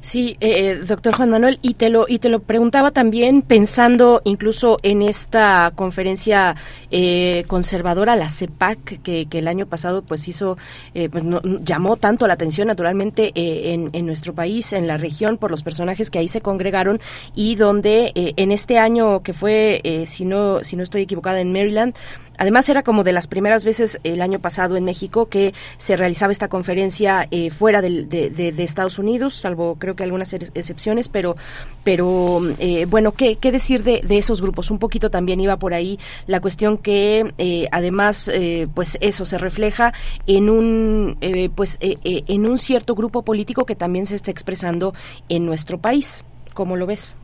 [0.03, 4.21] Sí, eh, eh, doctor Juan Manuel, y te lo y te lo preguntaba también pensando
[4.25, 6.57] incluso en esta conferencia
[6.91, 10.57] eh, conservadora, la CEPAC, que, que, el año pasado pues hizo,
[10.93, 11.23] eh, pues
[11.63, 16.09] llamó tanto la atención naturalmente en, en, nuestro país, en la región, por los personajes
[16.09, 16.99] que ahí se congregaron
[17.33, 21.95] y donde en este año que fue, si no si no estoy equivocada, en Maryland,
[22.37, 26.31] Además, era como de las primeras veces el año pasado en México que se realizaba
[26.31, 31.35] esta conferencia eh, fuera de, Estados Unidos, salvo creo que algunas excepciones, pero,
[31.83, 34.71] pero eh, bueno, ¿qué, ¿qué, decir de, esos grupos?
[34.71, 38.31] Un poquito también iba por ahí la cuestión que eh, además,
[38.73, 39.93] pues eso se refleja
[40.27, 41.17] en un,
[41.55, 44.93] pues, en un cierto grupo político que también se está expresando
[45.29, 46.23] en nuestro país.
[46.53, 47.15] ¿Cómo lo ves?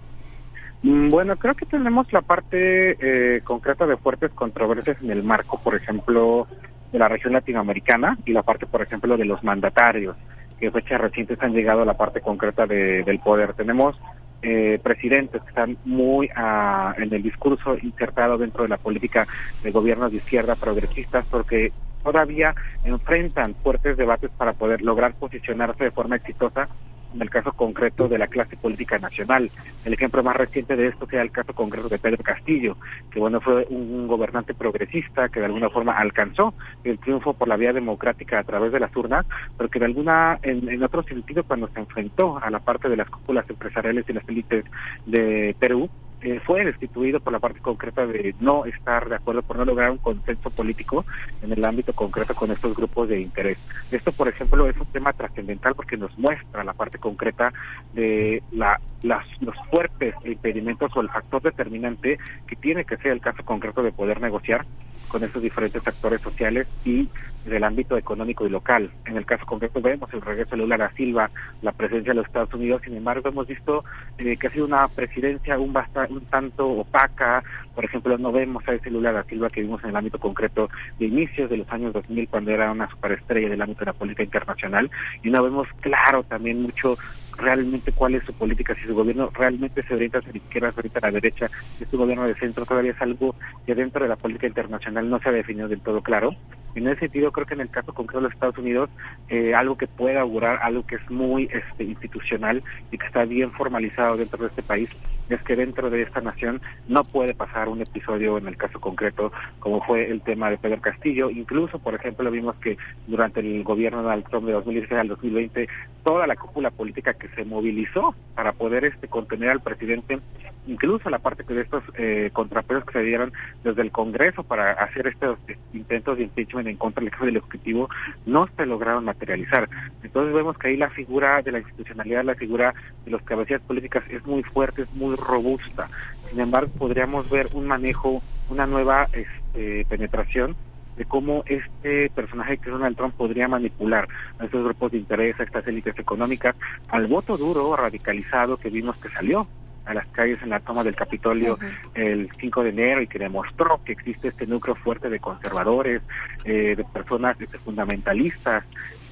[0.84, 5.60] Mm, bueno, creo que tenemos la parte eh, concreta de fuertes controversias en el marco,
[5.62, 6.48] por ejemplo,
[6.92, 10.16] de la región latinoamericana y la parte, por ejemplo, de los mandatarios,
[10.60, 13.54] que fechas recientes han llegado a la parte concreta de, del poder.
[13.54, 14.00] Tenemos
[14.42, 19.28] eh, presidentes que están muy ah, en el discurso insertado dentro de la política
[19.64, 21.74] de gobiernos de izquierda progresistas porque
[22.04, 26.70] todavía enfrentan fuertes debates para poder lograr posicionarse de forma exitosa
[27.14, 29.50] en el caso concreto de la clase política nacional.
[29.86, 32.78] El ejemplo más reciente de esto sea el caso concreto de Pedro Castillo,
[33.12, 36.54] que bueno fue un gobernante progresista que de alguna forma alcanzó
[36.84, 39.26] el triunfo por la vía democrática a través de las urnas,
[39.58, 42.98] pero que de alguna en, en otro sentido cuando se enfrentó a la parte de
[42.98, 44.66] las cúpulas empresariales y las élites
[45.06, 45.90] de Perú,
[46.22, 49.92] eh, fue destituido por la parte concreta de no estar de acuerdo, por no lograr
[49.92, 51.06] un consenso político
[51.42, 53.58] en el ámbito concreto con estos grupos de interés.
[53.92, 57.54] Esto, por ejemplo, es un tema trascendental porque nos muestra la parte concreta
[57.94, 62.18] de la, las, los fuertes impedimentos o el factor determinante
[62.48, 64.66] que tiene que ser el caso concreto de poder negociar
[65.10, 67.10] con estos diferentes actores sociales y
[67.46, 68.92] del ámbito económico y local.
[69.06, 71.30] En el caso concreto vemos el regreso de Lula da Silva,
[71.62, 73.84] la presencia de los Estados Unidos, sin embargo hemos visto
[74.18, 75.76] eh, que ha sido una presidencia un,
[76.10, 77.44] un tanto opaca,
[77.76, 80.70] por ejemplo no vemos a ese Lula da Silva que vimos en el ámbito concreto
[81.00, 84.24] de inicios de los años 2000 cuando era una superestrella del ámbito de la política
[84.24, 84.90] internacional.
[85.24, 86.98] Y no vemos claro también mucho
[87.40, 90.80] realmente cuál es su política, si su gobierno realmente se orienta hacia la izquierda, se
[90.80, 93.36] orienta a la derecha, si su gobierno de centro todavía es algo
[93.66, 96.36] que dentro de la política internacional no se ha definido del todo claro.
[96.76, 98.90] En ese sentido, creo que en el caso concreto de los Estados Unidos,
[99.30, 103.52] eh, algo que puede augurar, algo que es muy este, institucional y que está bien
[103.52, 104.90] formalizado dentro de este país,
[105.30, 109.32] es que dentro de esta nación no puede pasar un episodio en el caso concreto
[109.60, 111.30] como fue el tema de Pedro Castillo.
[111.30, 115.68] Incluso, por ejemplo, vimos que durante el gobierno de Trump de 2016 al 2020,
[116.04, 120.20] toda la cúpula política que se movilizó para poder este contener al presidente,
[120.68, 123.34] incluso la parte de estos eh, contrapesos que se dieron
[123.64, 125.38] desde el Congreso para hacer estos
[125.74, 127.90] intentos de impeachment en contra del jefe del Ejecutivo,
[128.26, 129.70] no se lograron materializar.
[130.04, 132.74] Entonces vemos que ahí la figura de la institucionalidad, la figura
[133.06, 135.90] de los cabecillas políticas es muy fuerte, es muy robusta.
[136.30, 140.56] Sin embargo, podríamos ver un manejo, una nueva este, penetración
[141.00, 144.06] de cómo este personaje que es Donald Trump podría manipular
[144.38, 146.58] a estos grupos de interés, a estas élites económicas,
[146.90, 149.48] al voto duro, radicalizado que vimos que salió
[149.86, 151.58] a las calles en la toma del Capitolio
[151.94, 156.02] el 5 de enero y que demostró que existe este núcleo fuerte de conservadores,
[156.44, 158.66] eh, de personas este, fundamentalistas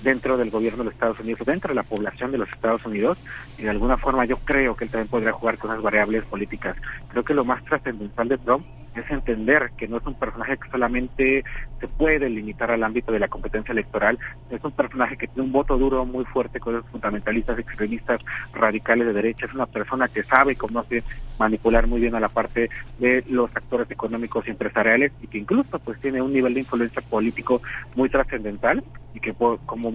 [0.04, 3.18] dentro del gobierno de los Estados Unidos, dentro de la población de los Estados Unidos,
[3.58, 6.76] y de alguna forma yo creo que él también podría jugar con esas variables políticas.
[7.08, 8.66] Creo que lo más trascendental de Trump
[9.00, 11.44] es entender que no es un personaje que solamente
[11.80, 14.18] se puede limitar al ámbito de la competencia electoral,
[14.50, 18.22] es un personaje que tiene un voto duro muy fuerte con los fundamentalistas, extremistas,
[18.54, 21.04] radicales de derecha, es una persona que sabe y conoce
[21.40, 22.70] manipular muy bien a la parte
[23.00, 27.02] de los actores económicos y empresariales y que incluso pues tiene un nivel de influencia
[27.02, 27.62] político
[27.96, 28.84] muy trascendental
[29.14, 29.92] y que como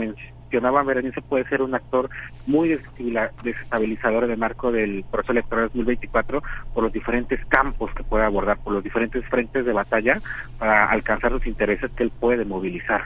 [0.52, 2.10] mencionaba Berenice puede ser un actor
[2.46, 6.42] muy desestabilizador en el marco del proceso electoral 2024
[6.74, 10.20] por los diferentes campos que puede abordar, por los diferentes frentes de batalla
[10.58, 13.04] para alcanzar los intereses que él puede movilizar.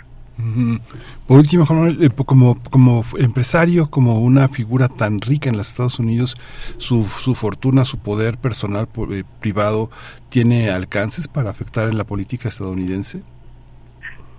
[1.27, 1.65] Por último,
[1.99, 6.35] eh, como, como empresario, como una figura tan rica en los Estados Unidos,
[6.77, 9.89] su, su fortuna, su poder personal eh, privado,
[10.29, 13.23] ¿tiene alcances para afectar en la política estadounidense?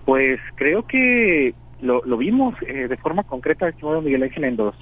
[0.06, 4.76] Pues creo que lo, lo vimos eh, de forma concreta, estimado Miguel Ángel, en, dos,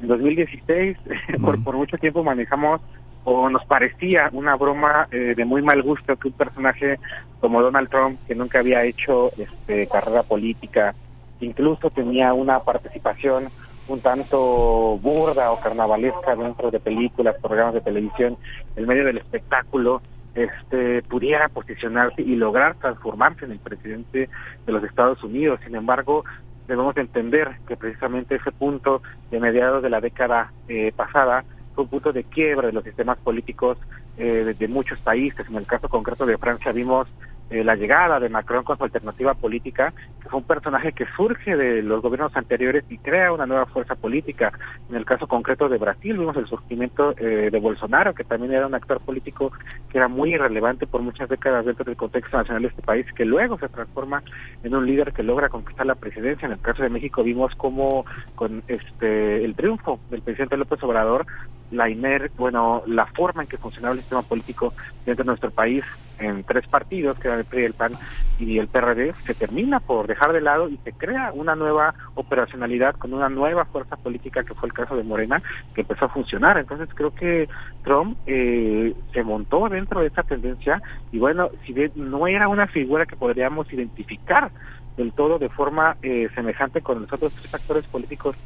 [0.00, 0.96] en 2016.
[1.40, 2.80] por, por mucho tiempo manejamos
[3.24, 6.98] o nos parecía una broma eh, de muy mal gusto que un personaje
[7.40, 10.94] como Donald Trump, que nunca había hecho este, carrera política,
[11.40, 13.48] incluso tenía una participación
[13.88, 18.36] un tanto burda o carnavalesca dentro de películas, programas de televisión,
[18.76, 20.02] en medio del espectáculo,
[20.34, 24.28] este pudiera posicionarse y lograr transformarse en el presidente
[24.66, 25.60] de los Estados Unidos.
[25.64, 26.24] Sin embargo,
[26.66, 31.44] debemos entender que precisamente ese punto de mediados de la década eh, pasada
[31.82, 33.78] un punto de quiebra de los sistemas políticos
[34.16, 35.46] eh, de, muchos países.
[35.48, 37.08] En el caso concreto de Francia vimos
[37.50, 41.56] eh, la llegada de Macron con su alternativa política, que fue un personaje que surge
[41.56, 44.52] de los gobiernos anteriores y crea una nueva fuerza política.
[44.90, 48.66] En el caso concreto de Brasil vimos el surgimiento eh, de Bolsonaro, que también era
[48.66, 49.50] un actor político
[49.90, 53.24] que era muy irrelevante por muchas décadas dentro del contexto nacional de este país, que
[53.24, 54.22] luego se transforma
[54.62, 56.46] en un líder que logra conquistar la presidencia.
[56.46, 58.04] En el caso de México vimos cómo
[58.34, 61.26] con este el triunfo del presidente López Obrador
[61.70, 64.72] la INER, bueno, la forma en que funcionaba el sistema político
[65.04, 65.84] dentro de nuestro país
[66.18, 67.92] en tres partidos, que eran el PRI, el PAN
[68.38, 72.96] y el PRD, se termina por dejar de lado y se crea una nueva operacionalidad
[72.96, 75.42] con una nueva fuerza política que fue el caso de Morena,
[75.74, 76.58] que empezó a funcionar.
[76.58, 77.48] Entonces creo que
[77.84, 80.82] Trump eh, se montó dentro de esta tendencia
[81.12, 84.50] y bueno, si bien no era una figura que podríamos identificar
[84.96, 88.36] del todo de forma eh, semejante con los otros tres actores políticos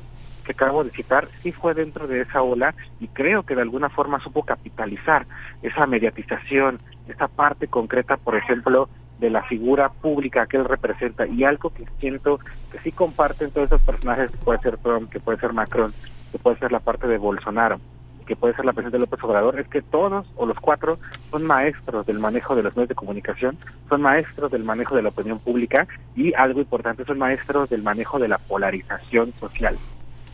[0.42, 3.88] que acabo de citar sí fue dentro de esa ola y creo que de alguna
[3.88, 5.26] forma supo capitalizar
[5.62, 8.88] esa mediatización, esa parte concreta, por ejemplo,
[9.18, 11.26] de la figura pública que él representa.
[11.26, 12.40] Y algo que siento
[12.70, 15.94] que sí comparten todos esos personajes, que puede ser Trump, que puede ser Macron,
[16.32, 17.78] que puede ser la parte de Bolsonaro,
[18.26, 20.98] que puede ser la presidenta de López Obrador, es que todos o los cuatro
[21.30, 23.56] son maestros del manejo de los medios de comunicación,
[23.88, 25.86] son maestros del manejo de la opinión pública
[26.16, 29.76] y algo importante, son maestros del manejo de la polarización social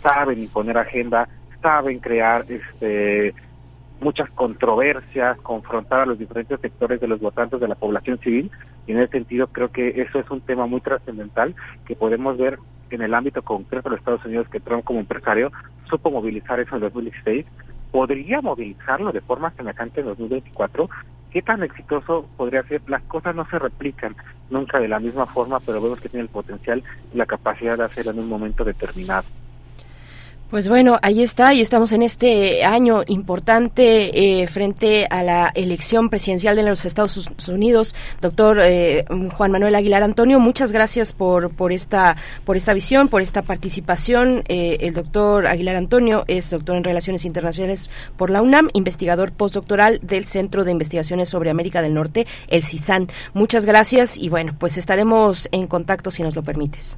[0.02, 1.28] saben imponer agenda,
[1.62, 3.34] saben crear este
[4.00, 8.48] muchas controversias, confrontar a los diferentes sectores de los votantes de la población civil
[8.86, 12.60] y en ese sentido creo que eso es un tema muy trascendental que podemos ver
[12.90, 15.50] en el ámbito concreto de los Estados Unidos que Trump como empresario
[15.90, 17.44] supo movilizar eso en 2016,
[17.90, 20.88] podría movilizarlo de forma semejante en 2024
[21.30, 22.80] ¿Qué tan exitoso podría ser?
[22.88, 24.16] Las cosas no se replican
[24.48, 27.84] nunca de la misma forma, pero vemos que tiene el potencial y la capacidad de
[27.84, 29.24] hacerlo en un momento determinado.
[30.50, 36.08] Pues bueno, ahí está, y estamos en este año importante eh, frente a la elección
[36.08, 37.94] presidencial de los Estados Unidos.
[38.22, 39.04] Doctor eh,
[39.36, 42.16] Juan Manuel Aguilar Antonio, muchas gracias por, por, esta,
[42.46, 44.42] por esta visión, por esta participación.
[44.48, 50.00] Eh, el doctor Aguilar Antonio es doctor en Relaciones Internacionales por la UNAM, investigador postdoctoral
[50.02, 53.10] del Centro de Investigaciones sobre América del Norte, el CISAN.
[53.34, 56.96] Muchas gracias y bueno, pues estaremos en contacto si nos lo permites.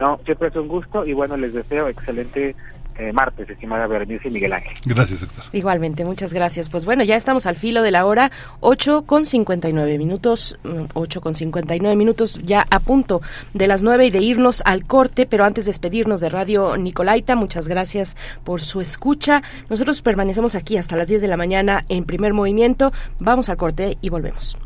[0.00, 2.54] No, siempre es un gusto y bueno, les deseo excelente
[2.98, 4.76] eh, martes, estimada Berenice y Miguel Ángel.
[4.84, 5.44] Gracias, doctor.
[5.52, 6.68] Igualmente, muchas gracias.
[6.68, 10.58] Pues bueno, ya estamos al filo de la hora, 8 con 59 minutos,
[10.94, 13.22] 8 mm, con 59 minutos, ya a punto
[13.54, 17.36] de las 9 y de irnos al corte, pero antes de despedirnos de Radio Nicolaita,
[17.36, 19.44] muchas gracias por su escucha.
[19.70, 22.92] Nosotros permanecemos aquí hasta las 10 de la mañana en primer movimiento.
[23.20, 24.58] Vamos al corte y volvemos.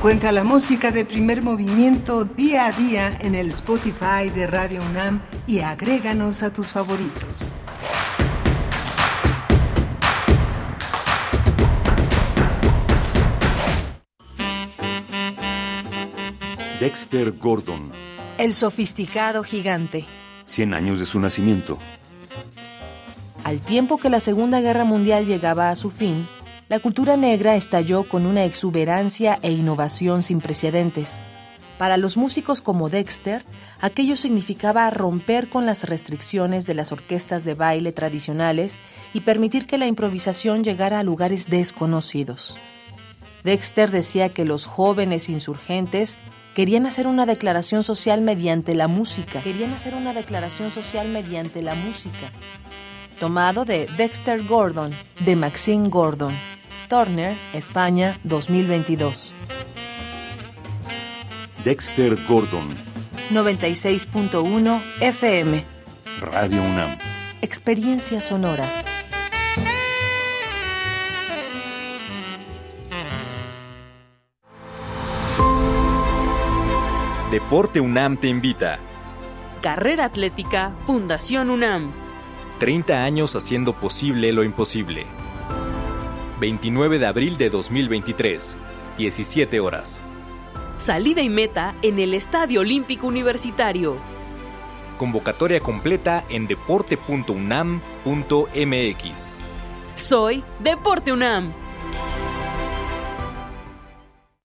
[0.00, 5.20] Encuentra la música de primer movimiento día a día en el Spotify de Radio UNAM
[5.46, 7.50] y agréganos a tus favoritos.
[16.80, 17.92] Dexter Gordon.
[18.38, 20.06] El sofisticado gigante.
[20.46, 21.76] Cien años de su nacimiento.
[23.44, 26.26] Al tiempo que la Segunda Guerra Mundial llegaba a su fin,
[26.70, 31.20] la cultura negra estalló con una exuberancia e innovación sin precedentes.
[31.78, 33.44] Para los músicos como Dexter,
[33.80, 38.78] aquello significaba romper con las restricciones de las orquestas de baile tradicionales
[39.12, 42.56] y permitir que la improvisación llegara a lugares desconocidos.
[43.42, 46.20] Dexter decía que los jóvenes insurgentes
[46.54, 49.40] querían hacer una declaración social mediante la música.
[49.40, 52.30] Querían hacer una declaración social mediante la música.
[53.18, 54.92] Tomado de Dexter Gordon,
[55.26, 56.32] de Maxine Gordon.
[56.90, 59.32] Turner, España, 2022.
[61.62, 62.76] Dexter Gordon.
[63.30, 65.64] 96.1 FM.
[66.20, 66.98] Radio UNAM.
[67.42, 68.68] Experiencia sonora.
[77.30, 78.80] Deporte UNAM te invita.
[79.62, 81.92] Carrera Atlética Fundación UNAM.
[82.58, 85.06] 30 años haciendo posible lo imposible.
[86.40, 88.58] 29 de abril de 2023,
[88.96, 90.02] 17 horas.
[90.78, 93.98] Salida y meta en el Estadio Olímpico Universitario.
[94.96, 99.38] Convocatoria completa en deporte.unam.mx.
[99.96, 101.52] Soy Deporte UNAM.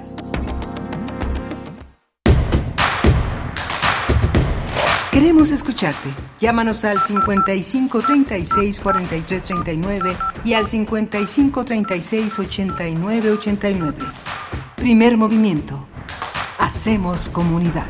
[5.41, 6.09] Queremos escucharte.
[6.39, 13.97] Llámanos al 55 36 43 39 y al 55 36 89 89.
[14.75, 15.87] Primer movimiento.
[16.59, 17.87] Hacemos comunidad.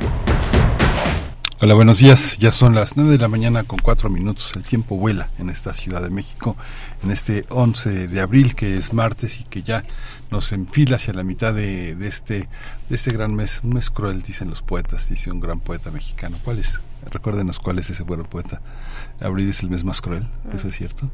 [1.59, 2.37] Hola, buenos días.
[2.37, 4.53] Ya son las 9 de la mañana con 4 minutos.
[4.55, 6.55] El tiempo vuela en esta Ciudad de México
[7.03, 9.83] en este 11 de abril, que es martes y que ya
[10.29, 12.47] nos enfila hacia la mitad de, este
[12.87, 13.59] de este gran mes.
[13.61, 16.37] Un mes cruel, dicen los poetas, dice un gran poeta mexicano.
[16.45, 16.79] ¿Cuál es?
[17.09, 18.61] Recuérdenos cuál es ese buen poeta.
[19.21, 20.23] Abril es el mes más cruel,
[20.55, 21.09] ¿eso es cierto?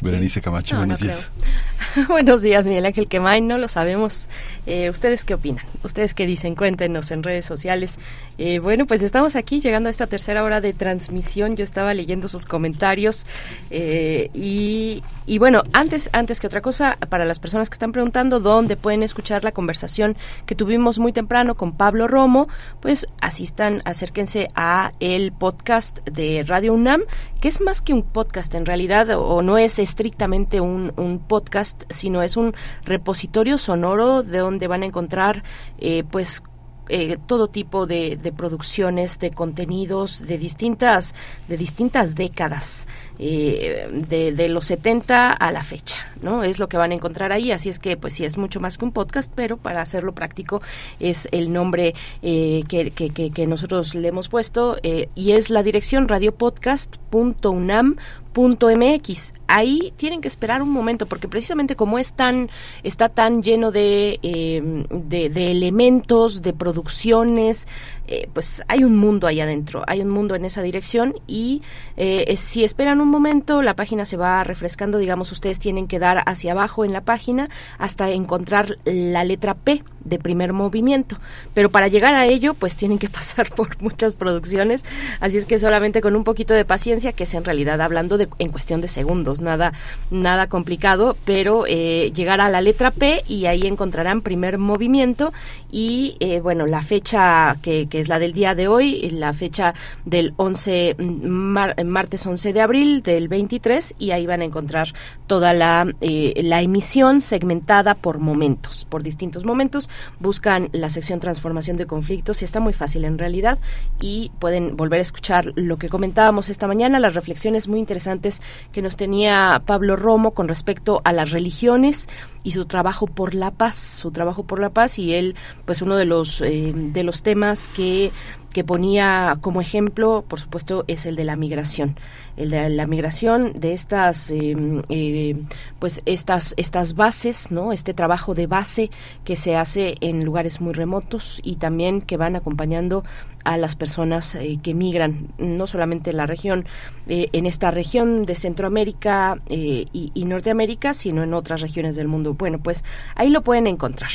[0.00, 0.40] Berenice sí.
[0.40, 1.30] Camacho, No, no buenos días.
[2.08, 4.28] Buenos días, Miguel Ángel Quemain, no lo sabemos.
[4.66, 5.64] Eh, ¿Ustedes qué opinan?
[5.82, 6.54] ¿Ustedes qué dicen?
[6.54, 7.98] Cuéntenos en redes sociales.
[8.38, 11.56] Eh, bueno, pues estamos aquí llegando a esta tercera hora de transmisión.
[11.56, 13.26] Yo estaba leyendo sus comentarios
[13.70, 18.38] eh, y, y bueno, antes, antes que otra cosa, para las personas que están preguntando
[18.38, 20.16] dónde pueden escuchar la conversación
[20.46, 22.48] que tuvimos muy temprano con Pablo Romo,
[22.80, 27.02] pues asistan, acérquense a el podcast de Radio UNAM,
[27.40, 31.84] que es más que un podcast en realidad, o no es estrictamente un, un podcast,
[31.88, 32.54] sino es un
[32.84, 35.42] repositorio sonoro de donde van a encontrar,
[35.78, 36.42] eh, pues,
[36.88, 41.14] eh, todo tipo de, de, producciones, de contenidos de distintas,
[41.46, 42.88] de distintas décadas,
[43.22, 46.42] eh, de, los 70 a la fecha, ¿no?
[46.42, 48.78] Es lo que van a encontrar ahí, así es que pues sí es mucho más
[48.78, 50.62] que un podcast, pero para hacerlo práctico
[51.00, 56.08] es el nombre eh, que, que, que, nosotros le hemos puesto y es la dirección
[56.08, 57.96] radiopodcast.unam
[58.32, 59.34] .mx.
[59.48, 62.48] Ahí tienen que esperar un momento porque precisamente como es tan
[62.82, 67.66] está tan lleno de, eh, de, de, elementos, de producciones,
[68.10, 71.62] eh, pues hay un mundo ahí adentro, hay un mundo en esa dirección y
[71.96, 76.24] eh, si esperan un momento la página se va refrescando, digamos ustedes tienen que dar
[76.26, 81.18] hacia abajo en la página hasta encontrar la letra P de primer movimiento,
[81.54, 84.84] pero para llegar a ello pues tienen que pasar por muchas producciones,
[85.20, 88.28] así es que solamente con un poquito de paciencia, que es en realidad hablando de,
[88.40, 89.72] en cuestión de segundos, nada,
[90.10, 95.32] nada complicado, pero eh, llegar a la letra P y ahí encontrarán primer movimiento
[95.70, 99.74] y eh, bueno, la fecha que, que, es la del día de hoy, la fecha
[100.04, 104.88] del 11, martes 11 de abril del 23 y ahí van a encontrar
[105.26, 109.88] toda la, eh, la emisión segmentada por momentos, por distintos momentos.
[110.18, 113.58] Buscan la sección transformación de conflictos y está muy fácil en realidad
[114.00, 118.82] y pueden volver a escuchar lo que comentábamos esta mañana, las reflexiones muy interesantes que
[118.82, 122.08] nos tenía Pablo Romo con respecto a las religiones
[122.42, 125.96] y su trabajo por la paz, su trabajo por la paz y él, pues uno
[125.96, 128.10] de los eh, de los temas que
[128.52, 131.96] que ponía como ejemplo, por supuesto, es el de la migración,
[132.36, 134.56] el de la migración de estas, eh,
[134.88, 135.36] eh,
[135.78, 138.90] pues estas estas bases, no, este trabajo de base
[139.24, 143.04] que se hace en lugares muy remotos y también que van acompañando
[143.44, 146.66] a las personas eh, que migran, no solamente en la región,
[147.08, 152.34] eh, en esta región de Centroamérica y, y, Norteamérica, sino en otras regiones del mundo.
[152.34, 154.10] Bueno, pues ahí lo pueden encontrar,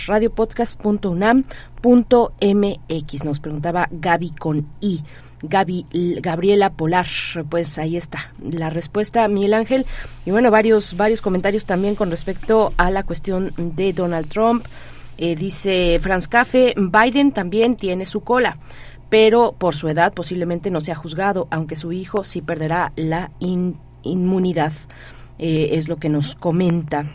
[1.86, 5.02] radiopodcast.unam.mx, nos preguntaba Gaby con I.
[5.44, 5.86] Gaby,
[6.22, 7.06] Gabriela Polar,
[7.50, 9.86] pues ahí está la respuesta, Miguel Ángel.
[10.26, 14.66] Y bueno, varios, varios comentarios también con respecto a la cuestión de Donald Trump.
[15.18, 18.58] dice Franz Café, Biden también tiene su cola
[19.08, 24.74] pero por su edad posiblemente no sea juzgado, aunque su hijo sí perderá la inmunidad.
[25.38, 27.06] Eh, es lo que nos comenta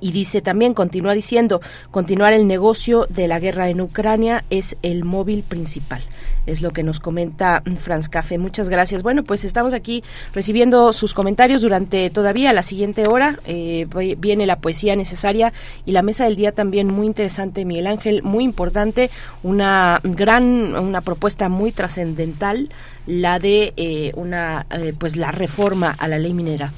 [0.00, 1.60] y dice también, continúa diciendo,
[1.90, 6.02] continuar el negocio de la guerra en Ucrania es el móvil principal.
[6.44, 8.36] Es lo que nos comenta Franz Café.
[8.36, 9.02] Muchas gracias.
[9.02, 10.02] Bueno, pues estamos aquí
[10.34, 13.38] recibiendo sus comentarios durante todavía la siguiente hora.
[13.46, 13.86] Eh,
[14.18, 15.52] viene la poesía necesaria
[15.86, 19.10] y la mesa del día también muy interesante, Miguel Ángel, muy importante.
[19.44, 22.70] Una gran, una propuesta muy trascendental,
[23.06, 26.72] la de eh, una, eh, pues la reforma a la ley minera.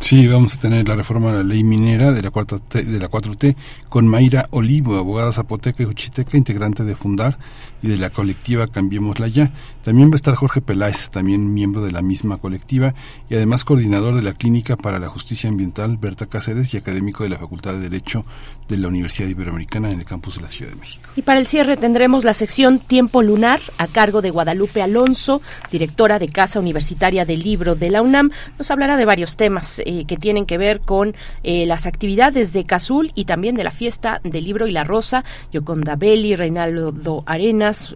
[0.00, 3.10] Sí, vamos a tener la reforma de la ley minera de la, cuarta de la
[3.10, 3.54] 4T
[3.88, 7.38] con Mayra Olivo, abogada zapoteca y juchiteca, integrante de Fundar
[7.82, 9.52] y de la colectiva Cambiémosla Ya.
[9.82, 12.94] También va a estar Jorge Peláez, también miembro de la misma colectiva
[13.30, 17.30] y además coordinador de la Clínica para la Justicia Ambiental Berta Cáceres y académico de
[17.30, 18.24] la Facultad de Derecho
[18.68, 21.08] de la Universidad Iberoamericana en el campus de la Ciudad de México.
[21.16, 25.40] Y para el cierre tendremos la sección Tiempo Lunar a cargo de Guadalupe Alonso,
[25.72, 28.30] directora de Casa Universitaria del Libro de la UNAM.
[28.58, 31.14] Nos hablará de varios temas eh, que tienen que ver con
[31.44, 35.24] eh, las actividades de Cazul y también de la fiesta del libro y la rosa,
[35.50, 37.22] Yoconda Belli, Reinaldo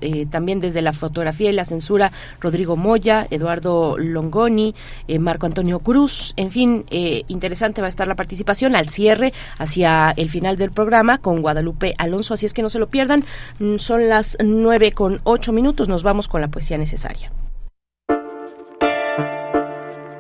[0.01, 4.75] Eh, también desde la fotografía y la censura, Rodrigo Moya, Eduardo Longoni,
[5.19, 10.31] Marco Antonio Cruz, en fin, interesante va a estar la participación al cierre hacia el
[10.31, 13.25] final del programa con Guadalupe Alonso, así es que no se lo pierdan,
[13.59, 17.33] mm, son las nueve con ocho minutos, nos vamos con la poesía necesaria.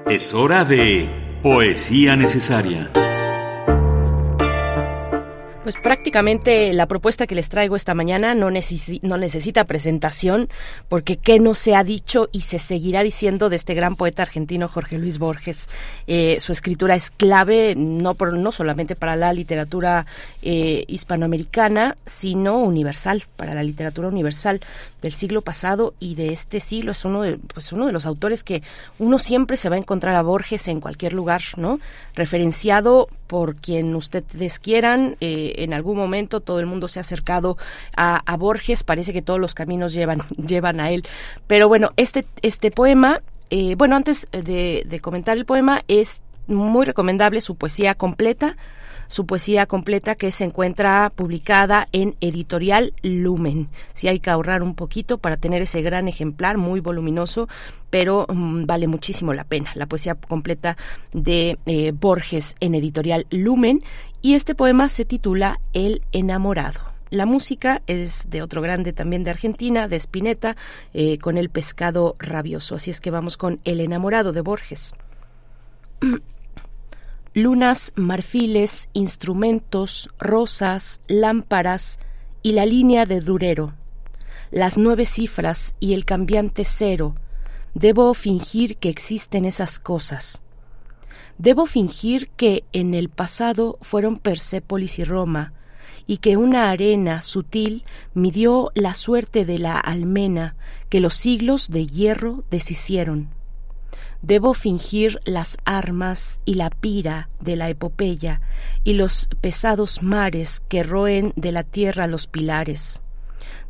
[0.08, 1.08] Es hora de
[1.42, 2.90] Poesía necesaria.
[5.62, 10.48] Pues prácticamente la propuesta que les traigo esta mañana no, no, necesita presentación,
[10.88, 14.66] porque qué no se ha dicho y se seguirá diciendo de este gran poeta argentino
[14.66, 15.68] Jorge Luis Borges.
[16.08, 20.04] Eh, su escritura es clave no, por, no solamente para la literatura
[20.42, 24.60] eh, hispanoamericana, sino universal, para la literatura universal
[25.00, 26.90] del siglo pasado y de este siglo.
[26.90, 28.64] Es uno de, pues uno de los autores que
[28.98, 31.78] uno siempre se va a encontrar a Borges en cualquier lugar, ¿no?
[32.16, 35.16] Referenciado por quien ustedes quieran.
[35.20, 37.56] Eh, en algún momento todo el mundo se ha acercado
[37.96, 38.82] a, Borges.
[38.84, 41.04] Parece que todos los caminos llevan, llevan a él.
[41.46, 46.86] Pero bueno, este, este poema, eh, bueno, antes de, de comentar el poema, es muy
[46.86, 48.56] recomendable su poesía completa
[49.12, 53.68] su poesía completa que se encuentra publicada en Editorial Lumen.
[53.92, 57.46] Si hay que ahorrar un poquito para tener ese gran ejemplar muy voluminoso,
[57.90, 59.70] pero mm, vale muchísimo la pena.
[59.74, 60.78] La poesía completa
[61.12, 63.82] de eh, Borges en Editorial Lumen
[64.22, 66.80] y este poema se titula El enamorado.
[67.10, 70.56] la música es de otro grande también de Argentina, de Spinetta,
[70.94, 72.76] eh, con el pescado rabioso.
[72.76, 74.94] Así es que vamos con El enamorado de Borges.
[77.34, 81.98] Lunas, marfiles, instrumentos, rosas, lámparas
[82.42, 83.74] y la línea de durero.
[84.50, 87.14] Las nueve cifras y el cambiante cero.
[87.74, 90.41] Debo fingir que existen esas cosas.
[91.38, 95.52] Debo fingir que en el pasado fueron Persépolis y Roma,
[96.06, 97.84] y que una arena sutil
[98.14, 100.56] midió la suerte de la almena
[100.88, 103.30] que los siglos de hierro deshicieron.
[104.20, 108.40] Debo fingir las armas y la pira de la epopeya
[108.84, 113.02] y los pesados mares que roen de la tierra los pilares.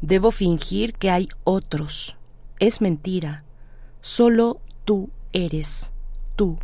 [0.03, 2.17] Debo fingir que hay otros.
[2.59, 3.45] Es mentira.
[4.03, 5.93] Solo tú eres,
[6.37, 6.59] tú,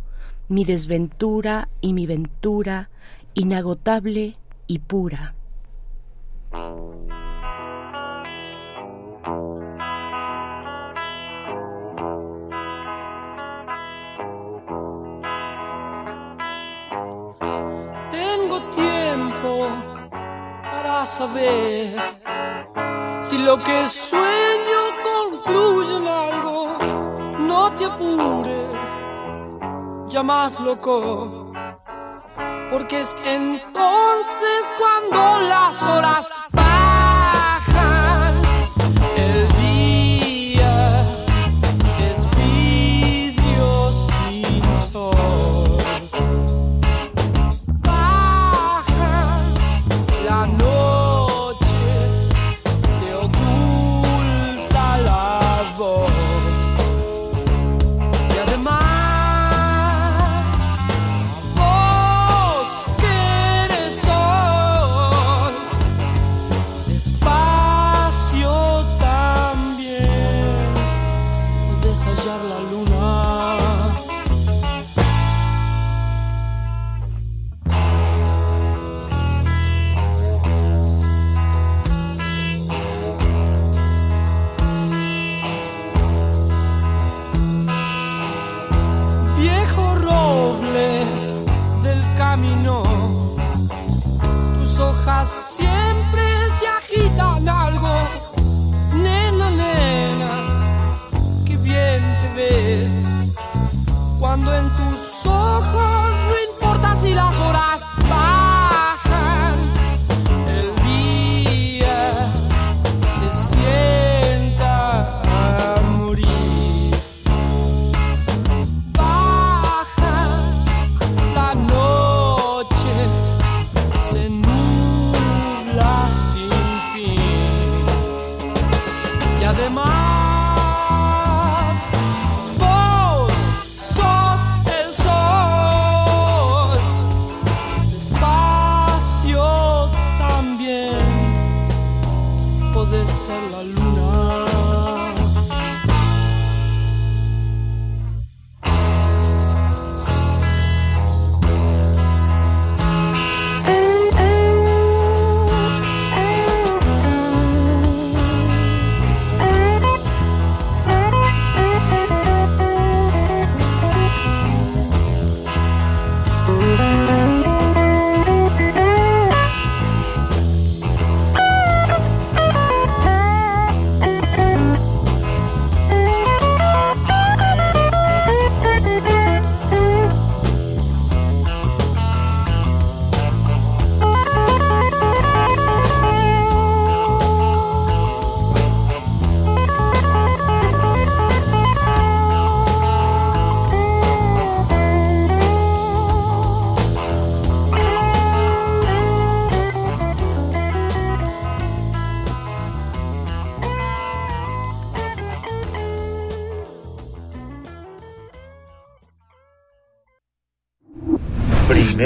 [0.49, 2.89] mi desventura y mi ventura,
[3.35, 4.35] inagotable
[4.67, 5.35] y pura.
[18.11, 19.69] Tengo tiempo
[20.63, 21.95] para saber
[23.21, 26.77] si lo que sueño concluye en algo.
[27.39, 28.88] No te apures,
[30.09, 31.51] ya más loco.
[32.69, 35.75] Porque es entonces cuando las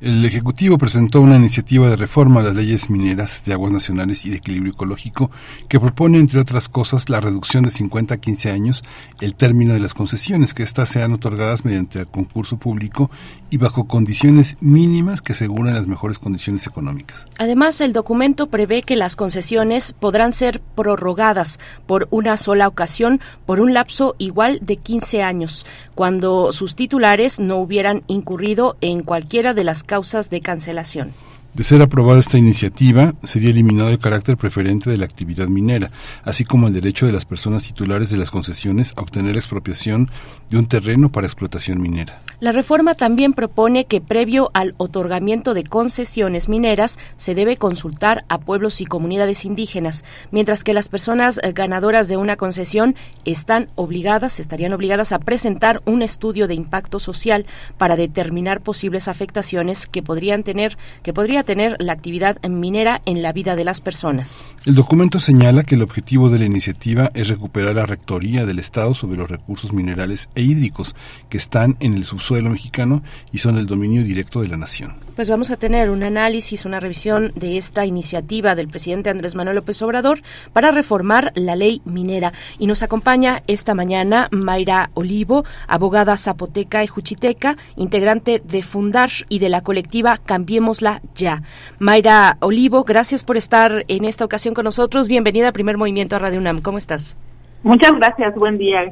[0.00, 4.30] El Ejecutivo presentó una iniciativa de reforma a las leyes mineras de aguas nacionales y
[4.30, 5.30] de equilibrio ecológico
[5.68, 8.82] que propone, entre otras cosas, la reducción de 50 a 15 años
[9.20, 13.10] el término de las concesiones, que éstas sean otorgadas mediante concurso público
[13.50, 17.26] y bajo condiciones mínimas que aseguren las mejores condiciones económicas.
[17.36, 23.60] Además, el documento prevé que las concesiones podrán ser prorrogadas por una sola ocasión por
[23.60, 29.64] un lapso igual de 15 años, cuando sus titulares no hubieran incurrido en cualquiera de
[29.64, 29.99] las causas
[30.30, 31.12] de cancelación.
[31.52, 35.90] De ser aprobada esta iniciativa, sería eliminado el carácter preferente de la actividad minera,
[36.22, 40.08] así como el derecho de las personas titulares de las concesiones a obtener expropiación
[40.48, 42.20] de un terreno para explotación minera.
[42.38, 48.38] La reforma también propone que previo al otorgamiento de concesiones mineras se debe consultar a
[48.38, 52.94] pueblos y comunidades indígenas, mientras que las personas eh, ganadoras de una concesión
[53.24, 57.44] están obligadas, estarían obligadas a presentar un estudio de impacto social
[57.76, 61.12] para determinar posibles afectaciones que podrían tener que
[61.42, 64.42] tener la actividad minera en la vida de las personas.
[64.64, 68.94] El documento señala que el objetivo de la iniciativa es recuperar la rectoría del Estado
[68.94, 70.94] sobre los recursos minerales e hídricos
[71.28, 73.02] que están en el subsuelo subsuelo mexicano
[73.32, 74.94] y son del dominio directo de la nación.
[75.20, 79.56] Pues vamos a tener un análisis, una revisión de esta iniciativa del presidente Andrés Manuel
[79.56, 80.20] López Obrador
[80.54, 82.32] para reformar la ley minera.
[82.58, 89.40] Y nos acompaña esta mañana Mayra Olivo, abogada zapoteca y juchiteca, integrante de Fundar y
[89.40, 91.42] de la colectiva Cambiémosla Ya.
[91.78, 95.06] Mayra Olivo, gracias por estar en esta ocasión con nosotros.
[95.06, 96.62] Bienvenida a Primer Movimiento a Radio UNAM.
[96.62, 97.18] ¿Cómo estás?
[97.62, 98.90] Muchas gracias, buen día.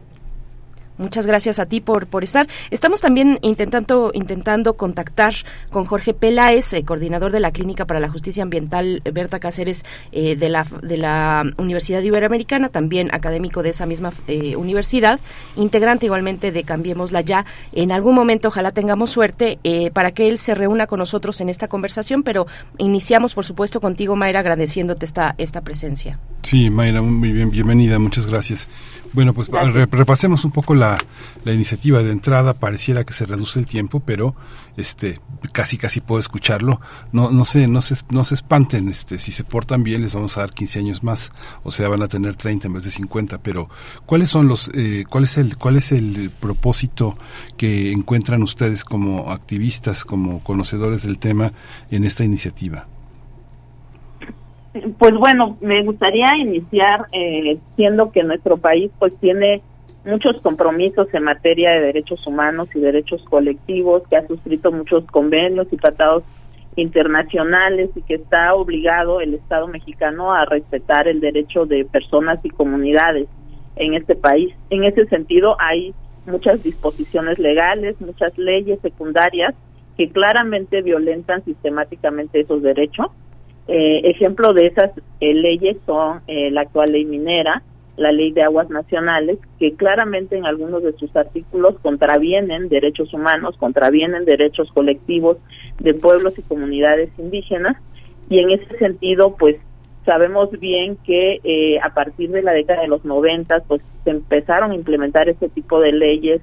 [0.98, 2.48] Muchas gracias a ti por, por estar.
[2.70, 5.34] Estamos también intentando, intentando contactar
[5.70, 10.34] con Jorge Peláez, eh, coordinador de la Clínica para la Justicia Ambiental Berta Cáceres eh,
[10.34, 15.20] de, la, de la Universidad Iberoamericana, también académico de esa misma eh, universidad,
[15.56, 17.46] integrante igualmente de Cambiémosla Ya.
[17.72, 19.58] En algún momento ojalá tengamos suerte
[19.92, 22.46] para que él se reúna con nosotros en esta conversación, pero
[22.78, 26.18] iniciamos por supuesto contigo, Mayra, agradeciéndote esta, esta presencia.
[26.42, 28.68] Sí, Mayra, muy bien, bienvenida, muchas gracias.
[29.12, 29.48] Bueno, pues
[29.90, 30.98] repasemos un poco la,
[31.44, 32.54] la, iniciativa de entrada.
[32.54, 34.34] Pareciera que se reduce el tiempo, pero
[34.76, 35.20] este
[35.52, 36.80] casi casi puedo escucharlo.
[37.12, 38.88] No no sé, no se, no se espanten.
[38.88, 41.32] Este, si se portan bien les vamos a dar 15 años más,
[41.62, 43.38] o sea, van a tener 30 en vez de 50.
[43.38, 43.70] Pero
[44.06, 47.16] ¿cuáles son los, eh, cuál es el, cuál es el propósito
[47.56, 51.52] que encuentran ustedes como activistas, como conocedores del tema
[51.90, 52.86] en esta iniciativa?
[54.98, 59.62] Pues bueno, me gustaría iniciar eh, diciendo que nuestro país pues tiene
[60.04, 65.68] muchos compromisos en materia de derechos humanos y derechos colectivos, que ha suscrito muchos convenios
[65.70, 66.24] y tratados
[66.76, 72.50] internacionales y que está obligado el Estado mexicano a respetar el derecho de personas y
[72.50, 73.28] comunidades
[73.76, 74.54] en este país.
[74.70, 75.94] En ese sentido hay
[76.26, 79.54] muchas disposiciones legales, muchas leyes secundarias
[79.96, 83.08] que claramente violentan sistemáticamente esos derechos
[83.68, 84.90] eh, ejemplo de esas
[85.20, 87.62] eh, leyes son eh, la actual ley minera,
[87.98, 93.56] la ley de aguas nacionales, que claramente en algunos de sus artículos contravienen derechos humanos,
[93.58, 95.36] contravienen derechos colectivos
[95.80, 97.76] de pueblos y comunidades indígenas,
[98.30, 99.56] y en ese sentido, pues
[100.06, 104.70] sabemos bien que eh, a partir de la década de los 90, pues se empezaron
[104.70, 106.40] a implementar este tipo de leyes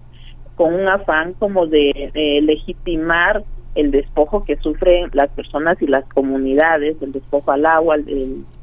[0.55, 2.11] con un afán como de
[2.43, 3.43] legitimar
[3.75, 7.97] el despojo que sufren las personas y las comunidades, el despojo al agua,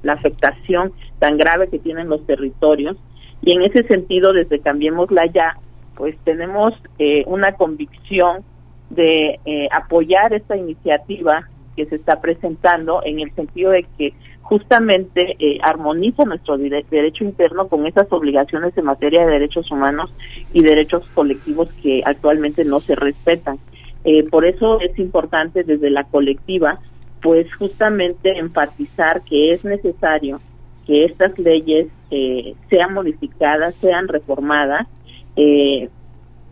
[0.02, 2.97] la afectación tan grave que tienen los territorios.
[3.43, 5.56] Y en ese sentido, desde Cambiémosla Ya,
[5.94, 8.43] pues tenemos eh, una convicción
[8.90, 14.12] de eh, apoyar esta iniciativa que se está presentando en el sentido de que
[14.43, 20.12] justamente eh, armoniza nuestro derecho interno con esas obligaciones en materia de derechos humanos
[20.52, 23.59] y derechos colectivos que actualmente no se respetan.
[24.04, 26.78] Eh, por eso es importante desde la colectiva,
[27.20, 30.40] pues justamente enfatizar que es necesario
[30.86, 34.88] que estas leyes eh, sean modificadas, sean reformadas.
[35.36, 35.88] Eh,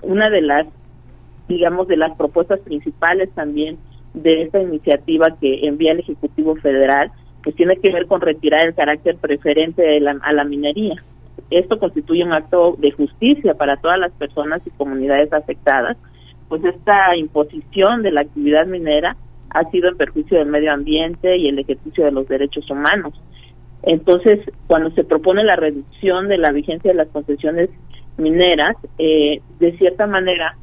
[0.03, 0.67] una de las,
[1.49, 3.79] digamos, de las propuestas principales también
[4.15, 7.11] de esta iniciativa que envía el Ejecutivo Federal,
[7.43, 10.95] pues tiene que ver con retirar el carácter preferente de la, a la minería.
[11.51, 15.97] Esto constituye un acto de justicia para todas las personas y comunidades afectadas,
[16.51, 19.17] pues esta imposición de la actividad minera
[19.51, 23.15] ha sido en perjuicio del medio ambiente y el ejercicio de los derechos humanos.
[23.85, 27.71] Entonces, cuando se propone la reducción de la vigencia de las concesiones
[28.19, 30.57] mineras, eh, de cierta manera,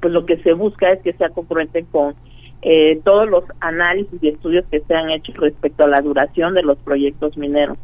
[0.00, 2.14] pues lo que se busca es que sea concurrente con
[2.62, 6.64] eh, todos los análisis y estudios que se han hecho respecto a la duración de
[6.64, 7.78] los proyectos mineros.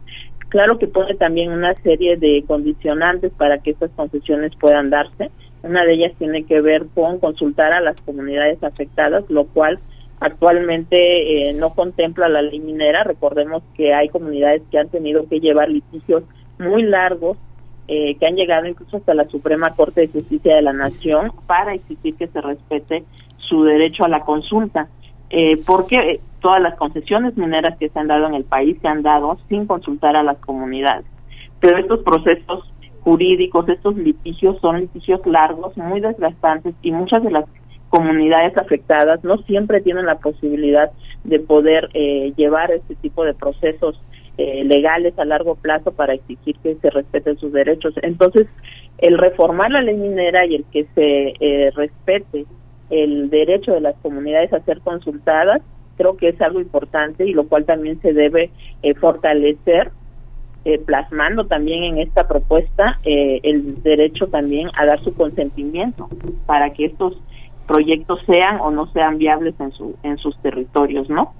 [0.49, 5.31] Claro que pone también una serie de condicionantes para que estas concesiones puedan darse,
[5.65, 9.81] una de ellas tiene que ver con consultar a las comunidades afectadas, lo cual
[10.21, 13.05] Actualmente eh, no contempla la ley minera.
[13.05, 16.23] Recordemos que hay comunidades que han tenido que llevar litigios
[16.59, 17.37] muy largos
[17.89, 21.75] eh, que han llegado incluso hasta la Suprema Corte de Justicia de la Nación para
[21.75, 23.05] exigir que se respete
[23.37, 24.89] su derecho a la consulta,
[25.29, 29.03] eh, porque todas las concesiones mineras que se han dado en el país se han
[29.03, 31.05] dado sin consultar a las comunidades.
[31.61, 32.73] Pero estos procesos
[33.05, 37.45] jurídicos, estos litigios son litigios largos, muy desgastantes y muchas de las
[37.91, 40.91] comunidades afectadas no siempre tienen la posibilidad
[41.23, 44.01] de poder eh, llevar este tipo de procesos
[44.37, 47.95] eh, legales a largo plazo para exigir que se respeten sus derechos.
[48.03, 48.49] Entonces,
[48.99, 52.47] el reformar la ley minera y el que se eh, respete
[52.91, 55.63] el derecho de las comunidades a ser consultadas,
[55.97, 58.51] creo que es algo importante y lo cual también se debe
[58.83, 59.93] eh, fortalecer,
[60.65, 66.09] eh, plasmando también en esta propuesta eh, el derecho también a dar su consentimiento
[66.47, 67.15] para que estos
[67.67, 71.33] proyectos sean o no sean viables en, su, en sus territorios, ¿no?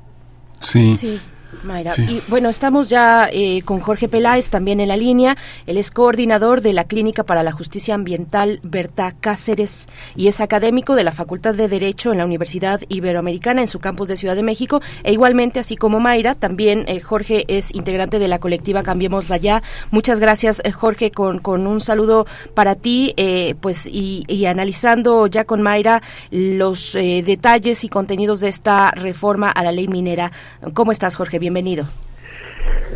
[0.61, 0.93] Sí.
[0.93, 1.21] Sí.
[1.63, 1.95] Mayra.
[1.97, 5.37] Y bueno, estamos ya eh, con Jorge Peláez también en la línea.
[5.67, 10.95] Él es coordinador de la Clínica para la Justicia Ambiental Berta Cáceres y es académico
[10.95, 14.43] de la Facultad de Derecho en la Universidad Iberoamericana en su campus de Ciudad de
[14.43, 14.81] México.
[15.03, 19.63] E igualmente, así como Mayra, también eh, Jorge es integrante de la colectiva Cambiemos Ya.
[19.91, 25.27] Muchas gracias, eh, Jorge, con, con un saludo para ti, eh, pues y, y analizando
[25.27, 30.33] ya con Mayra los eh, detalles y contenidos de esta reforma a la ley minera.
[30.73, 31.39] ¿Cómo estás, Jorge?
[31.45, 31.85] Bienvenido.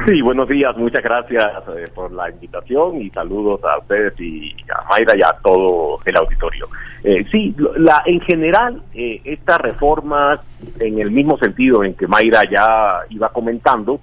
[0.07, 1.45] Sí, buenos días, muchas gracias
[1.77, 6.17] eh, por la invitación y saludos a ustedes y a Mayra y a todo el
[6.17, 6.67] auditorio.
[7.05, 10.41] Eh, sí, la, en general, eh, estas reformas,
[10.81, 14.01] en el mismo sentido en que Mayra ya iba comentando,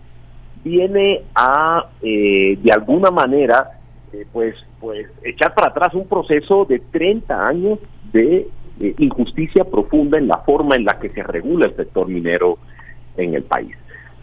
[0.64, 3.80] viene a, eh, de alguna manera,
[4.14, 7.80] eh, pues, pues, echar para atrás un proceso de 30 años
[8.14, 8.48] de
[9.00, 12.60] injusticia profunda en la forma en la que se regula el sector minero
[13.18, 13.76] en el país.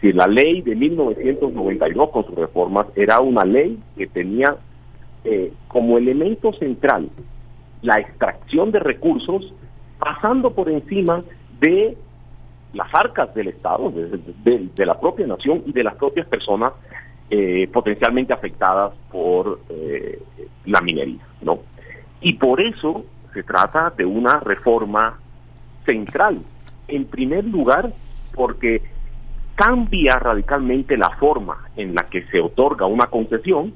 [0.03, 4.57] Si la ley de 1992 con sus reformas era una ley que tenía
[5.23, 7.09] eh, como elemento central
[7.81, 9.53] la extracción de recursos
[9.97, 11.23] pasando por encima
[11.61, 11.95] de
[12.73, 16.73] las arcas del Estado, de la propia nación y de las propias personas
[17.29, 20.21] eh, potencialmente afectadas por eh,
[20.65, 21.59] la minería, ¿no?
[22.19, 25.17] Y por eso se trata de una reforma
[25.85, 26.41] central.
[26.89, 27.93] En primer lugar,
[28.35, 28.81] porque
[29.55, 33.73] cambia radicalmente la forma en la que se otorga una concesión,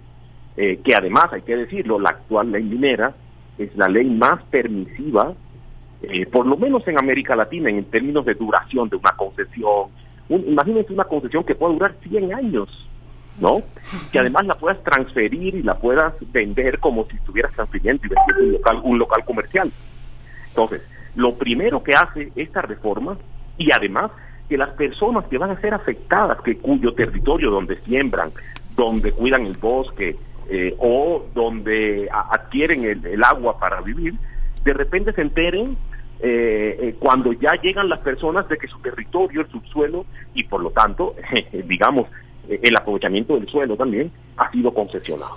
[0.56, 3.14] eh, que además, hay que decirlo, la actual ley minera
[3.58, 5.34] es la ley más permisiva,
[6.02, 9.90] eh, por lo menos en América Latina, en términos de duración de una concesión.
[10.30, 12.88] Un- imagínense una concesión que puede durar 100 años,
[13.40, 13.62] ¿no?
[14.12, 18.44] Que además la puedas transferir y la puedas vender como si estuvieras transfiriendo y vendiendo
[18.44, 19.72] un local, un local comercial.
[20.50, 20.82] Entonces,
[21.16, 23.18] lo primero que hace esta reforma,
[23.58, 24.12] y además
[24.50, 28.32] que las personas que van a ser afectadas, que cuyo territorio donde siembran,
[28.76, 30.16] donde cuidan el bosque
[30.50, 34.14] eh, o donde adquieren el, agua para vivir,
[34.64, 35.76] de repente se enteren
[36.20, 40.62] eh, eh, cuando ya llegan las personas de que su territorio, el subsuelo y por
[40.62, 41.16] lo tanto,
[41.66, 42.08] digamos,
[42.50, 45.36] eh, el aprovechamiento del suelo también ha sido concesionado.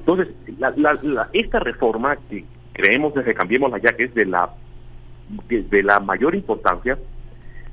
[0.00, 4.50] Entonces, la- la- la- esta reforma que creemos desde Cambiemos allá que es de la,
[5.48, 6.98] de la mayor importancia,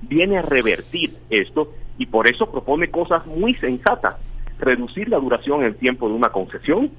[0.07, 4.15] viene a revertir esto y por eso propone cosas muy sensatas.
[4.59, 6.91] Reducir la duración en tiempo de una concesión,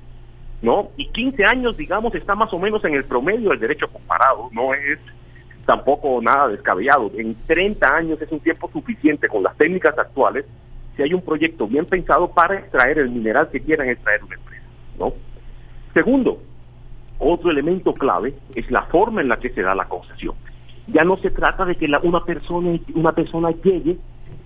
[0.62, 0.90] ¿no?
[0.96, 4.74] Y 15 años, digamos, está más o menos en el promedio del derecho comparado, no
[4.74, 4.98] es
[5.64, 7.10] tampoco nada descabellado.
[7.16, 10.44] En 30 años es un tiempo suficiente con las técnicas actuales
[10.96, 14.64] si hay un proyecto bien pensado para extraer el mineral que quieran extraer una empresa,
[14.98, 15.12] ¿no?
[15.92, 16.40] Segundo,
[17.18, 20.34] otro elemento clave es la forma en la que se da la concesión.
[20.86, 23.98] Ya no se trata de que la- una persona una persona llegue,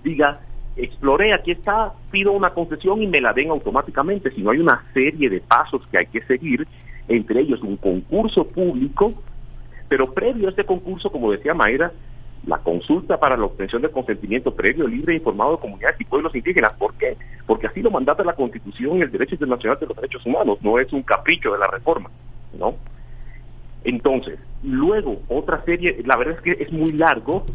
[0.03, 0.39] diga,
[0.75, 5.29] exploré, aquí está, pido una concesión y me la den automáticamente, sino hay una serie
[5.29, 6.65] de pasos que hay que seguir,
[7.07, 9.21] entre ellos un concurso público,
[9.89, 11.91] pero previo a este concurso, como decía Mayra,
[12.45, 16.33] la consulta para la obtención de consentimiento previo, libre e informado de comunidades y pueblos
[16.33, 16.71] indígenas.
[16.77, 17.17] ¿Por qué?
[17.45, 20.79] Porque así lo mandata la Constitución y el derecho internacional de los derechos humanos, no
[20.79, 22.09] es un capricho de la reforma,
[22.53, 22.75] ¿no?
[23.83, 27.45] Entonces, luego otra serie, la verdad es que es muy largo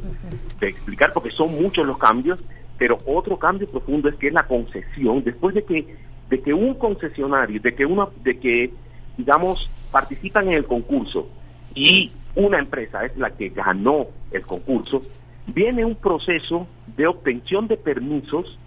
[0.60, 2.42] de explicar porque son muchos los cambios,
[2.78, 7.60] pero otro cambio profundo es que la concesión, después de que de que un concesionario,
[7.60, 8.70] de que una de que
[9.16, 11.28] digamos participan en el concurso
[11.74, 15.02] y una empresa es la que ganó el concurso,
[15.46, 18.58] viene un proceso de obtención de permisos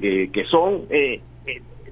[0.00, 1.20] eh, que son eh,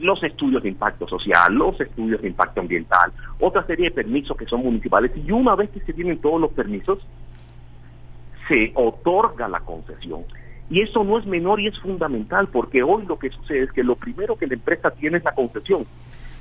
[0.01, 4.47] los estudios de impacto social, los estudios de impacto ambiental, otra serie de permisos que
[4.47, 6.99] son municipales y una vez que se tienen todos los permisos,
[8.49, 10.25] se otorga la concesión.
[10.71, 13.83] Y eso no es menor y es fundamental, porque hoy lo que sucede es que
[13.83, 15.87] lo primero que la empresa tiene es la concesión.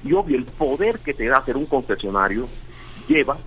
[0.03, 2.47] Y obvio, el poder que te da ser un concesionario
[3.07, 3.37] lleva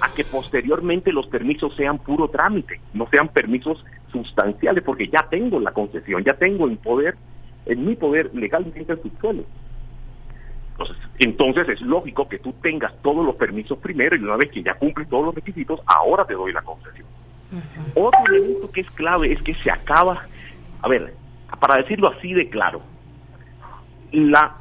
[0.00, 5.60] a que posteriormente los permisos sean puro trámite, no sean permisos sustanciales, porque ya tengo
[5.60, 7.16] la concesión, ya tengo el poder,
[7.70, 9.44] en mi poder legalmente el subsuelo.
[10.72, 14.62] Entonces, entonces es lógico que tú tengas todos los permisos primero y una vez que
[14.62, 17.06] ya cumples todos los requisitos, ahora te doy la concesión.
[17.94, 20.22] Otro elemento que es clave es que se acaba,
[20.82, 21.14] a ver,
[21.58, 22.80] para decirlo así de claro,
[24.12, 24.56] la,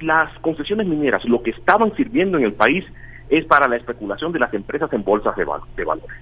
[0.00, 2.84] las concesiones mineras, lo que estaban sirviendo en el país
[3.28, 6.18] es para la especulación de las empresas en bolsas de, val- de valores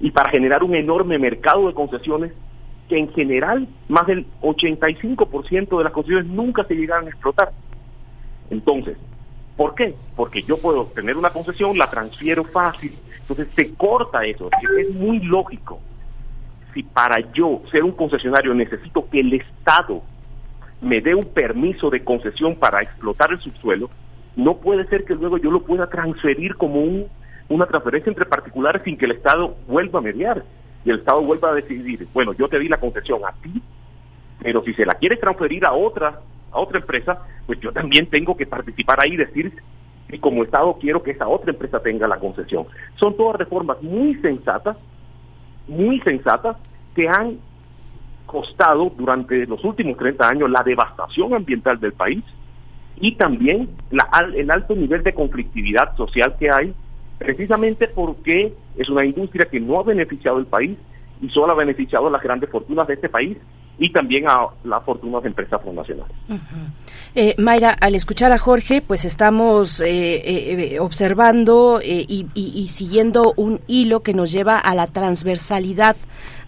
[0.00, 2.32] y para generar un enorme mercado de concesiones
[2.88, 7.52] que en general más del 85% de las concesiones nunca se llegaron a explotar.
[8.50, 8.96] Entonces,
[9.56, 9.94] ¿por qué?
[10.16, 15.20] Porque yo puedo tener una concesión, la transfiero fácil, entonces se corta eso, es muy
[15.20, 15.80] lógico.
[16.72, 20.02] Si para yo ser un concesionario necesito que el Estado
[20.80, 23.90] me dé un permiso de concesión para explotar el subsuelo,
[24.36, 27.06] no puede ser que luego yo lo pueda transferir como un,
[27.48, 30.44] una transferencia entre particulares sin que el Estado vuelva a mediar
[30.88, 33.62] y el Estado vuelva a decidir, bueno, yo te di la concesión a ti,
[34.42, 38.34] pero si se la quieres transferir a otra a otra empresa, pues yo también tengo
[38.34, 39.52] que participar ahí y decir
[40.08, 42.64] que como Estado quiero que esa otra empresa tenga la concesión.
[42.96, 44.78] Son todas reformas muy sensatas,
[45.66, 46.56] muy sensatas,
[46.94, 47.36] que han
[48.24, 52.24] costado durante los últimos 30 años la devastación ambiental del país
[52.96, 56.74] y también la, el alto nivel de conflictividad social que hay,
[57.18, 60.78] precisamente porque es una industria que no ha beneficiado al país
[61.20, 63.36] y solo ha beneficiado a las grandes fortunas de este país
[63.78, 66.14] y también a las fortunas de empresas transnacionales.
[67.14, 74.00] Eh, Mayra, al escuchar a Jorge, pues estamos eh, eh, observando y siguiendo un hilo
[74.00, 75.96] que nos lleva a la transversalidad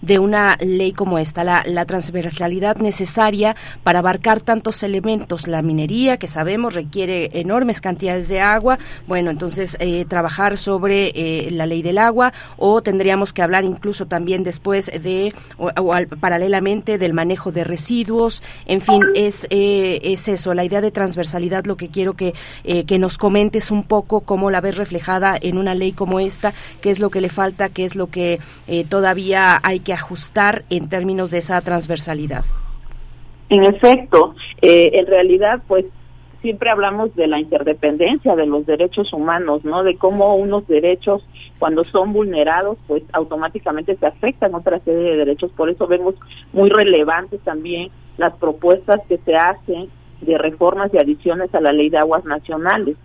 [0.02, 5.46] de una ley como esta, la, transversalidad necesaria para abarcar tantos elementos.
[5.46, 11.50] La minería, que sabemos requiere enormes cantidades de agua, bueno, entonces eh, trabajar sobre eh,
[11.50, 16.06] la ley del agua o tendríamos que hablar incluso también después de, o, o al-
[16.08, 21.64] paralelamente del manejo de residuos, en fin, es, eh, es eso, la idea de transversalidad,
[21.64, 25.58] lo que quiero que, eh, que nos comentes un poco cómo la ves reflejada en
[25.58, 28.38] una ley como esta, qué es lo que le falta, qué es lo que
[28.68, 32.44] eh, todavía hay que ajustar en términos de esa transversalidad.
[33.48, 35.84] En efecto, eh, en realidad, pues
[36.40, 39.82] siempre hablamos de la interdependencia de los derechos humanos, ¿no?
[39.82, 41.22] De cómo unos derechos,
[41.58, 45.50] cuando son vulnerados, pues automáticamente se afectan otra serie de derechos.
[45.52, 46.14] Por eso vemos
[46.52, 49.90] muy relevantes también las propuestas que se hacen
[50.22, 52.96] de reformas y adiciones a la ley de aguas nacionales.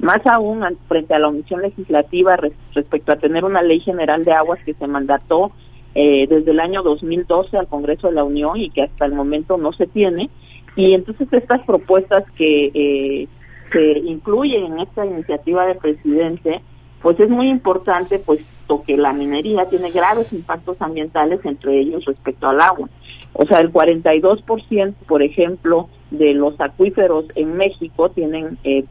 [0.00, 4.32] Más aún frente a la omisión legislativa res- respecto a tener una ley general de
[4.32, 5.52] aguas que se mandató
[5.94, 9.56] eh, desde el año 2012 al Congreso de la Unión y que hasta el momento
[9.56, 10.28] no se tiene.
[10.76, 13.28] Y entonces estas propuestas que eh,
[13.72, 16.60] se incluyen en esta iniciativa del presidente,
[17.00, 22.48] pues es muy importante puesto que la minería tiene graves impactos ambientales, entre ellos respecto
[22.48, 22.88] al agua.
[23.34, 28.84] O sea, el 42%, por ejemplo, de los acuíferos en México tienen eh,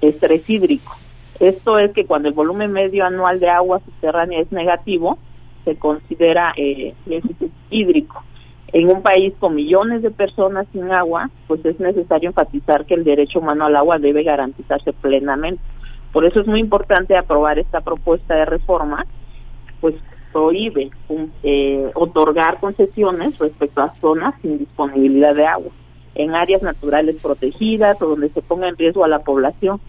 [0.00, 0.96] estrés hídrico.
[1.40, 5.18] Esto es que cuando el volumen medio anual de agua subterránea es negativo,
[5.64, 6.94] se considera eh,
[7.70, 8.22] hídrico.
[8.72, 13.04] En un país con millones de personas sin agua, pues es necesario enfatizar que el
[13.04, 15.62] derecho humano al agua debe garantizarse plenamente.
[16.12, 19.04] Por eso es muy importante aprobar esta propuesta de reforma,
[19.80, 19.94] pues
[20.32, 20.90] prohíbe
[21.42, 25.72] eh, otorgar concesiones respecto a zonas sin disponibilidad de agua,
[26.14, 29.80] en áreas naturales protegidas o donde se ponga en riesgo a la población.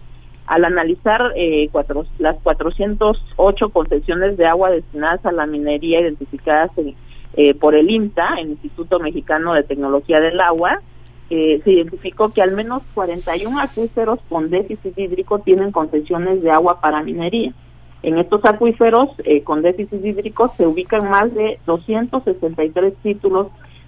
[0.52, 6.94] Al analizar eh, cuatro- las 408 concesiones de agua destinadas a la minería identificadas en-
[7.34, 10.82] eh, por el INTA, el Instituto Mexicano de Tecnología del Agua,
[11.30, 16.82] eh, se identificó que al menos 41 acuíferos con déficit hídrico tienen concesiones de agua
[16.82, 17.54] para minería.
[18.02, 23.46] En estos acuíferos eh, con déficit hídrico se ubican más de 263 títulos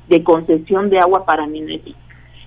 [0.09, 1.95] de concesión de agua para minería.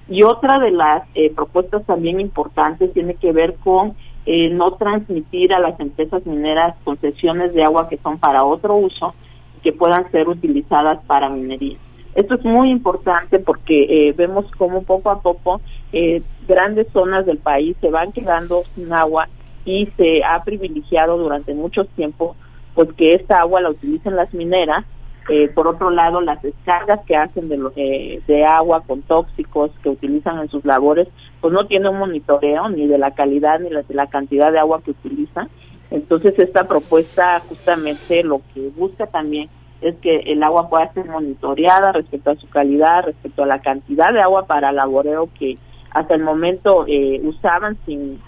[0.09, 3.93] Y otra de las eh, propuestas también importantes tiene que ver con
[4.29, 9.15] eh, no transmitir a las empresas mineras concesiones de agua que son para otro uso
[9.57, 11.77] y que puedan ser utilizadas para minería.
[12.13, 15.61] Esto es muy importante porque eh, vemos como poco a poco
[15.93, 19.29] eh, grandes zonas del país se van quedando sin agua
[19.63, 22.35] y se ha privilegiado durante mucho tiempo
[22.75, 24.83] pues que esta agua la utilicen las mineras
[25.29, 29.89] eh, por otro lado, las descargas que hacen de, eh, de agua con tóxicos que
[29.89, 31.07] utilizan en sus labores,
[31.41, 34.81] pues no tienen un monitoreo ni de la calidad ni de la cantidad de agua
[34.83, 35.49] que utilizan.
[35.91, 39.49] Entonces, esta propuesta justamente lo que busca también
[39.81, 44.11] es que el agua pueda ser monitoreada respecto a su calidad, respecto a la cantidad
[44.11, 45.57] de agua para laboreo que
[45.91, 48.19] hasta el momento eh, usaban sin,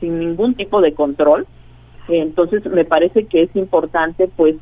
[0.00, 1.46] sin ningún tipo de control.
[2.08, 4.56] Entonces me parece que es importante pues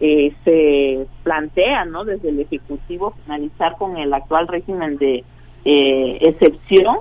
[0.00, 5.24] eh, se plantea no desde el ejecutivo finalizar con el actual régimen de
[5.64, 6.96] eh, excepción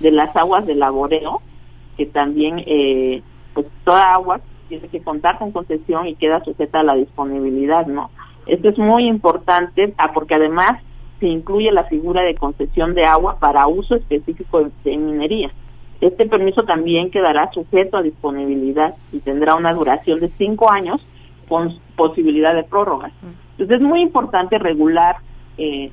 [0.00, 1.42] de las aguas de laboreo
[1.96, 6.84] que también eh, pues toda agua tiene que contar con concesión y queda sujeta a
[6.84, 8.10] la disponibilidad no
[8.46, 10.80] esto es muy importante ah, porque además
[11.20, 15.50] se incluye la figura de concesión de agua para uso específico de, de minería.
[16.00, 21.04] Este permiso también quedará sujeto a disponibilidad y tendrá una duración de cinco años
[21.96, 23.10] posibilidad de prórroga.
[23.52, 25.16] Entonces es muy importante regular
[25.56, 25.90] eh,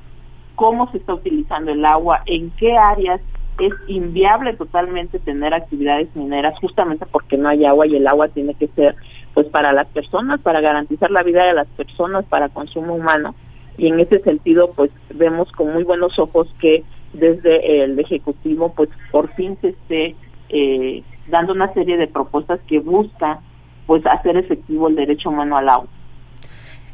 [0.54, 3.20] cómo se está utilizando el agua, en qué áreas
[3.58, 8.54] es inviable totalmente tener actividades mineras justamente porque no hay agua y el agua tiene
[8.54, 8.94] que ser
[9.32, 13.34] pues para las personas, para garantizar la vida de las personas, para consumo humano
[13.78, 18.90] y en ese sentido pues vemos con muy buenos ojos que desde el ejecutivo pues
[19.10, 20.16] por fin se esté
[20.48, 23.38] eh, dando una serie de propuestas que buscan
[23.86, 25.88] pues hacer efectivo el derecho humano al agua.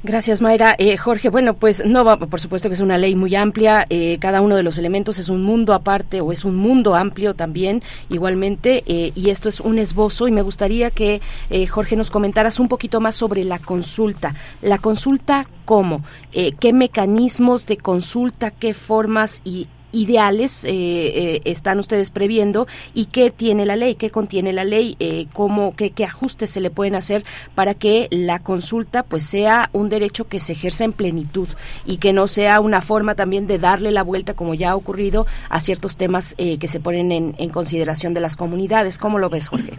[0.04, 0.74] Gracias, Mayra.
[0.78, 3.86] Eh, Jorge, bueno, pues no va, por supuesto que es una ley muy amplia.
[3.88, 7.34] Eh, cada uno de los elementos es un mundo aparte o es un mundo amplio
[7.34, 8.82] también, igualmente.
[8.88, 10.26] Eh, y esto es un esbozo.
[10.26, 14.34] Y me gustaría que, eh, Jorge, nos comentaras un poquito más sobre la consulta.
[14.60, 16.02] La consulta, ¿cómo?
[16.32, 23.30] ¿Qué mecanismos de consulta, qué formas y ideales eh, eh, están ustedes previendo y qué
[23.30, 26.94] tiene la ley, qué contiene la ley, eh, cómo, qué, qué ajustes se le pueden
[26.94, 31.48] hacer para que la consulta pues sea un derecho que se ejerza en plenitud
[31.86, 35.26] y que no sea una forma también de darle la vuelta como ya ha ocurrido
[35.48, 38.98] a ciertos temas eh, que se ponen en, en consideración de las comunidades.
[38.98, 39.72] ¿Cómo lo ves, Jorge?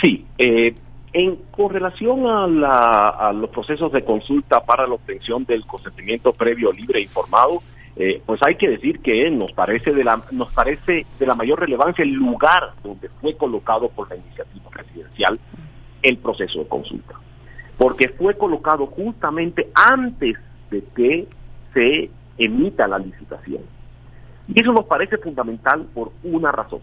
[0.00, 0.74] Sí, eh,
[1.12, 6.32] en con relación a, la, a los procesos de consulta para la obtención del consentimiento
[6.32, 7.62] previo libre e informado,
[7.96, 11.60] eh, pues hay que decir que nos parece de la nos parece de la mayor
[11.60, 15.38] relevancia el lugar donde fue colocado por la iniciativa presidencial
[16.02, 17.14] el proceso de consulta,
[17.76, 20.36] porque fue colocado justamente antes
[20.70, 21.28] de que
[21.74, 23.62] se emita la licitación.
[24.48, 26.80] Y eso nos parece fundamental por una razón.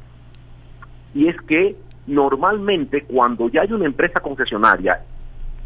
[1.13, 1.75] Y es que
[2.07, 5.01] normalmente cuando ya hay una empresa concesionaria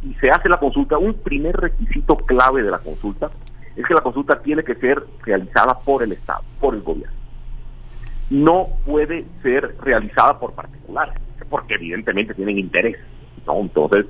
[0.02, 3.30] y se hace la consulta, un primer requisito clave de la consulta
[3.76, 7.16] es que la consulta tiene que ser realizada por el Estado, por el gobierno.
[8.30, 11.16] No puede ser realizada por particulares,
[11.50, 12.98] porque evidentemente tienen interés.
[13.46, 13.60] ¿no?
[13.60, 14.06] Entonces,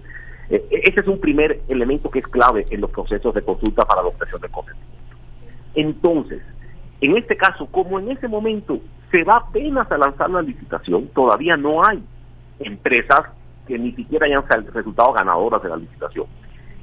[0.50, 4.01] eh, ese es un primer elemento que es clave en los procesos de consulta para
[4.01, 4.93] la obtención del consentimiento.
[5.75, 6.42] Entonces,
[7.01, 8.80] en este caso, como en ese momento
[9.11, 12.03] se va apenas a lanzar la licitación, todavía no hay
[12.59, 13.22] empresas
[13.67, 14.43] que ni siquiera hayan
[14.74, 16.25] resultado ganadoras de la licitación.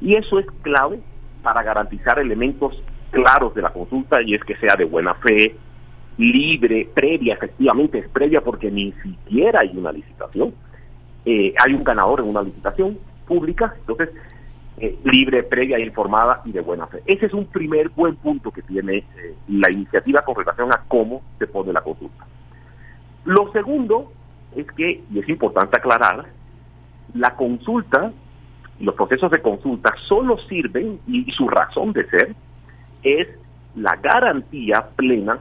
[0.00, 1.00] Y eso es clave
[1.42, 5.56] para garantizar elementos claros de la consulta y es que sea de buena fe,
[6.16, 10.54] libre, previa, efectivamente es previa porque ni siquiera hay una licitación.
[11.24, 14.10] Eh, hay un ganador en una licitación pública, entonces
[14.78, 17.02] eh, libre, previa, informada y de buena fe.
[17.04, 21.22] Ese es un primer buen punto que tiene eh, la iniciativa con relación a cómo
[21.38, 22.24] se pone la consulta.
[23.24, 24.10] Lo segundo
[24.56, 26.24] es que, y es importante aclarar,
[27.14, 28.12] la consulta,
[28.80, 32.34] los procesos de consulta solo sirven, y su razón de ser,
[33.02, 33.28] es
[33.76, 35.38] la garantía plena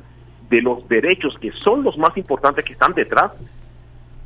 [0.50, 3.32] de los derechos que son los más importantes que están detrás,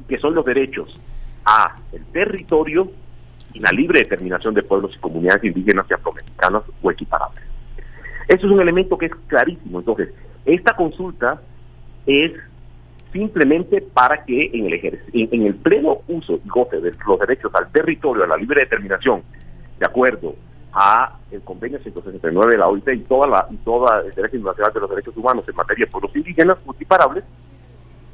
[0.08, 1.00] que son los derechos
[1.46, 2.90] a el territorio
[3.54, 7.44] y la libre determinación de pueblos y comunidades indígenas y afromexicanas o equiparables.
[8.28, 9.80] Eso es un elemento que es clarísimo.
[9.80, 10.10] Entonces,
[10.46, 11.42] esta consulta
[12.06, 12.32] es
[13.14, 17.72] simplemente para que en el, en el pleno uso y goce de los derechos al
[17.72, 19.22] territorio, a la libre determinación,
[19.80, 20.36] de acuerdo
[20.74, 24.74] a el convenio 169 de la OIT y toda la y toda el derecho internacional
[24.74, 27.24] de los derechos humanos en materia de pueblos indígenas multiparables,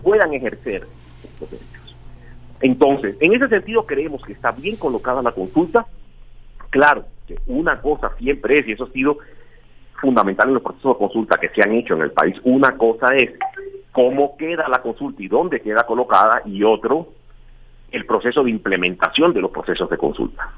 [0.04, 0.86] puedan ejercer
[1.24, 1.96] estos derechos.
[2.60, 5.86] Entonces, en ese sentido creemos que está bien colocada la consulta.
[6.70, 9.18] Claro, que una cosa siempre es, y eso ha sido
[10.02, 13.16] fundamental en los procesos de consulta que se han hecho en el país, una cosa
[13.16, 13.32] es
[14.00, 17.10] cómo queda la consulta y dónde queda colocada, y otro,
[17.92, 20.54] el proceso de implementación de los procesos de consulta.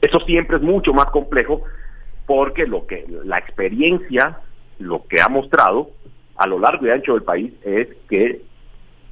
[0.00, 1.60] Eso siempre es mucho más complejo
[2.24, 4.38] porque lo que la experiencia,
[4.78, 5.90] lo que ha mostrado
[6.36, 8.40] a lo largo y ancho del país es que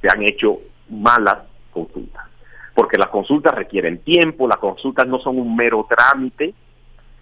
[0.01, 1.37] se han hecho malas
[1.69, 2.25] consultas.
[2.73, 6.55] Porque las consultas requieren tiempo, las consultas no son un mero trámite,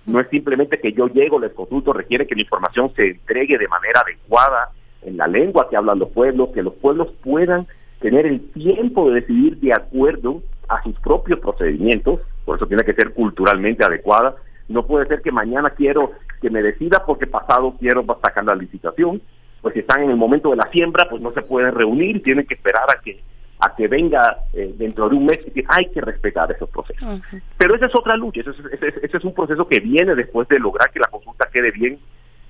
[0.06, 3.68] no es simplemente que yo llego, les consulto, requiere que la información se entregue de
[3.68, 4.70] manera adecuada
[5.02, 7.68] en la lengua que hablan los pueblos, que los pueblos puedan
[8.00, 12.94] tener el tiempo de decidir de acuerdo a sus propios procedimientos, por eso tiene que
[12.94, 14.36] ser culturalmente adecuada,
[14.68, 16.12] No puede ser que mañana quiero
[16.42, 19.22] que me decida porque pasado quiero sacar la licitación.
[19.62, 22.46] Pues si están en el momento de la siembra, pues no se pueden reunir, tienen
[22.46, 23.22] que esperar a que
[23.60, 27.22] a que venga eh, dentro de un mes y hay que respetar esos procesos.
[27.58, 30.48] Pero esa es otra lucha, ese es, ese, ese es un proceso que viene después
[30.48, 31.98] de lograr que la consulta quede bien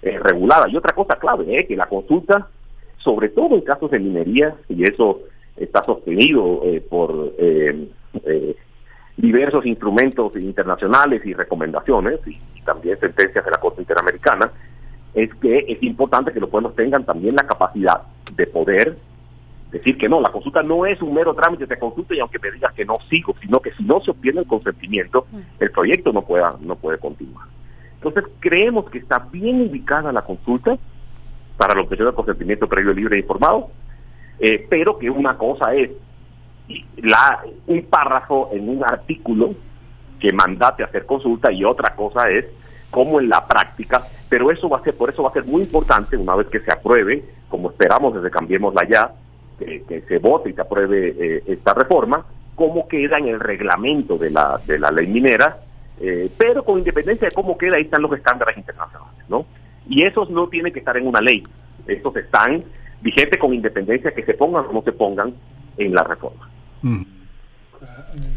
[0.01, 0.67] eh, regulada.
[0.69, 2.47] Y otra cosa clave, eh, que la consulta,
[2.97, 5.21] sobre todo en casos de minería, y eso
[5.55, 7.87] está sostenido eh, por eh,
[8.25, 8.55] eh,
[9.15, 14.51] diversos instrumentos internacionales y recomendaciones, y, y también sentencias de la Corte Interamericana,
[15.13, 18.01] es que es importante que los pueblos tengan también la capacidad
[18.35, 18.97] de poder
[19.71, 22.51] decir que no, la consulta no es un mero trámite de consulta y aunque me
[22.51, 25.27] digas que no sigo, sino que si no se obtiene el consentimiento,
[25.59, 27.45] el proyecto no pueda no puede continuar.
[27.97, 30.77] Entonces creemos que está bien ubicada la consulta
[31.57, 33.69] para la obtención del consentimiento previo libre e informado,
[34.39, 35.91] eh, pero que una cosa es
[36.97, 39.55] la un párrafo en un artículo
[40.19, 42.45] que mandate a hacer consulta y otra cosa es
[42.91, 45.61] cómo en la práctica, pero eso va a ser, por eso va a ser muy
[45.61, 49.11] importante una vez que se apruebe, como esperamos desde Cambiémosla ya,
[49.59, 54.17] que, que se vote y se apruebe eh, esta reforma, cómo queda en el reglamento
[54.17, 55.59] de la, de la ley minera,
[55.99, 59.45] eh, pero con independencia de cómo queda, ahí están los estándares internacionales, ¿no?
[59.89, 61.43] Y esos no tienen que estar en una ley,
[61.87, 62.63] estos están
[63.01, 65.33] vigentes con independencia que se pongan o no se pongan
[65.77, 66.49] en la reforma.
[66.81, 67.03] Mm.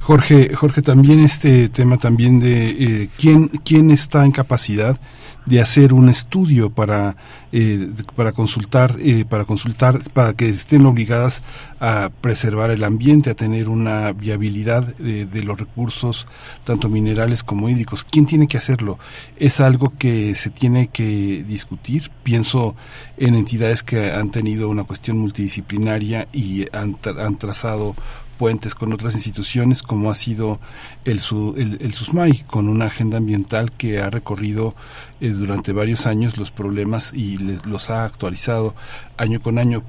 [0.00, 5.00] Jorge, Jorge, también este tema también de eh, quién quién está en capacidad
[5.46, 7.16] de hacer un estudio para
[7.52, 11.42] eh, para consultar eh, para consultar para que estén obligadas
[11.80, 16.26] a preservar el ambiente a tener una viabilidad de, de los recursos
[16.64, 18.04] tanto minerales como hídricos.
[18.04, 18.98] Quién tiene que hacerlo
[19.36, 22.10] es algo que se tiene que discutir.
[22.22, 22.76] Pienso
[23.16, 27.96] en entidades que han tenido una cuestión multidisciplinaria y han, han trazado
[28.40, 30.60] puentes con otras instituciones como ha sido
[31.04, 31.20] el,
[31.62, 34.74] el, el SUSMAI, con una agenda ambiental que ha recorrido
[35.20, 38.74] eh, durante varios años los problemas y les- los ha actualizado
[39.18, 39.82] año con año.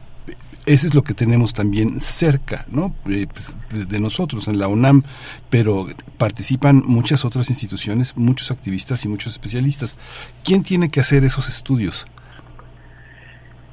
[0.65, 2.93] Ese es lo que tenemos también cerca, ¿no?
[3.09, 5.03] Eh, pues, de, de nosotros en la UNAM,
[5.49, 9.95] pero participan muchas otras instituciones, muchos activistas y muchos especialistas.
[10.43, 12.05] ¿Quién tiene que hacer esos estudios?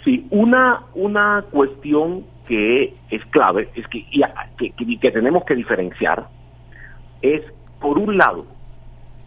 [0.05, 5.55] Sí, una, una cuestión que es clave, es que, y a- que, que- tenemos que
[5.55, 6.31] diferenciar,
[7.21, 7.43] es,
[7.79, 8.47] por un lado,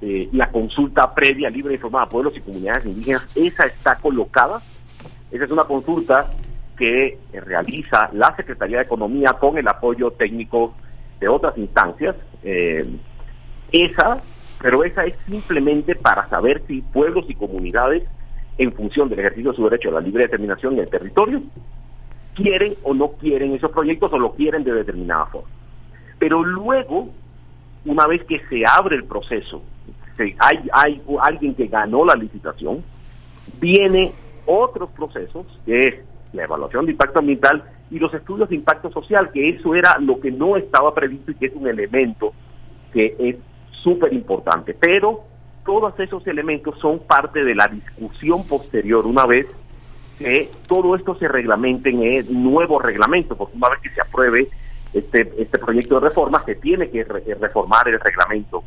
[0.01, 4.65] eh, la consulta previa, libre informada a pueblos y comunidades indígenas, esa está colocada,
[5.31, 6.33] esa es una consulta
[6.77, 10.77] que eh, realiza la Secretaría de Economía con el apoyo técnico
[11.19, 12.15] de otras instancias.
[12.43, 12.99] eh,
[13.71, 14.23] esa,
[14.59, 18.03] pero esa es simplemente para saber si pueblos y comunidades,
[18.57, 21.43] en función del ejercicio de su derecho a la libre determinación del territorio,
[22.35, 25.49] quieren o no quieren esos proyectos o lo quieren de determinada forma.
[26.19, 27.09] Pero luego,
[27.85, 29.61] una vez que se abre el proceso,
[30.39, 32.83] hay, hay alguien que ganó la licitación,
[33.59, 34.11] viene
[34.45, 35.95] otros procesos, que es
[36.33, 40.19] la evaluación de impacto ambiental y los estudios de impacto social, que eso era lo
[40.19, 42.33] que no estaba previsto y que es un elemento
[42.93, 43.35] que es
[43.71, 44.73] súper importante.
[44.73, 45.23] Pero
[45.65, 49.47] todos esos elementos son parte de la discusión posterior, una vez
[50.21, 54.47] que todo esto se reglamente en el nuevo reglamento, porque una vez que se apruebe
[54.93, 58.63] este, este proyecto de reforma, se tiene que re- reformar el reglamento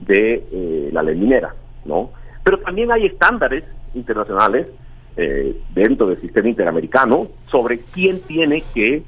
[0.00, 2.10] de eh, la ley minera, ¿no?
[2.44, 4.66] Pero también hay estándares internacionales
[5.16, 9.02] eh, dentro del sistema interamericano sobre quién tiene que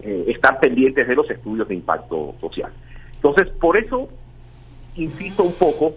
[0.00, 2.72] eh, estar pendientes de los estudios de impacto social.
[3.14, 4.08] Entonces, por eso
[4.96, 5.94] insisto un poco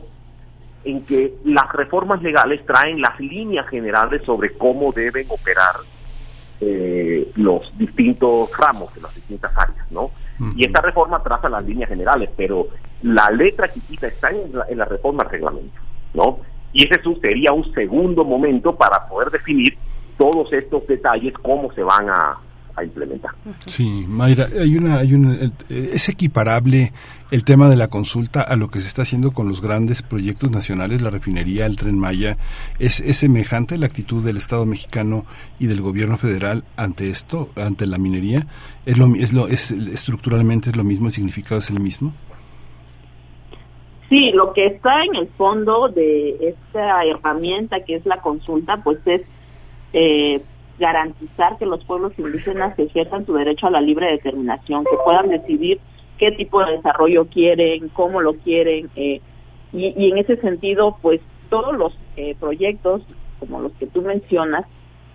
[0.85, 5.75] en que las reformas legales traen las líneas generales sobre cómo deben operar
[6.61, 10.11] eh, los distintos ramos de las distintas áreas, ¿no?
[10.55, 12.67] Y esta reforma traza las líneas generales, pero
[13.03, 15.79] la letra chiquita está en la, en la reforma al reglamento,
[16.13, 16.39] ¿no?
[16.71, 19.77] Y ese sería un segundo momento para poder definir
[20.17, 22.37] todos estos detalles, cómo se van a,
[22.77, 23.31] a implementar.
[23.65, 26.91] Sí, Mayra, hay una, hay una, el- es equiparable
[27.31, 30.51] el tema de la consulta a lo que se está haciendo con los grandes proyectos
[30.51, 32.37] nacionales, la refinería, el tren Maya.
[32.79, 35.25] ¿Es, es semejante la actitud del Estado mexicano
[35.59, 38.45] y del gobierno federal ante esto, ante la minería?
[38.85, 42.13] ¿Es lo, es lo, es estructuralmente es lo mismo, el significado es el mismo?
[44.09, 48.99] Sí, lo que está en el fondo de esta herramienta que es la consulta, pues
[49.05, 49.21] es
[49.93, 50.41] eh,
[50.79, 55.79] garantizar que los pueblos indígenas ejerzan su derecho a la libre determinación, que puedan decidir
[56.17, 59.21] qué tipo de desarrollo quieren, cómo lo quieren, eh,
[59.73, 63.01] y, y en ese sentido, pues todos los eh, proyectos,
[63.39, 64.65] como los que tú mencionas,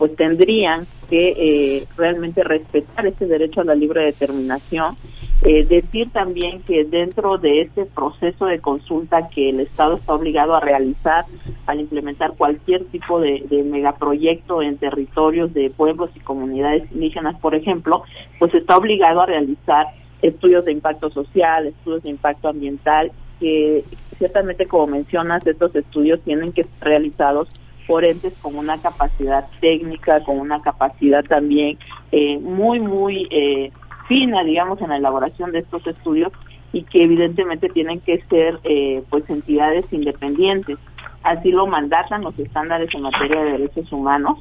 [0.00, 4.96] pues tendrían que eh, realmente respetar ese derecho a la libre determinación
[5.42, 10.54] Eh, decir también que dentro de este proceso de consulta que el Estado está obligado
[10.54, 11.24] a realizar
[11.64, 17.54] al implementar cualquier tipo de, de megaproyecto en territorios de pueblos y comunidades indígenas, por
[17.54, 18.02] ejemplo,
[18.38, 19.86] pues está obligado a realizar
[20.20, 23.82] estudios de impacto social, estudios de impacto ambiental, que
[24.18, 27.48] ciertamente, como mencionas, estos estudios tienen que ser realizados
[27.90, 28.04] por
[28.40, 31.76] con una capacidad técnica, con una capacidad también
[32.12, 33.72] eh, muy, muy eh,
[34.06, 36.32] fina, digamos, en la elaboración de estos estudios
[36.72, 40.78] y que evidentemente tienen que ser eh, pues entidades independientes.
[41.24, 44.38] Así lo mandatan los estándares en materia de derechos humanos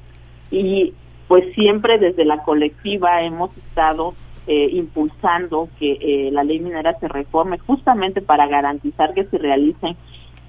[0.51, 0.93] y
[1.27, 4.13] pues siempre desde la colectiva hemos estado
[4.45, 9.97] eh, impulsando que eh, la ley minera se reforme justamente para garantizar que se realicen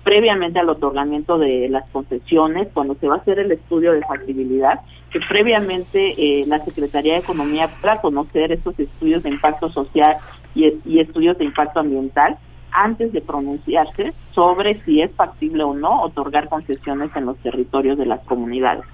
[0.02, 4.80] previamente al otorgamiento de las concesiones, cuando se va a hacer el estudio de factibilidad,
[5.10, 10.16] que previamente eh, la Secretaría de Economía pueda conocer estos estudios de impacto social
[10.54, 12.38] y, y estudios de impacto ambiental
[12.72, 18.06] antes de pronunciarse sobre si es factible o no otorgar concesiones en los territorios de
[18.06, 18.84] las comunidades.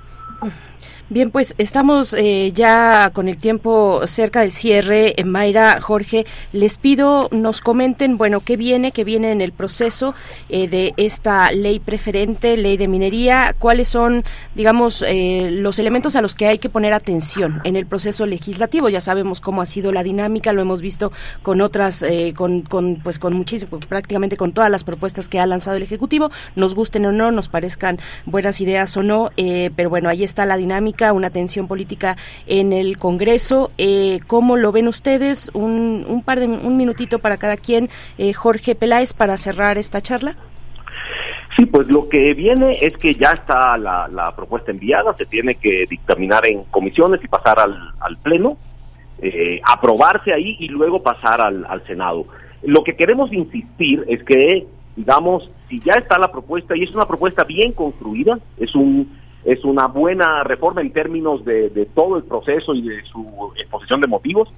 [1.08, 5.14] Bien, pues estamos eh, ya con el tiempo cerca del cierre.
[5.16, 10.16] Eh, Mayra, Jorge, les pido nos comenten, bueno, qué viene, qué viene en el proceso
[10.48, 14.24] eh, de esta ley preferente, ley de minería, cuáles son,
[14.56, 18.88] digamos, eh, los elementos a los que hay que poner atención en el proceso legislativo.
[18.88, 21.12] Ya sabemos cómo ha sido la dinámica, lo hemos visto
[21.44, 22.04] con otras,
[22.34, 26.32] con, con, pues con muchísimo, prácticamente con todas las propuestas que ha lanzado el Ejecutivo,
[26.56, 29.30] nos gusten o no, nos parezcan buenas ideas o no,
[29.76, 32.16] pero bueno, ahí está la dinámica una tensión política
[32.47, 33.70] en el Congreso.
[33.78, 35.50] Eh, ¿Cómo lo ven ustedes?
[35.55, 37.91] Un, un, par de un minutito para cada quien.
[38.18, 40.36] Eh, Jorge Peláez, para cerrar esta charla.
[41.57, 45.84] Sí, pues lo que viene es que ya está la, propuesta enviada, se tiene que
[45.89, 48.58] dictaminar en comisiones y pasar al, al Pleno,
[49.23, 52.26] eh, aprobarse ahí y luego pasar al Senado.
[52.62, 54.66] Lo que queremos insistir es que,
[54.97, 59.08] digamos, si ya está la propuesta y es una propuesta bien construida, es un
[59.47, 64.00] es una buena reforma en términos de, de, todo el proceso y de su exposición
[64.00, 64.49] de motivos.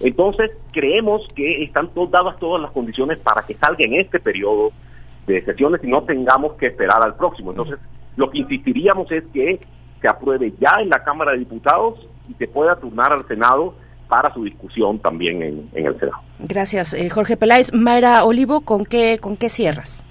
[0.00, 4.72] Entonces, creemos que están todas dadas todas las condiciones para que salga en este periodo
[5.26, 7.50] de sesiones y no tengamos que esperar al próximo.
[7.50, 7.78] Entonces,
[8.16, 9.58] lo que insistiríamos es que
[10.02, 13.74] se apruebe ya en la Cámara de Diputados y se pueda turnar al Senado
[14.06, 16.18] para su discusión también en, en el Senado.
[16.40, 17.72] Gracias, eh, Jorge Peláez.
[17.72, 20.04] Mayra Olivo, ¿con qué, ¿con qué cierras?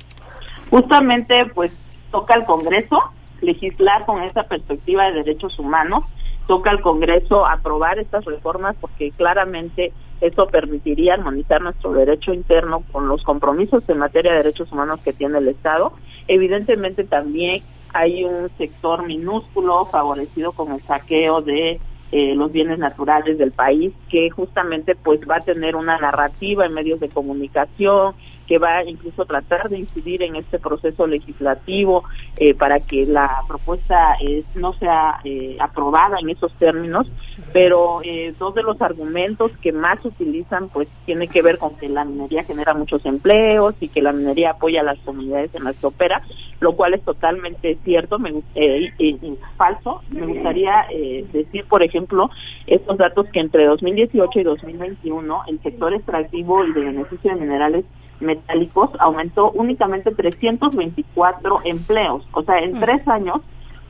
[0.71, 1.71] Justamente, pues,
[2.09, 2.97] toca el Congreso
[3.41, 6.03] legislar con esa perspectiva de derechos humanos.
[6.47, 9.91] Toca al Congreso aprobar estas reformas porque claramente
[10.21, 15.13] eso permitiría armonizar nuestro derecho interno con los compromisos en materia de derechos humanos que
[15.13, 15.93] tiene el Estado.
[16.27, 21.79] Evidentemente también hay un sector minúsculo favorecido con el saqueo de
[22.11, 26.73] eh, los bienes naturales del país que justamente pues va a tener una narrativa en
[26.73, 28.13] medios de comunicación
[28.47, 32.03] que va incluso a tratar de incidir en este proceso legislativo
[32.37, 37.07] eh, para que la propuesta eh, no sea eh, aprobada en esos términos,
[37.53, 41.89] pero eh, dos de los argumentos que más utilizan pues tiene que ver con que
[41.89, 45.75] la minería genera muchos empleos y que la minería apoya a las comunidades en las
[45.77, 46.21] que opera,
[46.59, 49.17] lo cual es totalmente cierto, me, eh, y,
[49.57, 50.01] falso.
[50.11, 50.85] Me gustaría
[51.31, 52.29] decir, por ejemplo,
[52.67, 57.85] estos datos que entre 2018 y 2021 el sector extractivo y de beneficio de minerales
[58.19, 63.41] metálicos aumentó únicamente 324 empleos, o sea, en tres años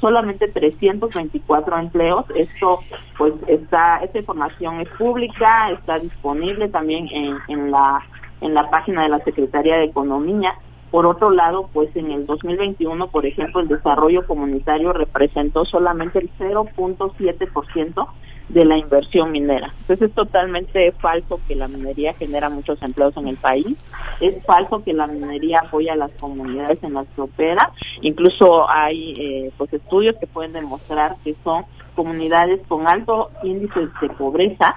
[0.02, 2.26] solamente 324 empleos.
[2.36, 2.80] Esto,
[3.18, 8.04] pues, está, esta información es pública, está disponible también en, en la
[8.42, 10.54] en la página de la Secretaría de Economía.
[10.92, 16.30] Por otro lado, pues en el 2021, por ejemplo, el desarrollo comunitario representó solamente el
[16.38, 18.08] 0.7%
[18.49, 19.74] de la inversión minera.
[19.82, 23.77] Entonces es totalmente falso que la minería genera muchos empleos en el país,
[24.22, 29.14] es falso que la minería apoya a las comunidades en las que opera, incluso hay
[29.17, 31.65] eh, pues estudios que pueden demostrar que son
[31.95, 34.75] comunidades con alto índice de pobreza.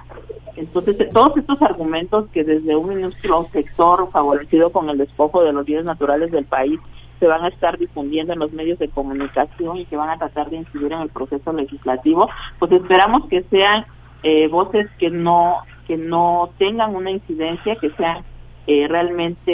[0.56, 3.12] Entonces, todos estos argumentos que desde un
[3.52, 6.80] sector favorecido con el despojo de los bienes naturales del país
[7.18, 10.50] se van a estar difundiendo en los medios de comunicación y que van a tratar
[10.50, 13.84] de incidir en el proceso legislativo, pues esperamos que sean
[14.22, 15.56] eh, voces que no
[15.86, 18.22] que no tengan una incidencia, que sean
[18.66, 19.52] eh, realmente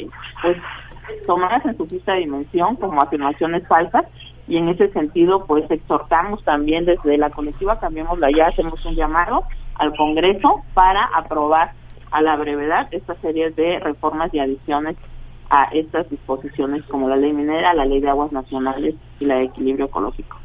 [0.00, 0.08] eh,
[0.42, 0.56] pues
[1.26, 4.06] tomadas en su justa dimensión como afirmaciones falsas.
[4.48, 9.44] Y en ese sentido pues exhortamos también desde la colectiva Cambiémosla Ya, hacemos un llamado
[9.76, 11.72] al Congreso para aprobar
[12.10, 14.96] a la brevedad esta serie de reformas y adiciones
[15.52, 19.44] a estas disposiciones como la ley minera, la ley de aguas nacionales y la de
[19.44, 20.38] equilibrio ecológico.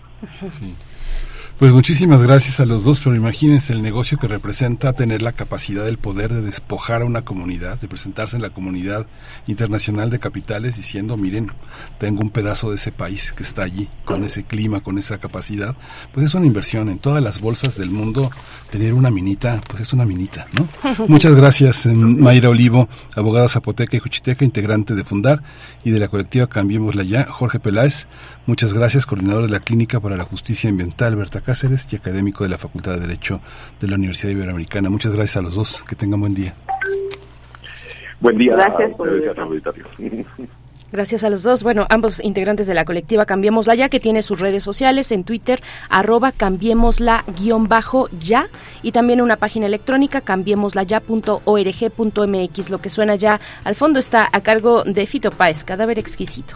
[1.60, 5.88] Pues muchísimas gracias a los dos, pero imagínense el negocio que representa tener la capacidad,
[5.88, 9.08] el poder de despojar a una comunidad, de presentarse en la comunidad
[9.48, 11.52] internacional de capitales diciendo, miren,
[11.98, 15.76] tengo un pedazo de ese país que está allí, con ese clima, con esa capacidad,
[16.14, 18.30] pues es una inversión en todas las bolsas del mundo,
[18.70, 20.68] tener una minita, pues es una minita, ¿no?
[21.08, 25.42] Muchas gracias, eh, Mayra Olivo, abogada zapoteca y juchiteca, integrante de Fundar
[25.84, 28.06] y de la colectiva Cambiémosla Ya, Jorge Peláez,
[28.48, 32.50] muchas gracias, coordinador de la Clínica para la Justicia Ambiental, Berta Cáceres, y académico de
[32.50, 33.42] la Facultad de Derecho
[33.80, 34.90] de la Universidad Iberoamericana.
[34.90, 36.56] Muchas gracias a los dos, que tengan buen día.
[38.20, 38.54] Buen día.
[38.54, 39.10] Gracias por
[40.90, 41.64] Gracias, a los dos.
[41.64, 45.62] Bueno, ambos integrantes de la colectiva Cambiémosla Ya, que tiene sus redes sociales en Twitter,
[45.90, 48.48] arroba cambiémosla guion bajo ya,
[48.82, 52.70] y también una página electrónica cambiémoslaya.org.mx.
[52.70, 56.56] Lo que suena ya al fondo está a cargo de Fito Páez, cadáver exquisito.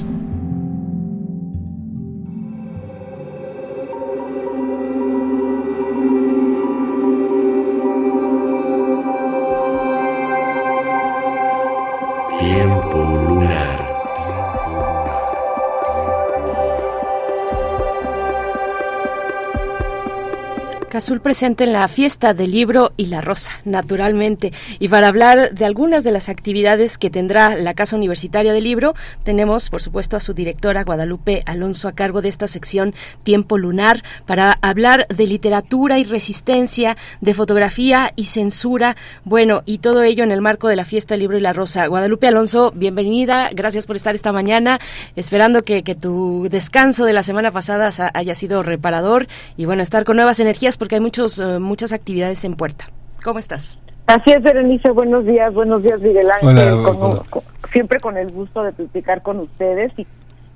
[20.91, 24.51] Cazul presente en la fiesta del libro y la rosa, naturalmente.
[24.77, 28.93] Y para hablar de algunas de las actividades que tendrá la Casa Universitaria del Libro,
[29.23, 34.03] tenemos, por supuesto, a su directora Guadalupe Alonso a cargo de esta sección Tiempo Lunar
[34.25, 38.97] para hablar de literatura y resistencia, de fotografía y censura.
[39.23, 41.87] Bueno, y todo ello en el marco de la fiesta del libro y la rosa.
[41.87, 43.49] Guadalupe Alonso, bienvenida.
[43.53, 44.81] Gracias por estar esta mañana,
[45.15, 50.03] esperando que, tu descanso de la semana pasada sa- haya sido reparador y bueno, estar
[50.03, 52.85] con nuevas energías hay muchos, eh, muchas actividades en puerta.
[53.23, 53.77] ¿Cómo estás?
[54.07, 56.49] Así es, Berenice, buenos días, buenos días, Miguel Ángel.
[56.49, 57.21] Hola, Con- hola.
[57.29, 59.91] con- siempre con el gusto de platicar con ustedes.
[59.97, 60.05] Y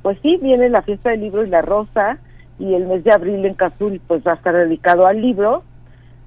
[0.01, 2.17] pues sí, viene la fiesta del libro y la rosa,
[2.59, 5.63] y el mes de abril en Cazul pues va a estar dedicado al libro.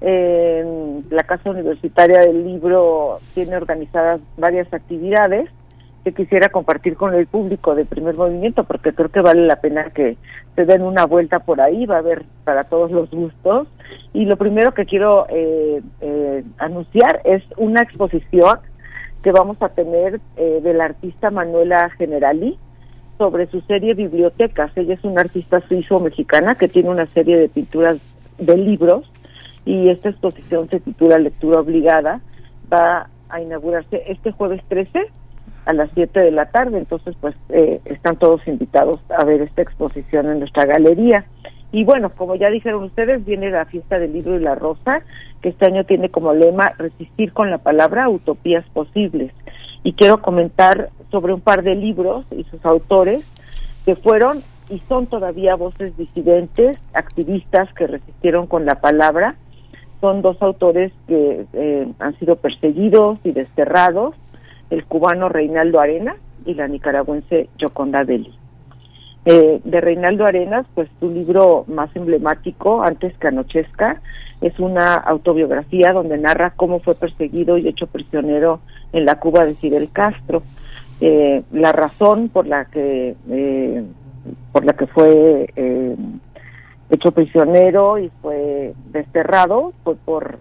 [0.01, 5.49] Eh, la Casa Universitaria del Libro tiene organizadas varias actividades
[6.05, 9.89] que quisiera compartir con el público de primer movimiento, porque creo que vale la pena
[9.89, 10.15] que
[10.59, 13.69] se den una vuelta por ahí, va a haber para todos los gustos.
[14.11, 18.59] Y lo primero que quiero eh, eh, anunciar es una exposición
[19.23, 22.59] que vamos a tener eh, de la artista Manuela Generali
[23.17, 24.73] sobre su serie Bibliotecas.
[24.75, 28.01] Ella es una artista suizo-mexicana que tiene una serie de pinturas
[28.37, 29.09] de libros
[29.63, 32.19] y esta exposición se titula Lectura Obligada.
[32.71, 35.09] Va a inaugurarse este jueves 13
[35.69, 39.61] a las 7 de la tarde, entonces pues eh, están todos invitados a ver esta
[39.61, 41.25] exposición en nuestra galería.
[41.71, 45.03] Y bueno, como ya dijeron ustedes, viene la fiesta del libro y la rosa,
[45.43, 49.31] que este año tiene como lema resistir con la palabra utopías posibles.
[49.83, 53.23] Y quiero comentar sobre un par de libros y sus autores
[53.85, 54.41] que fueron
[54.71, 59.35] y son todavía voces disidentes, activistas que resistieron con la palabra.
[60.01, 64.15] Son dos autores que eh, han sido perseguidos y desterrados,
[64.69, 66.15] el cubano Reinaldo Arena
[66.45, 68.33] y la nicaragüense Yoconda Belli.
[69.25, 74.01] Eh, de Reinaldo Arenas, pues su libro más emblemático, Antes que anochezca,
[74.41, 78.61] es una autobiografía donde narra cómo fue perseguido y hecho prisionero
[78.93, 80.43] en la Cuba de Fidel Castro.
[81.01, 83.83] Eh, la razón por la que eh,
[84.51, 85.95] por la que fue eh,
[86.89, 90.39] hecho prisionero y fue desterrado fue por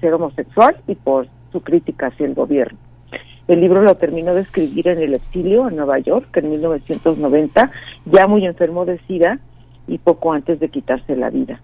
[0.00, 2.78] ser homosexual y por su crítica hacia el gobierno.
[3.50, 7.72] El libro lo terminó de escribir en el exilio en Nueva York en 1990,
[8.04, 9.40] ya muy enfermo de SIDA
[9.88, 11.60] y poco antes de quitarse la vida.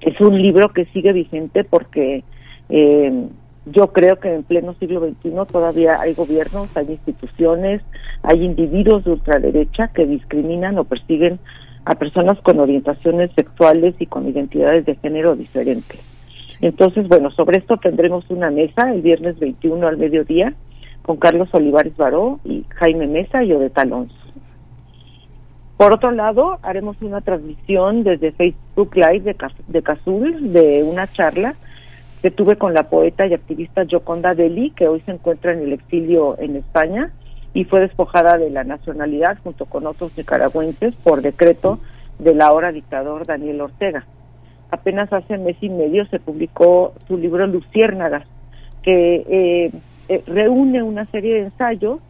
[0.00, 2.22] Es un libro que sigue vigente porque
[2.68, 3.26] eh,
[3.66, 7.82] yo creo que en pleno siglo XXI todavía hay gobiernos, hay instituciones,
[8.22, 11.40] hay individuos de ultraderecha que discriminan o persiguen
[11.84, 15.98] a personas con orientaciones sexuales y con identidades de género diferentes.
[16.60, 20.54] Entonces, bueno, sobre esto tendremos una mesa el viernes 21 al mediodía
[21.02, 24.14] con Carlos Olivares Baró y Jaime Mesa y Odeta Alonso.
[25.76, 31.56] Por otro lado, haremos una transmisión desde Facebook Live de, de Cazul de una charla
[32.22, 35.72] que tuve con la poeta y activista Yoconda Deli, que hoy se encuentra en el
[35.72, 37.10] exilio en España
[37.52, 41.80] y fue despojada de la nacionalidad junto con otros nicaragüenses por decreto
[42.20, 44.06] del ahora dictador Daniel Ortega.
[44.70, 48.26] Apenas hace mes y medio se publicó su libro Luciérnagas,
[48.82, 49.72] que eh,
[50.08, 52.00] eh, reúne una serie de ensayos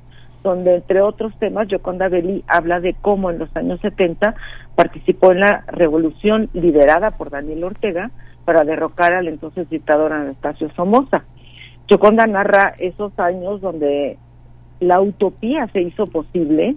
[0.42, 4.34] donde entre otros temas Yoconda Belli habla de cómo en los años 70
[4.74, 8.10] participó en la revolución liderada por Daniel Ortega
[8.44, 11.24] para derrocar al entonces dictador Anastasio Somoza.
[11.88, 14.18] Yoconda narra esos años donde
[14.80, 16.74] la utopía se hizo posible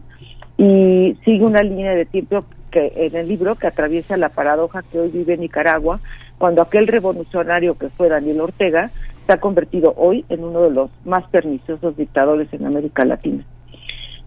[0.58, 5.00] y sigue una línea de tiempo que en el libro que atraviesa la paradoja que
[5.00, 6.00] hoy vive Nicaragua
[6.38, 8.92] cuando aquel revolucionario que fue Daniel Ortega
[9.26, 13.44] se ha convertido hoy en uno de los más perniciosos dictadores en América Latina.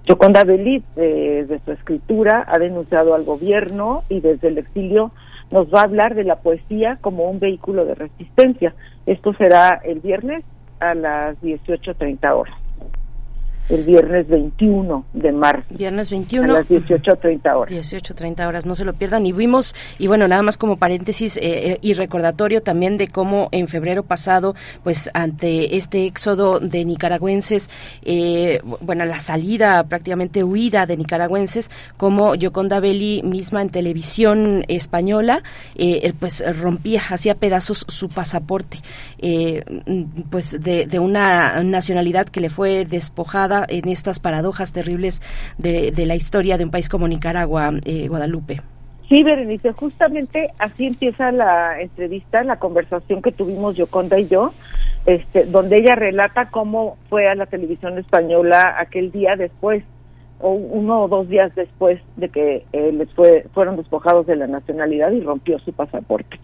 [0.06, 5.12] Yoconda Belli, eh, desde su escritura, ha denunciado al gobierno y desde el exilio
[5.50, 8.74] nos va a hablar de la poesía como un vehículo de resistencia.
[9.06, 10.44] Esto será el viernes
[10.80, 12.54] a las 18.30 horas.
[13.68, 15.66] El viernes 21 de marzo.
[15.70, 16.50] Viernes 21.
[16.50, 17.72] A las 18.30 horas.
[17.72, 19.26] 18.30 horas, no se lo pierdan.
[19.26, 23.48] Y vimos, y bueno, nada más como paréntesis eh, eh, y recordatorio también de cómo
[23.52, 27.68] en febrero pasado, pues ante este éxodo de nicaragüenses,
[28.02, 35.42] eh, bueno, la salida, prácticamente huida de nicaragüenses, como Yoconda Belli misma en televisión española,
[35.74, 38.78] eh, pues rompía, hacía pedazos su pasaporte,
[39.18, 39.62] eh,
[40.30, 45.22] pues de, de una nacionalidad que le fue despojada en estas paradojas terribles
[45.58, 48.60] de, la historia de un país como Nicaragua, eh, Guadalupe.
[49.08, 54.52] Sí, Berenice, justamente así empieza la entrevista, la conversación que tuvimos Yoconda y yo,
[55.06, 59.82] este, donde ella relata cómo fue a la televisión española aquel día después,
[60.40, 64.46] o uno o dos días después de que eh, les fue, fueron despojados de la
[64.46, 66.38] nacionalidad y rompió su pasaporte.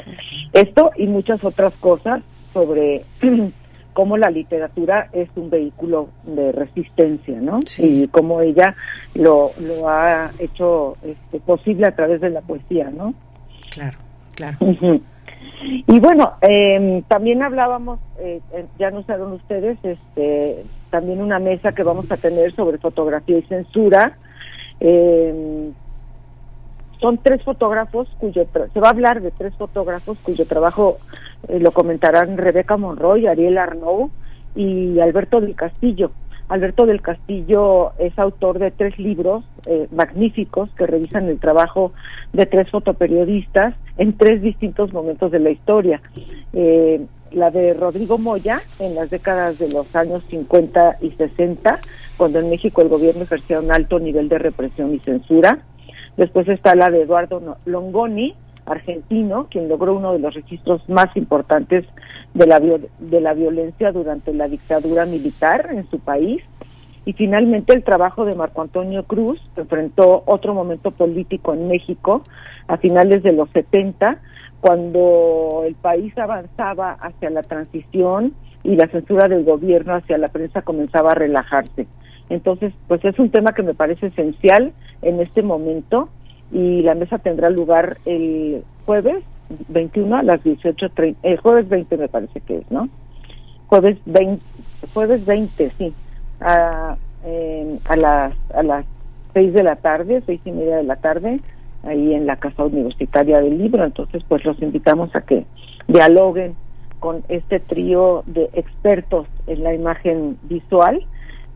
[0.52, 3.04] Esto y muchas otras cosas sobre
[3.94, 7.60] cómo la literatura es un vehículo de resistencia, ¿no?
[7.78, 8.74] Y cómo ella
[9.14, 13.14] lo, lo ha hecho este, posible a través de la poesía, ¿no?
[13.70, 13.96] Claro,
[14.34, 14.58] claro.
[15.86, 21.72] Y bueno, eh, también hablábamos, eh, eh, ya nos anunciaron ustedes, este, también una mesa
[21.72, 24.18] que vamos a tener sobre fotografía y censura.
[24.80, 25.70] Eh,
[27.00, 30.98] son tres fotógrafos cuyo se va a hablar de tres fotógrafos cuyo trabajo
[31.48, 34.10] eh, lo comentarán Rebeca Monroy, Ariel Arnaud
[34.54, 36.12] y Alberto del Castillo.
[36.48, 41.92] Alberto del Castillo es autor de tres libros eh, magníficos que revisan el trabajo
[42.32, 46.02] de tres fotoperiodistas en tres distintos momentos de la historia.
[46.52, 47.00] Eh,
[47.32, 51.80] la de Rodrigo Moya en las décadas de los años 50 y 60,
[52.16, 55.58] cuando en México el gobierno ejercía un alto nivel de represión y censura.
[56.16, 58.34] Después está la de Eduardo Longoni,
[58.66, 61.84] argentino, quien logró uno de los registros más importantes
[62.34, 66.42] de la, de la violencia durante la dictadura militar en su país.
[67.04, 72.22] Y finalmente el trabajo de Marco Antonio Cruz, que enfrentó otro momento político en México
[72.66, 74.20] a finales de los 70,
[74.60, 80.62] cuando el país avanzaba hacia la transición y la censura del gobierno hacia la prensa
[80.62, 81.86] comenzaba a relajarse.
[82.30, 84.72] Entonces, pues es un tema que me parece esencial
[85.02, 86.08] en este momento
[86.52, 89.22] y la mesa tendrá lugar el jueves
[89.68, 92.88] 21 a las 18.30, el jueves 20 me parece que es, ¿no?
[93.66, 94.42] Jueves 20,
[94.92, 95.92] jueves 20, sí,
[96.40, 98.86] a, eh, a las a las
[99.34, 101.40] 6 de la tarde, seis y media de la tarde,
[101.82, 103.84] ahí en la Casa Universitaria del Libro.
[103.84, 105.44] Entonces, pues los invitamos a que
[105.88, 106.54] dialoguen
[107.00, 111.04] con este trío de expertos en la imagen visual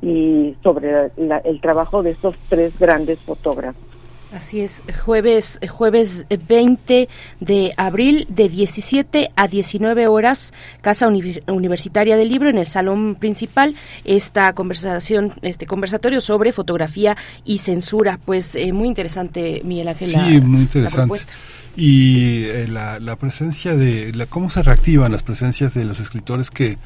[0.02, 3.83] y sobre la- el trabajo de estos tres grandes fotógrafos.
[4.31, 7.09] Así es, jueves, jueves 20
[7.41, 10.52] de abril de 17 a 19 horas,
[10.83, 17.17] Casa Uni- Universitaria del Libro en el salón principal, esta conversación, este conversatorio sobre fotografía
[17.47, 20.12] y censura, pues eh, muy interesante, Miguel Ángel.
[20.12, 20.97] la- Sí, muy la interesante.
[20.99, 21.33] propuesta.
[21.76, 26.50] Y eh, la, la presencia de, la, cómo se reactivan las presencias de los escritores
[26.50, 26.78] que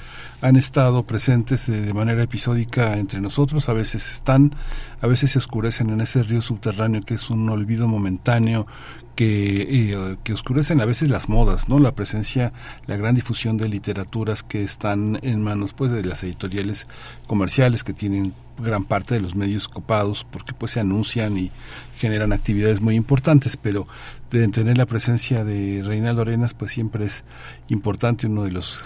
[0.43, 4.55] han estado presentes de, manera episódica entre nosotros, a veces están,
[5.01, 8.67] a veces se oscurecen en ese río subterráneo que es un olvido momentáneo
[9.15, 11.79] que, eh, que oscurecen a veces las modas, ¿no?
[11.79, 12.53] La presencia,
[12.87, 16.87] la gran difusión de literaturas que están en manos pues de las editoriales
[17.29, 21.51] comerciales que tienen gran parte de los medios copados porque pues se anuncian y
[21.99, 23.87] generan actividades muy importantes, pero
[24.33, 27.25] de tener la presencia de Reinaldo Arenas pues siempre es
[27.69, 28.83] importante uno de los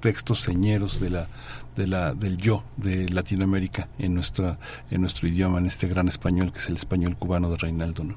[0.00, 1.28] textos señeros de la
[1.76, 4.58] de la del yo de Latinoamérica en nuestra
[4.90, 8.16] en nuestro idioma en este gran español que es el español cubano de Reinaldo, ¿no?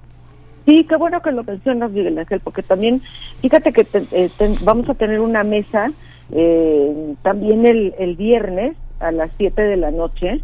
[0.65, 3.01] Sí, qué bueno que lo mencionas, Miguel Ángel, porque también,
[3.41, 4.29] fíjate que te- eh,
[4.63, 5.91] vamos a tener una mesa
[6.31, 10.41] eh, también el, el viernes a las 7 de la noche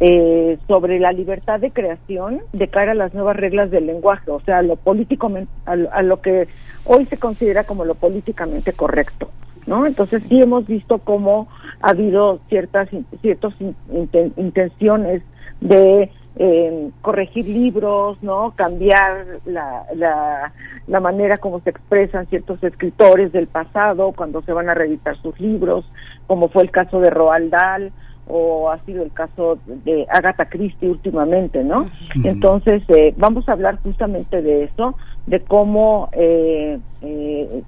[0.00, 4.40] eh, sobre la libertad de creación de cara a las nuevas reglas del lenguaje, o
[4.40, 5.30] sea, lo político,
[5.66, 6.48] a, lo- a que
[6.84, 9.30] hoy se considera como lo políticamente correcto.
[9.64, 9.86] ¿No?
[9.86, 11.46] Entonces sí hemos visto cómo
[11.82, 12.88] ha habido ciertas
[13.20, 15.22] ciertos in- inten- intenciones
[15.60, 18.54] de eh, corregir libros, ¿no?
[18.56, 20.52] Cambiar la, la,
[20.88, 25.38] la manera como se expresan ciertos escritores del pasado cuando se van a reeditar sus
[25.38, 25.84] libros,
[26.26, 27.92] como fue el caso de Roald Dahl
[28.28, 31.86] o ha sido el caso de Agatha Christie últimamente, ¿no?
[32.24, 37.62] Entonces, eh, vamos a hablar justamente de eso, de cómo, eh, eh,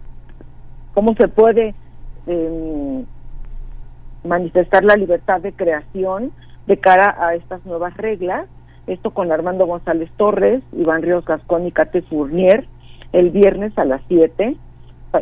[0.94, 1.74] cómo se puede
[2.26, 3.04] eh,
[4.24, 6.32] manifestar la libertad de creación
[6.66, 8.46] de cara a estas nuevas reglas.
[8.86, 12.66] Esto con Armando González Torres, Iván Ríos Gascón y Kate Fournier
[13.12, 14.56] el viernes a las 7.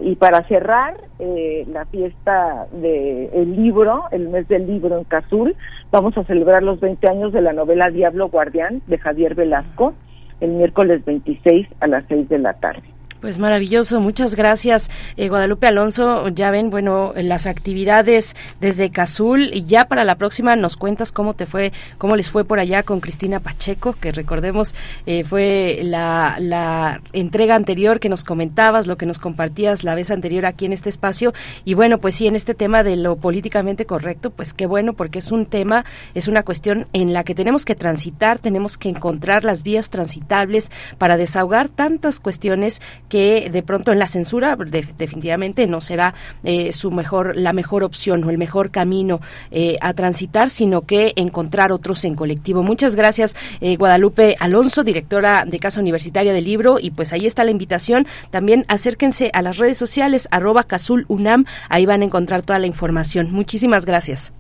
[0.01, 5.55] Y para cerrar eh, la fiesta del libro, el mes del libro en Cazul,
[5.91, 9.95] vamos a celebrar los 20 años de la novela Diablo Guardián de Javier Velasco
[10.43, 12.92] el miércoles 26 a las 6 de la tarde.
[13.23, 16.29] Pues maravilloso, muchas gracias eh, Guadalupe Alonso.
[16.31, 21.35] Ya ven, bueno, las actividades desde Cazul y ya para la próxima nos cuentas cómo
[21.35, 24.75] te fue, cómo les fue por allá con Cristina Pacheco, que recordemos
[25.07, 30.11] eh, fue la, la entrega anterior que nos comentabas, lo que nos compartías la vez
[30.11, 31.33] anterior aquí en este espacio.
[31.65, 35.21] Y bueno, pues sí, en este tema de lo políticamente correcto, pues qué bueno, porque
[35.21, 35.85] es un tema,
[36.15, 40.73] es una cuestión en la que tenemos que transitar, tenemos que encontrar las vías transitables
[40.99, 46.73] para desahogar tantas cuestiones que de pronto en la censura de- definitivamente no será eh,
[46.73, 51.73] su mejor la mejor opción o el mejor camino eh, a transitar sino que encontrar
[51.73, 56.91] otros en colectivo muchas gracias eh, Guadalupe Alonso directora de Casa Universitaria del Libro y
[56.93, 61.85] pues ahí está la invitación también acérquense a las redes sociales arroba Casul Unam ahí
[61.85, 64.33] van a encontrar toda la información muchísimas gracias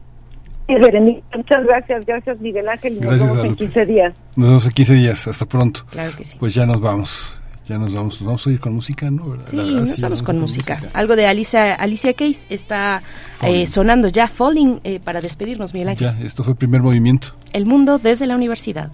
[0.69, 3.65] muchas gracias, gracias Miguel Ángel, y nos Gracias, vemos en Guadalupe.
[3.67, 4.15] 15 días.
[4.37, 5.81] Nos vemos en 15 días, hasta pronto.
[5.91, 6.37] Claro que sí.
[6.41, 7.42] Pues ya nos vamos.
[7.69, 9.29] Ya nos vamos, nos vamos a ir con música, ¿no?
[9.31, 9.47] ¿Verdad?
[9.49, 10.81] Sí, La- nos sí, vamos con música.
[10.95, 13.03] Algo de Alicia, Alicia Keys está
[13.43, 16.15] eh, sonando ya, Falling, eh, para despedirnos, Miguel Ángel.
[16.19, 17.35] Ya, esto fue el primer movimiento.
[17.53, 18.91] El mundo desde la universidad.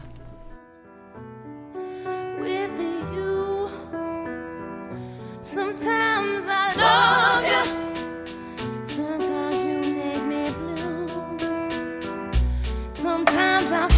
[12.92, 13.97] Sometimes I